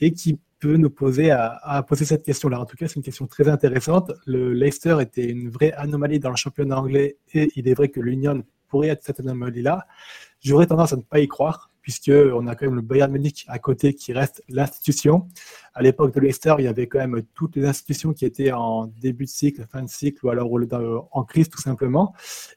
et 0.01 0.13
qui 0.13 0.39
peut 0.61 0.77
nous 0.77 0.91
poser 0.91 1.33
à, 1.33 1.85
poser 1.89 2.05
cette 2.05 2.23
question-là. 2.23 2.61
En 2.61 2.65
tout 2.65 2.77
cas, 2.77 2.87
c'est 2.87 2.95
une 2.95 3.03
question 3.03 3.27
très 3.27 3.49
intéressante. 3.49 4.13
Le 4.25 4.53
Leicester 4.53 4.99
était 5.01 5.29
une 5.29 5.49
vraie 5.49 5.73
anomalie 5.73 6.21
dans 6.21 6.31
le 6.31 6.37
championnat 6.37 6.79
anglais, 6.79 7.17
et 7.35 7.51
il 7.57 7.67
est 7.67 7.75
vrai 7.75 7.89
que 7.89 7.99
l'Union 7.99 8.45
pourrait 8.73 8.89
être 8.89 9.05
cette 9.05 9.21
anomalie-là. 9.21 9.87
J'aurais 10.41 10.67
tendance 10.67 10.95
à 10.95 10.97
ne 10.97 11.03
pas 11.03 11.21
y 11.21 11.29
croire 11.29 11.71
puisqu'on 11.83 12.47
a 12.47 12.55
quand 12.55 12.67
même 12.67 12.77
le 12.77 12.81
Bayern 12.81 13.13
Munich 13.13 13.45
à 13.49 13.59
côté 13.59 13.93
qui 13.93 14.13
reste 14.13 14.43
l'institution. 14.49 15.29
À 15.75 15.83
l'époque 15.83 16.15
de 16.15 16.21
Leicester, 16.21 16.55
il 16.59 16.65
y 16.65 16.69
avait 16.69 16.87
quand 16.87 17.01
même 17.01 17.23
toutes 17.35 17.57
les 17.57 17.67
institutions 17.67 18.13
qui 18.15 18.25
étaient 18.25 18.53
en 18.53 18.87
début 18.87 19.25
de 19.25 19.31
cycle, 19.31 19.67
fin 19.71 19.83
de 19.83 19.89
cycle, 19.89 20.25
ou 20.25 20.31
alors 20.31 20.49
en 21.11 21.25
crise 21.25 21.51
tout 21.51 21.61
simplement. 21.61 22.15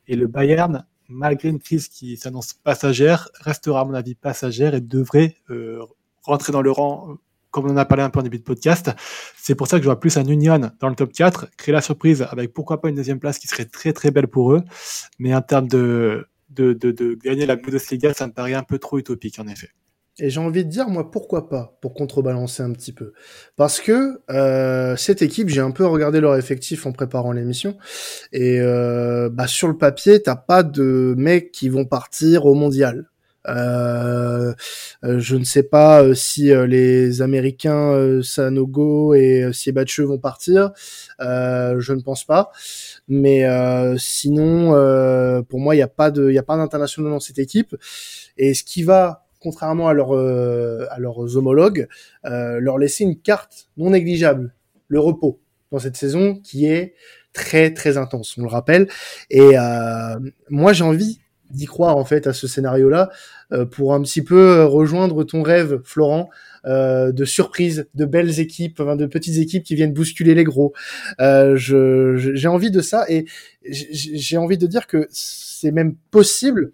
Et 0.08 0.16
le 0.16 0.28
Bayern, 0.28 0.86
malgré 1.10 1.50
une 1.50 1.60
crise 1.60 1.88
qui 1.90 2.18
s'annonce 2.18 2.54
passagère, 2.54 3.30
restera 3.42 3.82
à 3.82 3.86
mon 3.86 3.96
avis 3.96 4.16
passagère 4.16 4.76
et 4.76 4.82
devrait 4.82 5.36
euh, 5.50 5.80
rentrer 6.22 6.54
dans 6.54 6.62
le 6.62 6.72
rang 6.72 7.18
comme 7.56 7.68
on 7.68 7.74
en 7.74 7.78
a 7.78 7.86
parlé 7.86 8.04
un 8.04 8.10
peu 8.10 8.20
en 8.20 8.24
début 8.24 8.38
de 8.38 8.44
podcast. 8.44 8.92
C'est 9.38 9.56
pour 9.56 9.68
ça 9.68 9.78
que 9.78 9.84
je 9.84 9.88
vois 9.88 10.02
plus 10.02 10.18
un 10.18 10.26
Union 10.26 10.60
dans 10.82 10.90
le 10.90 10.96
top 10.96 11.14
4, 11.14 11.48
créer 11.56 11.72
la 11.72 11.80
surprise 11.80 12.28
avec 12.30 12.52
pourquoi 12.54 12.82
pas 12.82 12.90
une 12.90 12.96
deuxième 12.96 13.20
place 13.20 13.40
qui 13.40 13.48
serait 13.48 13.64
très 13.64 13.94
très 13.94 14.12
belle 14.12 14.28
pour 14.28 14.52
eux. 14.52 14.62
Mais 15.20 15.34
en 15.34 15.42
termes 15.42 15.70
de, 15.70 16.28
de, 16.50 17.18
gagner 17.24 17.46
la 17.46 17.56
Bundesliga, 17.56 18.14
ça 18.14 18.28
me 18.28 18.34
paraît 18.34 18.56
un 18.56 18.64
peu 18.64 18.78
trop 18.78 18.98
utopique, 18.98 19.40
en 19.40 19.48
effet. 19.48 19.70
Et 20.20 20.30
j'ai 20.30 20.40
envie 20.42 20.66
de 20.66 20.70
dire, 20.70 20.90
moi, 20.90 21.10
pourquoi 21.12 21.48
pas, 21.48 21.78
pour 21.82 21.94
contrebalancer 21.94 22.62
un 22.62 22.74
petit 22.74 22.92
peu. 22.92 23.14
Parce 23.56 23.80
que 23.80 24.20
euh, 24.30 24.98
cette 24.98 25.22
équipe, 25.22 25.48
j'ai 25.48 25.62
un 25.62 25.72
peu 25.72 25.86
regardé 25.86 26.20
leur 26.20 26.36
effectif 26.36 26.86
en 26.86 26.92
préparant 26.92 27.32
l'émission, 27.32 27.78
et 28.34 28.60
euh, 28.60 29.30
bah, 29.30 29.48
sur 29.48 29.70
le 29.70 29.78
papier, 29.78 30.22
t'as 30.22 30.36
pas 30.36 30.64
de 30.64 31.16
mecs 31.18 31.54
qui 31.54 31.70
vont 31.70 31.86
partir 31.86 32.46
au 32.46 32.54
mondial. 32.54 33.10
Euh, 33.48 34.54
je 35.04 35.36
ne 35.36 35.44
sais 35.44 35.64
pas 35.64 36.16
si 36.16 36.52
les 36.68 37.22
Américains 37.22 38.22
Sanogo 38.24 39.14
et 39.14 39.50
Siebatcheux 39.54 40.04
vont 40.06 40.20
partir. 40.20 40.72
je 41.20 41.94
ne 41.94 42.02
pense 42.02 42.24
pas. 42.24 42.52
Mais 43.08 43.46
euh, 43.46 43.98
sinon, 43.98 44.76
euh, 44.76 45.42
pour 45.42 45.60
moi, 45.60 45.76
il 45.76 45.80
n'y 45.80 45.84
a 45.84 45.88
pas 45.88 46.12
de, 46.12 46.32
il 46.32 46.38
a 46.38 46.44
pas 46.44 46.58
d'international 46.58 47.12
dans 47.12 47.20
cette 47.20 47.40
équipe. 47.40 47.76
Et 48.38 48.54
ce 48.54 48.64
qui 48.64 48.84
va, 48.84 49.26
contrairement 49.40 49.88
à, 49.88 49.94
leur, 49.94 50.16
euh, 50.16 50.86
à 50.90 51.00
leurs 51.00 51.38
homologues, 51.38 51.88
leur 52.24 52.78
laisser 52.78 53.04
une 53.04 53.20
carte 53.20 53.70
non 53.78 53.92
négligeable, 53.92 54.54
le 54.88 55.00
repos 55.00 55.40
dans 55.72 55.80
cette 55.80 55.98
saison, 55.98 56.36
qui 56.36 56.66
est 56.66 56.96
très 57.34 57.74
très 57.74 57.98
intense, 57.98 58.38
on 58.38 58.44
le 58.44 58.48
rappelle. 58.48 58.88
Et 59.30 59.56
moi, 60.50 60.74
j'ai 60.74 60.84
envie 60.84 61.20
d'y 61.56 61.66
croire 61.66 61.98
en 61.98 62.06
fait 62.06 62.28
à 62.28 62.34
ce 62.34 62.48
scénario-là 62.48 63.10
pour 63.72 63.94
un 63.94 64.02
petit 64.02 64.24
peu 64.24 64.64
rejoindre 64.66 65.24
ton 65.24 65.44
rêve, 65.44 65.80
Florent, 65.84 66.30
euh, 66.68 67.12
de 67.12 67.26
surprises, 67.26 67.88
de 67.94 68.06
belles 68.06 68.40
équipes, 68.40 68.82
de 68.82 69.06
petites 69.06 69.38
équipes 69.38 69.64
qui 69.64 69.76
viennent 69.76 69.94
bousculer 69.94 70.34
les 70.34 70.44
gros. 70.44 70.74
Euh, 71.20 71.56
j'ai 71.58 72.48
envie 72.48 72.72
de 72.72 72.82
ça 72.82 73.06
et 73.08 73.26
j'ai 73.70 74.38
envie 74.38 74.58
de 74.58 74.66
dire 74.66 74.88
que 74.88 75.08
c'est 75.12 75.72
même 75.72 75.96
possible. 76.10 76.72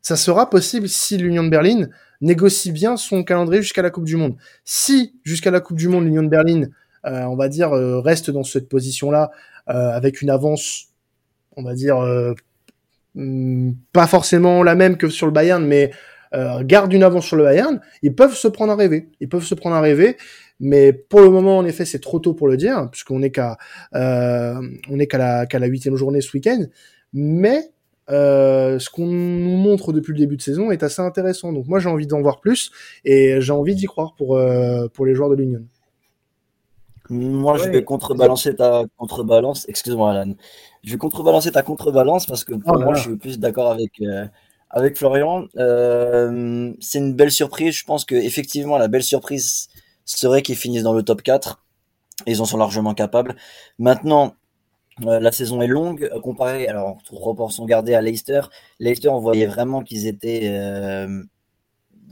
Ça 0.00 0.16
sera 0.16 0.48
possible 0.48 0.88
si 0.88 1.18
l'Union 1.18 1.44
de 1.44 1.50
Berlin 1.50 1.88
négocie 2.22 2.72
bien 2.72 2.96
son 2.96 3.22
calendrier 3.22 3.60
jusqu'à 3.60 3.82
la 3.82 3.90
Coupe 3.90 4.06
du 4.06 4.16
Monde. 4.16 4.36
Si 4.64 5.14
jusqu'à 5.24 5.50
la 5.50 5.60
Coupe 5.60 5.76
du 5.76 5.88
Monde 5.88 6.06
l'Union 6.06 6.22
de 6.22 6.28
Berlin, 6.28 6.62
euh, 7.04 7.24
on 7.24 7.36
va 7.36 7.48
dire, 7.48 7.70
reste 7.70 8.30
dans 8.30 8.44
cette 8.44 8.70
position-là 8.70 9.30
avec 9.66 10.22
une 10.22 10.30
avance, 10.30 10.86
on 11.56 11.62
va 11.62 11.74
dire 11.74 11.96
pas 13.92 14.06
forcément 14.06 14.62
la 14.62 14.74
même 14.74 14.96
que 14.96 15.08
sur 15.08 15.26
le 15.26 15.32
Bayern, 15.32 15.64
mais 15.64 15.90
euh, 16.34 16.62
garde 16.64 16.92
une 16.92 17.04
avance 17.04 17.26
sur 17.26 17.36
le 17.36 17.44
Bayern, 17.44 17.80
ils 18.02 18.14
peuvent 18.14 18.34
se 18.34 18.48
prendre 18.48 18.72
à 18.72 18.76
rêver. 18.76 19.10
Ils 19.20 19.28
peuvent 19.28 19.44
se 19.44 19.54
prendre 19.54 19.76
à 19.76 19.80
rêver, 19.80 20.16
mais 20.60 20.92
pour 20.92 21.20
le 21.20 21.30
moment, 21.30 21.58
en 21.58 21.64
effet, 21.64 21.84
c'est 21.84 22.00
trop 22.00 22.18
tôt 22.18 22.34
pour 22.34 22.48
le 22.48 22.56
dire, 22.56 22.88
puisqu'on 22.90 23.22
est 23.22 23.30
qu'à 23.30 23.56
euh, 23.94 24.60
on 24.90 24.98
est 24.98 25.06
qu'à 25.06 25.18
la 25.18 25.46
qu'à 25.46 25.58
la 25.58 25.66
huitième 25.66 25.96
journée 25.96 26.20
ce 26.20 26.32
week-end. 26.36 26.64
Mais 27.12 27.60
euh, 28.10 28.78
ce 28.78 28.90
qu'on 28.90 29.06
nous 29.06 29.56
montre 29.56 29.92
depuis 29.92 30.12
le 30.12 30.18
début 30.18 30.36
de 30.36 30.42
saison 30.42 30.70
est 30.70 30.82
assez 30.82 31.02
intéressant. 31.02 31.52
Donc 31.52 31.66
moi, 31.68 31.78
j'ai 31.78 31.88
envie 31.88 32.06
d'en 32.06 32.20
voir 32.20 32.40
plus 32.40 32.70
et 33.04 33.40
j'ai 33.40 33.52
envie 33.52 33.74
d'y 33.74 33.86
croire 33.86 34.14
pour 34.16 34.36
euh, 34.36 34.88
pour 34.88 35.06
les 35.06 35.14
joueurs 35.14 35.30
de 35.30 35.36
l'Union. 35.36 35.64
Moi, 37.10 37.58
je 37.58 37.68
vais 37.68 37.84
contrebalancer 37.84 38.56
ta 38.56 38.84
contrebalance. 38.96 39.68
Excuse-moi, 39.68 40.12
Alan. 40.12 40.34
Je 40.82 40.92
vais 40.92 40.98
contrebalancer 40.98 41.52
ta 41.52 41.62
contrebalance 41.62 42.26
parce 42.26 42.44
que 42.44 42.54
pour 42.54 42.76
oh 42.76 42.78
moi, 42.78 42.94
je 42.94 43.02
suis 43.02 43.16
plus 43.16 43.38
d'accord 43.38 43.70
avec, 43.70 43.92
euh, 44.00 44.26
avec 44.70 44.96
Florian. 44.96 45.46
Euh, 45.56 46.72
c'est 46.80 46.98
une 46.98 47.14
belle 47.14 47.30
surprise. 47.30 47.74
Je 47.74 47.84
pense 47.84 48.04
que 48.04 48.14
effectivement 48.14 48.78
la 48.78 48.88
belle 48.88 49.02
surprise 49.02 49.68
serait 50.04 50.42
qu'ils 50.42 50.56
finissent 50.56 50.82
dans 50.82 50.94
le 50.94 51.02
top 51.02 51.22
4. 51.22 51.62
Ils 52.26 52.40
en 52.40 52.46
sont 52.46 52.58
largement 52.58 52.94
capables. 52.94 53.36
Maintenant, 53.78 54.34
euh, 55.06 55.20
la 55.20 55.32
saison 55.32 55.60
est 55.60 55.66
longue. 55.66 56.10
Comparé, 56.22 56.68
alors, 56.68 56.98
proportion 57.04 57.66
gardée 57.66 57.94
à 57.94 58.00
Leicester, 58.00 58.42
Leicester, 58.78 59.08
on 59.08 59.20
voyait 59.20 59.46
vraiment 59.46 59.82
qu'ils 59.82 60.06
étaient 60.06 60.48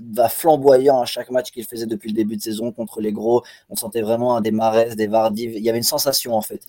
bah, 0.03 0.29
flamboyants 0.29 1.01
à 1.01 1.05
chaque 1.07 1.31
match 1.31 1.51
qu'ils 1.51 1.65
faisaient 1.65 1.87
depuis 1.87 2.09
le 2.09 2.15
début 2.15 2.37
de 2.37 2.43
saison 2.43 2.73
contre 2.73 3.01
les 3.01 3.13
gros. 3.13 3.43
On 3.71 3.77
sentait 3.77 4.03
vraiment 4.03 4.37
un 4.37 4.41
des 4.41 4.51
Marais, 4.51 4.95
des 4.97 5.07
Vardy. 5.07 5.45
Il 5.45 5.63
y 5.63 5.69
avait 5.69 5.79
une 5.79 5.85
sensation 5.85 6.35
en 6.35 6.43
fait. 6.43 6.63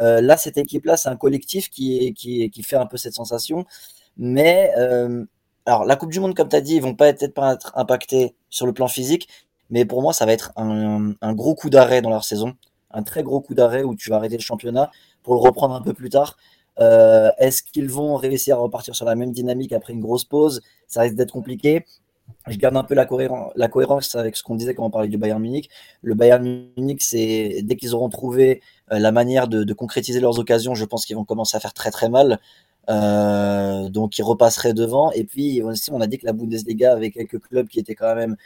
Euh, 0.00 0.20
là, 0.20 0.36
cette 0.36 0.58
équipe-là, 0.58 0.96
c'est 0.96 1.08
un 1.08 1.16
collectif 1.16 1.70
qui, 1.70 2.14
qui, 2.14 2.50
qui 2.50 2.62
fait 2.62 2.76
un 2.76 2.86
peu 2.86 2.96
cette 2.96 3.14
sensation. 3.14 3.66
Mais 4.16 4.72
euh, 4.78 5.24
alors 5.66 5.84
la 5.84 5.96
Coupe 5.96 6.10
du 6.10 6.20
Monde, 6.20 6.34
comme 6.34 6.48
tu 6.48 6.56
as 6.56 6.60
dit, 6.60 6.76
ils 6.76 6.82
vont 6.82 6.94
pas 6.94 7.08
être, 7.08 7.26
pas 7.34 7.54
être 7.54 7.72
impactés 7.76 8.34
sur 8.50 8.66
le 8.66 8.72
plan 8.72 8.88
physique, 8.88 9.28
mais 9.70 9.84
pour 9.84 10.02
moi, 10.02 10.12
ça 10.12 10.24
va 10.26 10.32
être 10.32 10.52
un, 10.56 11.14
un 11.20 11.34
gros 11.34 11.54
coup 11.54 11.70
d'arrêt 11.70 12.00
dans 12.02 12.10
leur 12.10 12.24
saison, 12.24 12.54
un 12.90 13.02
très 13.02 13.22
gros 13.22 13.40
coup 13.40 13.54
d'arrêt 13.54 13.82
où 13.82 13.94
tu 13.94 14.10
vas 14.10 14.16
arrêter 14.16 14.36
le 14.36 14.42
championnat 14.42 14.90
pour 15.22 15.34
le 15.34 15.40
reprendre 15.40 15.74
un 15.74 15.82
peu 15.82 15.94
plus 15.94 16.10
tard. 16.10 16.36
Euh, 16.80 17.30
Est-ce 17.38 17.62
qu'ils 17.62 17.90
vont 17.90 18.16
réussir 18.16 18.56
à 18.56 18.60
repartir 18.60 18.94
sur 18.94 19.04
la 19.04 19.14
même 19.14 19.32
dynamique 19.32 19.72
après 19.72 19.92
une 19.92 20.00
grosse 20.00 20.24
pause? 20.24 20.62
Ça 20.86 21.02
risque 21.02 21.16
d'être 21.16 21.32
compliqué. 21.32 21.84
Je 22.46 22.56
garde 22.56 22.76
un 22.76 22.84
peu 22.84 22.94
la, 22.94 23.04
cohérence, 23.04 24.14
avec 24.14 24.36
ce 24.36 24.42
qu'on 24.42 24.54
disait 24.54 24.74
quand 24.74 24.84
on 24.84 24.90
parlait 24.90 25.08
du 25.08 25.18
Bayern 25.18 25.40
Munich. 25.40 25.68
Le 26.02 26.14
Bayern 26.14 26.42
Munich, 26.76 27.02
c'est 27.02 27.60
dès 27.62 27.76
qu'ils 27.76 27.94
auront 27.94 28.08
trouvé 28.08 28.62
euh, 28.92 28.98
la 28.98 29.12
manière 29.12 29.48
de, 29.48 29.72
concrétiser 29.74 30.20
leurs 30.20 30.38
occasions, 30.38 30.74
je 30.74 30.84
pense 30.84 31.04
qu'ils 31.04 31.16
vont 31.16 31.24
commencer 31.24 31.56
à 31.56 31.60
faire 31.60 31.74
très 31.74 31.90
très 31.90 32.08
mal. 32.08 32.40
Euh, 32.90 33.90
donc 33.90 34.18
il 34.18 34.22
repasserait 34.22 34.72
devant. 34.72 35.12
Et 35.12 35.24
puis 35.24 35.62
aussi, 35.62 35.90
on 35.92 36.00
a 36.00 36.06
dit 36.06 36.18
que 36.18 36.26
la 36.26 36.32
Bundesliga 36.32 36.92
avait 36.92 37.10
quelques 37.10 37.40
clubs 37.40 37.68
qui 37.68 37.80
étaient 37.80 37.94
quand 37.94 38.14
même 38.14 38.36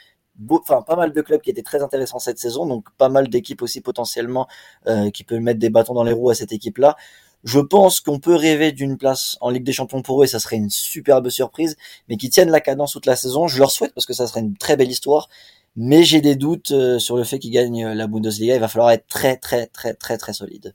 enfin 0.49 0.81
pas 0.81 0.95
mal 0.95 1.13
de 1.13 1.21
clubs 1.21 1.41
qui 1.41 1.49
étaient 1.51 1.63
très 1.63 1.81
intéressants 1.83 2.19
cette 2.19 2.39
saison, 2.39 2.65
donc 2.65 2.87
pas 2.97 3.09
mal 3.09 3.29
d'équipes 3.29 3.61
aussi 3.61 3.81
potentiellement 3.81 4.47
euh, 4.87 5.11
qui 5.11 5.23
peuvent 5.23 5.39
mettre 5.39 5.59
des 5.59 5.69
bâtons 5.69 5.93
dans 5.93 6.03
les 6.03 6.13
roues 6.13 6.29
à 6.29 6.35
cette 6.35 6.51
équipe-là. 6.51 6.95
Je 7.43 7.59
pense 7.59 7.99
qu'on 7.99 8.19
peut 8.19 8.35
rêver 8.35 8.71
d'une 8.71 8.97
place 8.97 9.37
en 9.41 9.49
Ligue 9.49 9.63
des 9.63 9.73
Champions 9.73 10.01
pour 10.01 10.21
eux 10.21 10.25
et 10.25 10.27
ça 10.27 10.39
serait 10.39 10.55
une 10.55 10.69
superbe 10.69 11.29
surprise, 11.29 11.75
mais 12.07 12.17
qui 12.17 12.29
tiennent 12.29 12.51
la 12.51 12.61
cadence 12.61 12.93
toute 12.93 13.05
la 13.05 13.15
saison. 13.15 13.47
Je 13.47 13.59
leur 13.59 13.71
souhaite 13.71 13.93
parce 13.93 14.05
que 14.05 14.13
ça 14.13 14.27
serait 14.27 14.39
une 14.39 14.55
très 14.55 14.77
belle 14.77 14.89
histoire, 14.89 15.29
mais 15.75 16.03
j'ai 16.03 16.21
des 16.21 16.35
doutes 16.35 16.71
euh, 16.71 16.99
sur 16.99 17.17
le 17.17 17.23
fait 17.23 17.39
qu'ils 17.39 17.51
gagnent 17.51 17.87
la 17.87 18.07
Bundesliga. 18.07 18.55
Il 18.55 18.61
va 18.61 18.67
falloir 18.67 18.91
être 18.91 19.07
très 19.07 19.37
très 19.37 19.67
très 19.67 19.93
très 19.93 20.17
très 20.17 20.33
solide. 20.33 20.73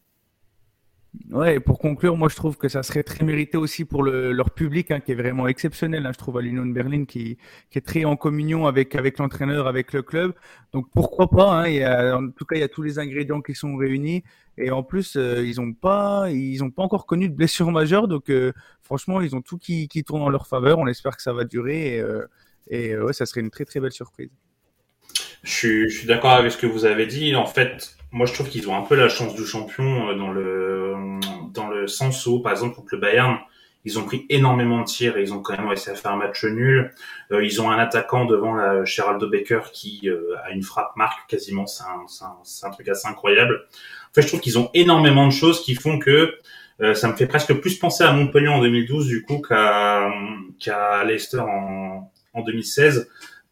Ouais, 1.30 1.58
pour 1.58 1.78
conclure, 1.78 2.16
moi 2.16 2.28
je 2.28 2.36
trouve 2.36 2.56
que 2.58 2.68
ça 2.68 2.82
serait 2.82 3.02
très 3.02 3.24
mérité 3.24 3.56
aussi 3.56 3.84
pour 3.84 4.02
le, 4.02 4.30
leur 4.32 4.50
public, 4.50 4.90
hein, 4.90 5.00
qui 5.00 5.12
est 5.12 5.14
vraiment 5.14 5.48
exceptionnel. 5.48 6.06
Hein, 6.06 6.12
je 6.12 6.18
trouve 6.18 6.36
à 6.38 6.42
l'Union 6.42 6.66
de 6.66 6.72
Berlin, 6.72 7.06
qui, 7.06 7.38
qui 7.70 7.78
est 7.78 7.86
très 7.86 8.04
en 8.04 8.16
communion 8.16 8.66
avec 8.66 8.94
avec 8.94 9.18
l'entraîneur, 9.18 9.66
avec 9.66 9.92
le 9.94 10.02
club. 10.02 10.34
Donc 10.72 10.86
pourquoi 10.94 11.28
pas 11.30 11.62
hein, 11.62 11.68
il 11.68 11.76
y 11.76 11.84
a, 11.84 12.16
En 12.16 12.30
tout 12.30 12.44
cas, 12.44 12.56
il 12.56 12.60
y 12.60 12.62
a 12.62 12.68
tous 12.68 12.82
les 12.82 12.98
ingrédients 12.98 13.40
qui 13.40 13.54
sont 13.54 13.76
réunis. 13.76 14.22
Et 14.58 14.70
en 14.70 14.82
plus, 14.82 15.16
euh, 15.16 15.44
ils 15.46 15.60
ont 15.60 15.72
pas, 15.72 16.30
ils 16.30 16.62
ont 16.62 16.70
pas 16.70 16.82
encore 16.82 17.06
connu 17.06 17.28
de 17.28 17.34
blessure 17.34 17.70
majeure. 17.70 18.06
Donc 18.08 18.30
euh, 18.30 18.52
franchement, 18.82 19.20
ils 19.20 19.34
ont 19.34 19.42
tout 19.42 19.58
qui, 19.58 19.88
qui 19.88 20.04
tourne 20.04 20.22
en 20.22 20.28
leur 20.28 20.46
faveur. 20.46 20.78
On 20.78 20.86
espère 20.86 21.16
que 21.16 21.22
ça 21.22 21.32
va 21.32 21.44
durer 21.44 21.96
et, 21.96 22.00
euh, 22.00 22.26
et 22.68 22.96
ouais, 22.98 23.12
ça 23.12 23.26
serait 23.26 23.40
une 23.40 23.50
très 23.50 23.64
très 23.64 23.80
belle 23.80 23.92
surprise. 23.92 24.30
Je 25.48 25.54
suis, 25.54 25.90
je 25.90 25.98
suis 26.00 26.06
d'accord 26.06 26.32
avec 26.32 26.52
ce 26.52 26.58
que 26.58 26.66
vous 26.66 26.84
avez 26.84 27.06
dit. 27.06 27.34
En 27.34 27.46
fait, 27.46 27.96
moi 28.12 28.26
je 28.26 28.34
trouve 28.34 28.50
qu'ils 28.50 28.68
ont 28.68 28.76
un 28.76 28.82
peu 28.82 28.94
la 28.94 29.08
chance 29.08 29.34
du 29.34 29.46
champion 29.46 30.10
euh, 30.10 30.14
dans 30.14 30.30
le 30.30 30.94
dans 31.54 31.68
le 31.68 31.86
sens 31.86 32.26
où 32.26 32.40
par 32.40 32.52
exemple 32.52 32.74
contre 32.74 32.88
le 32.92 33.00
Bayern 33.00 33.38
ils 33.86 33.98
ont 33.98 34.04
pris 34.04 34.26
énormément 34.28 34.80
de 34.80 34.84
tirs 34.84 35.16
et 35.16 35.22
ils 35.22 35.32
ont 35.32 35.40
quand 35.40 35.56
même 35.56 35.66
réussi 35.66 35.88
à 35.88 35.94
faire 35.94 36.10
un 36.10 36.16
match 36.16 36.44
nul. 36.44 36.92
Euh, 37.32 37.42
ils 37.42 37.62
ont 37.62 37.70
un 37.70 37.78
attaquant 37.78 38.26
devant 38.26 38.54
la 38.56 38.84
Geraldo 38.84 39.26
Becker 39.26 39.60
qui 39.72 40.02
euh, 40.04 40.36
a 40.44 40.50
une 40.50 40.62
frappe 40.62 40.94
marque 40.96 41.30
quasiment, 41.30 41.66
c'est 41.66 41.84
un, 41.84 42.26
un, 42.26 42.66
un, 42.68 42.70
truc 42.70 42.86
assez 42.86 43.08
incroyable. 43.08 43.66
En 44.10 44.14
fait, 44.14 44.22
je 44.22 44.28
trouve 44.28 44.40
qu'ils 44.40 44.58
ont 44.58 44.68
énormément 44.74 45.26
de 45.26 45.32
choses 45.32 45.64
qui 45.64 45.74
font 45.74 45.98
que 45.98 46.34
ça 46.94 47.08
me 47.08 47.16
fait 47.16 47.26
presque 47.26 47.54
plus 47.54 47.76
penser 47.76 48.04
à 48.04 48.12
Montpellier 48.12 48.46
en 48.46 48.60
2012 48.60 49.08
du 49.08 49.24
coup 49.24 49.40
qu'à 49.40 50.12
qu'à 50.60 51.02
Leicester 51.02 51.40
en, 51.40 52.08
en 52.34 52.42
2016 52.42 53.08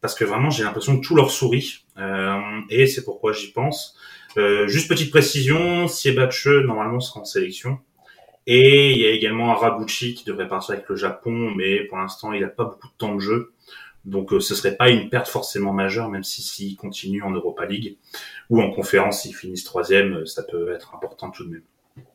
parce 0.07 0.15
que 0.15 0.23
vraiment 0.23 0.49
j'ai 0.49 0.63
l'impression 0.63 0.97
que 0.97 1.05
tout 1.05 1.15
leur 1.15 1.31
sourit 1.31 1.83
et 2.69 2.87
c'est 2.87 3.03
pourquoi 3.03 3.33
j'y 3.33 3.51
pense. 3.51 3.97
juste 4.67 4.87
petite 4.87 5.11
précision, 5.11 5.89
Siebatche 5.89 6.47
normalement 6.47 7.01
sera 7.01 7.19
en 7.19 7.25
sélection. 7.25 7.79
Et 8.45 8.93
il 8.93 8.99
y 8.99 9.05
a 9.05 9.09
également 9.09 9.51
Arabuchi 9.51 10.13
qui 10.13 10.23
devrait 10.23 10.47
partir 10.47 10.75
avec 10.75 10.87
le 10.87 10.95
Japon, 10.95 11.51
mais 11.57 11.83
pour 11.83 11.97
l'instant 11.97 12.31
il 12.31 12.39
n'a 12.39 12.47
pas 12.47 12.63
beaucoup 12.63 12.87
de 12.87 12.93
temps 12.97 13.15
de 13.15 13.19
jeu. 13.19 13.51
Donc 14.05 14.29
ce 14.31 14.55
serait 14.55 14.77
pas 14.77 14.87
une 14.87 15.09
perte 15.09 15.27
forcément 15.27 15.73
majeure, 15.73 16.07
même 16.07 16.23
si 16.23 16.41
s'il 16.41 16.77
continue 16.77 17.21
en 17.21 17.31
Europa 17.31 17.65
League 17.65 17.97
ou 18.49 18.61
en 18.61 18.71
conférence, 18.71 19.23
s'ils 19.23 19.35
finissent 19.35 19.65
troisième, 19.65 20.25
ça 20.25 20.43
peut 20.43 20.71
être 20.71 20.95
important 20.95 21.31
tout 21.31 21.43
de 21.43 21.49
même. 21.49 21.63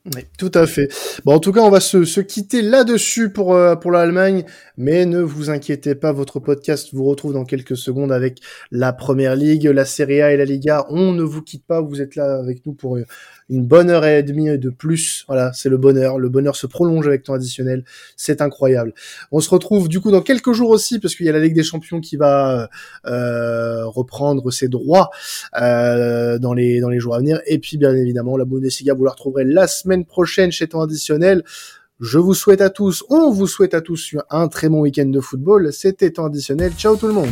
Oui, 0.04 0.24
tout 0.36 0.50
à 0.54 0.66
fait. 0.66 0.88
Bon, 1.24 1.34
en 1.34 1.38
tout 1.38 1.52
cas, 1.52 1.60
on 1.60 1.70
va 1.70 1.78
se, 1.78 2.04
se 2.04 2.20
quitter 2.20 2.60
là-dessus 2.60 3.30
pour, 3.30 3.54
euh, 3.54 3.76
pour 3.76 3.92
l'Allemagne, 3.92 4.44
mais 4.76 5.06
ne 5.06 5.20
vous 5.20 5.48
inquiétez 5.48 5.94
pas, 5.94 6.10
votre 6.10 6.40
podcast 6.40 6.88
vous 6.92 7.04
retrouve 7.04 7.32
dans 7.32 7.44
quelques 7.44 7.76
secondes 7.76 8.10
avec 8.10 8.40
la 8.72 8.92
Première 8.92 9.36
Ligue, 9.36 9.64
la 9.66 9.84
Serie 9.84 10.20
A 10.20 10.32
et 10.32 10.36
la 10.36 10.44
Liga. 10.44 10.86
On 10.88 11.12
ne 11.12 11.22
vous 11.22 11.40
quitte 11.40 11.64
pas, 11.64 11.80
vous 11.80 12.00
êtes 12.00 12.16
là 12.16 12.36
avec 12.40 12.66
nous 12.66 12.72
pour 12.72 12.96
euh, 12.96 13.04
une 13.52 13.66
bonne 13.66 13.90
heure 13.90 14.04
et 14.06 14.22
demie 14.22 14.58
de 14.58 14.70
plus. 14.70 15.24
Voilà, 15.28 15.52
c'est 15.52 15.68
le 15.68 15.76
bonheur. 15.76 16.18
Le 16.18 16.28
bonheur 16.30 16.56
se 16.56 16.66
prolonge 16.66 17.06
avec 17.06 17.22
temps 17.22 17.34
additionnel. 17.34 17.84
C'est 18.16 18.40
incroyable. 18.40 18.94
On 19.30 19.40
se 19.40 19.50
retrouve 19.50 19.88
du 19.88 20.00
coup 20.00 20.10
dans 20.10 20.22
quelques 20.22 20.52
jours 20.52 20.70
aussi, 20.70 20.98
parce 20.98 21.14
qu'il 21.14 21.26
y 21.26 21.28
a 21.28 21.32
la 21.32 21.40
Ligue 21.40 21.54
des 21.54 21.62
Champions 21.62 22.00
qui 22.00 22.16
va 22.16 22.70
euh, 23.06 23.86
reprendre 23.86 24.50
ses 24.50 24.68
droits 24.68 25.10
euh, 25.60 26.38
dans 26.38 26.54
les 26.54 26.98
jours 26.98 27.14
à 27.14 27.18
venir. 27.18 27.40
Et 27.46 27.58
puis 27.58 27.76
bien 27.76 27.94
évidemment, 27.94 28.36
la 28.36 28.46
Bundesliga, 28.46 28.94
vous 28.94 29.04
la 29.04 29.10
retrouverez 29.10 29.44
la 29.44 29.66
semaine 29.66 30.04
prochaine 30.04 30.50
chez 30.50 30.66
temps 30.68 30.80
additionnel. 30.80 31.44
Je 32.00 32.18
vous 32.18 32.34
souhaite 32.34 32.62
à 32.62 32.70
tous, 32.70 33.04
on 33.10 33.30
vous 33.30 33.46
souhaite 33.46 33.74
à 33.74 33.80
tous 33.80 34.16
un 34.30 34.48
très 34.48 34.68
bon 34.68 34.80
week-end 34.80 35.06
de 35.06 35.20
football. 35.20 35.72
C'était 35.72 36.10
temps 36.10 36.26
additionnel. 36.26 36.72
Ciao 36.72 36.96
tout 36.96 37.06
le 37.06 37.12
monde. 37.12 37.30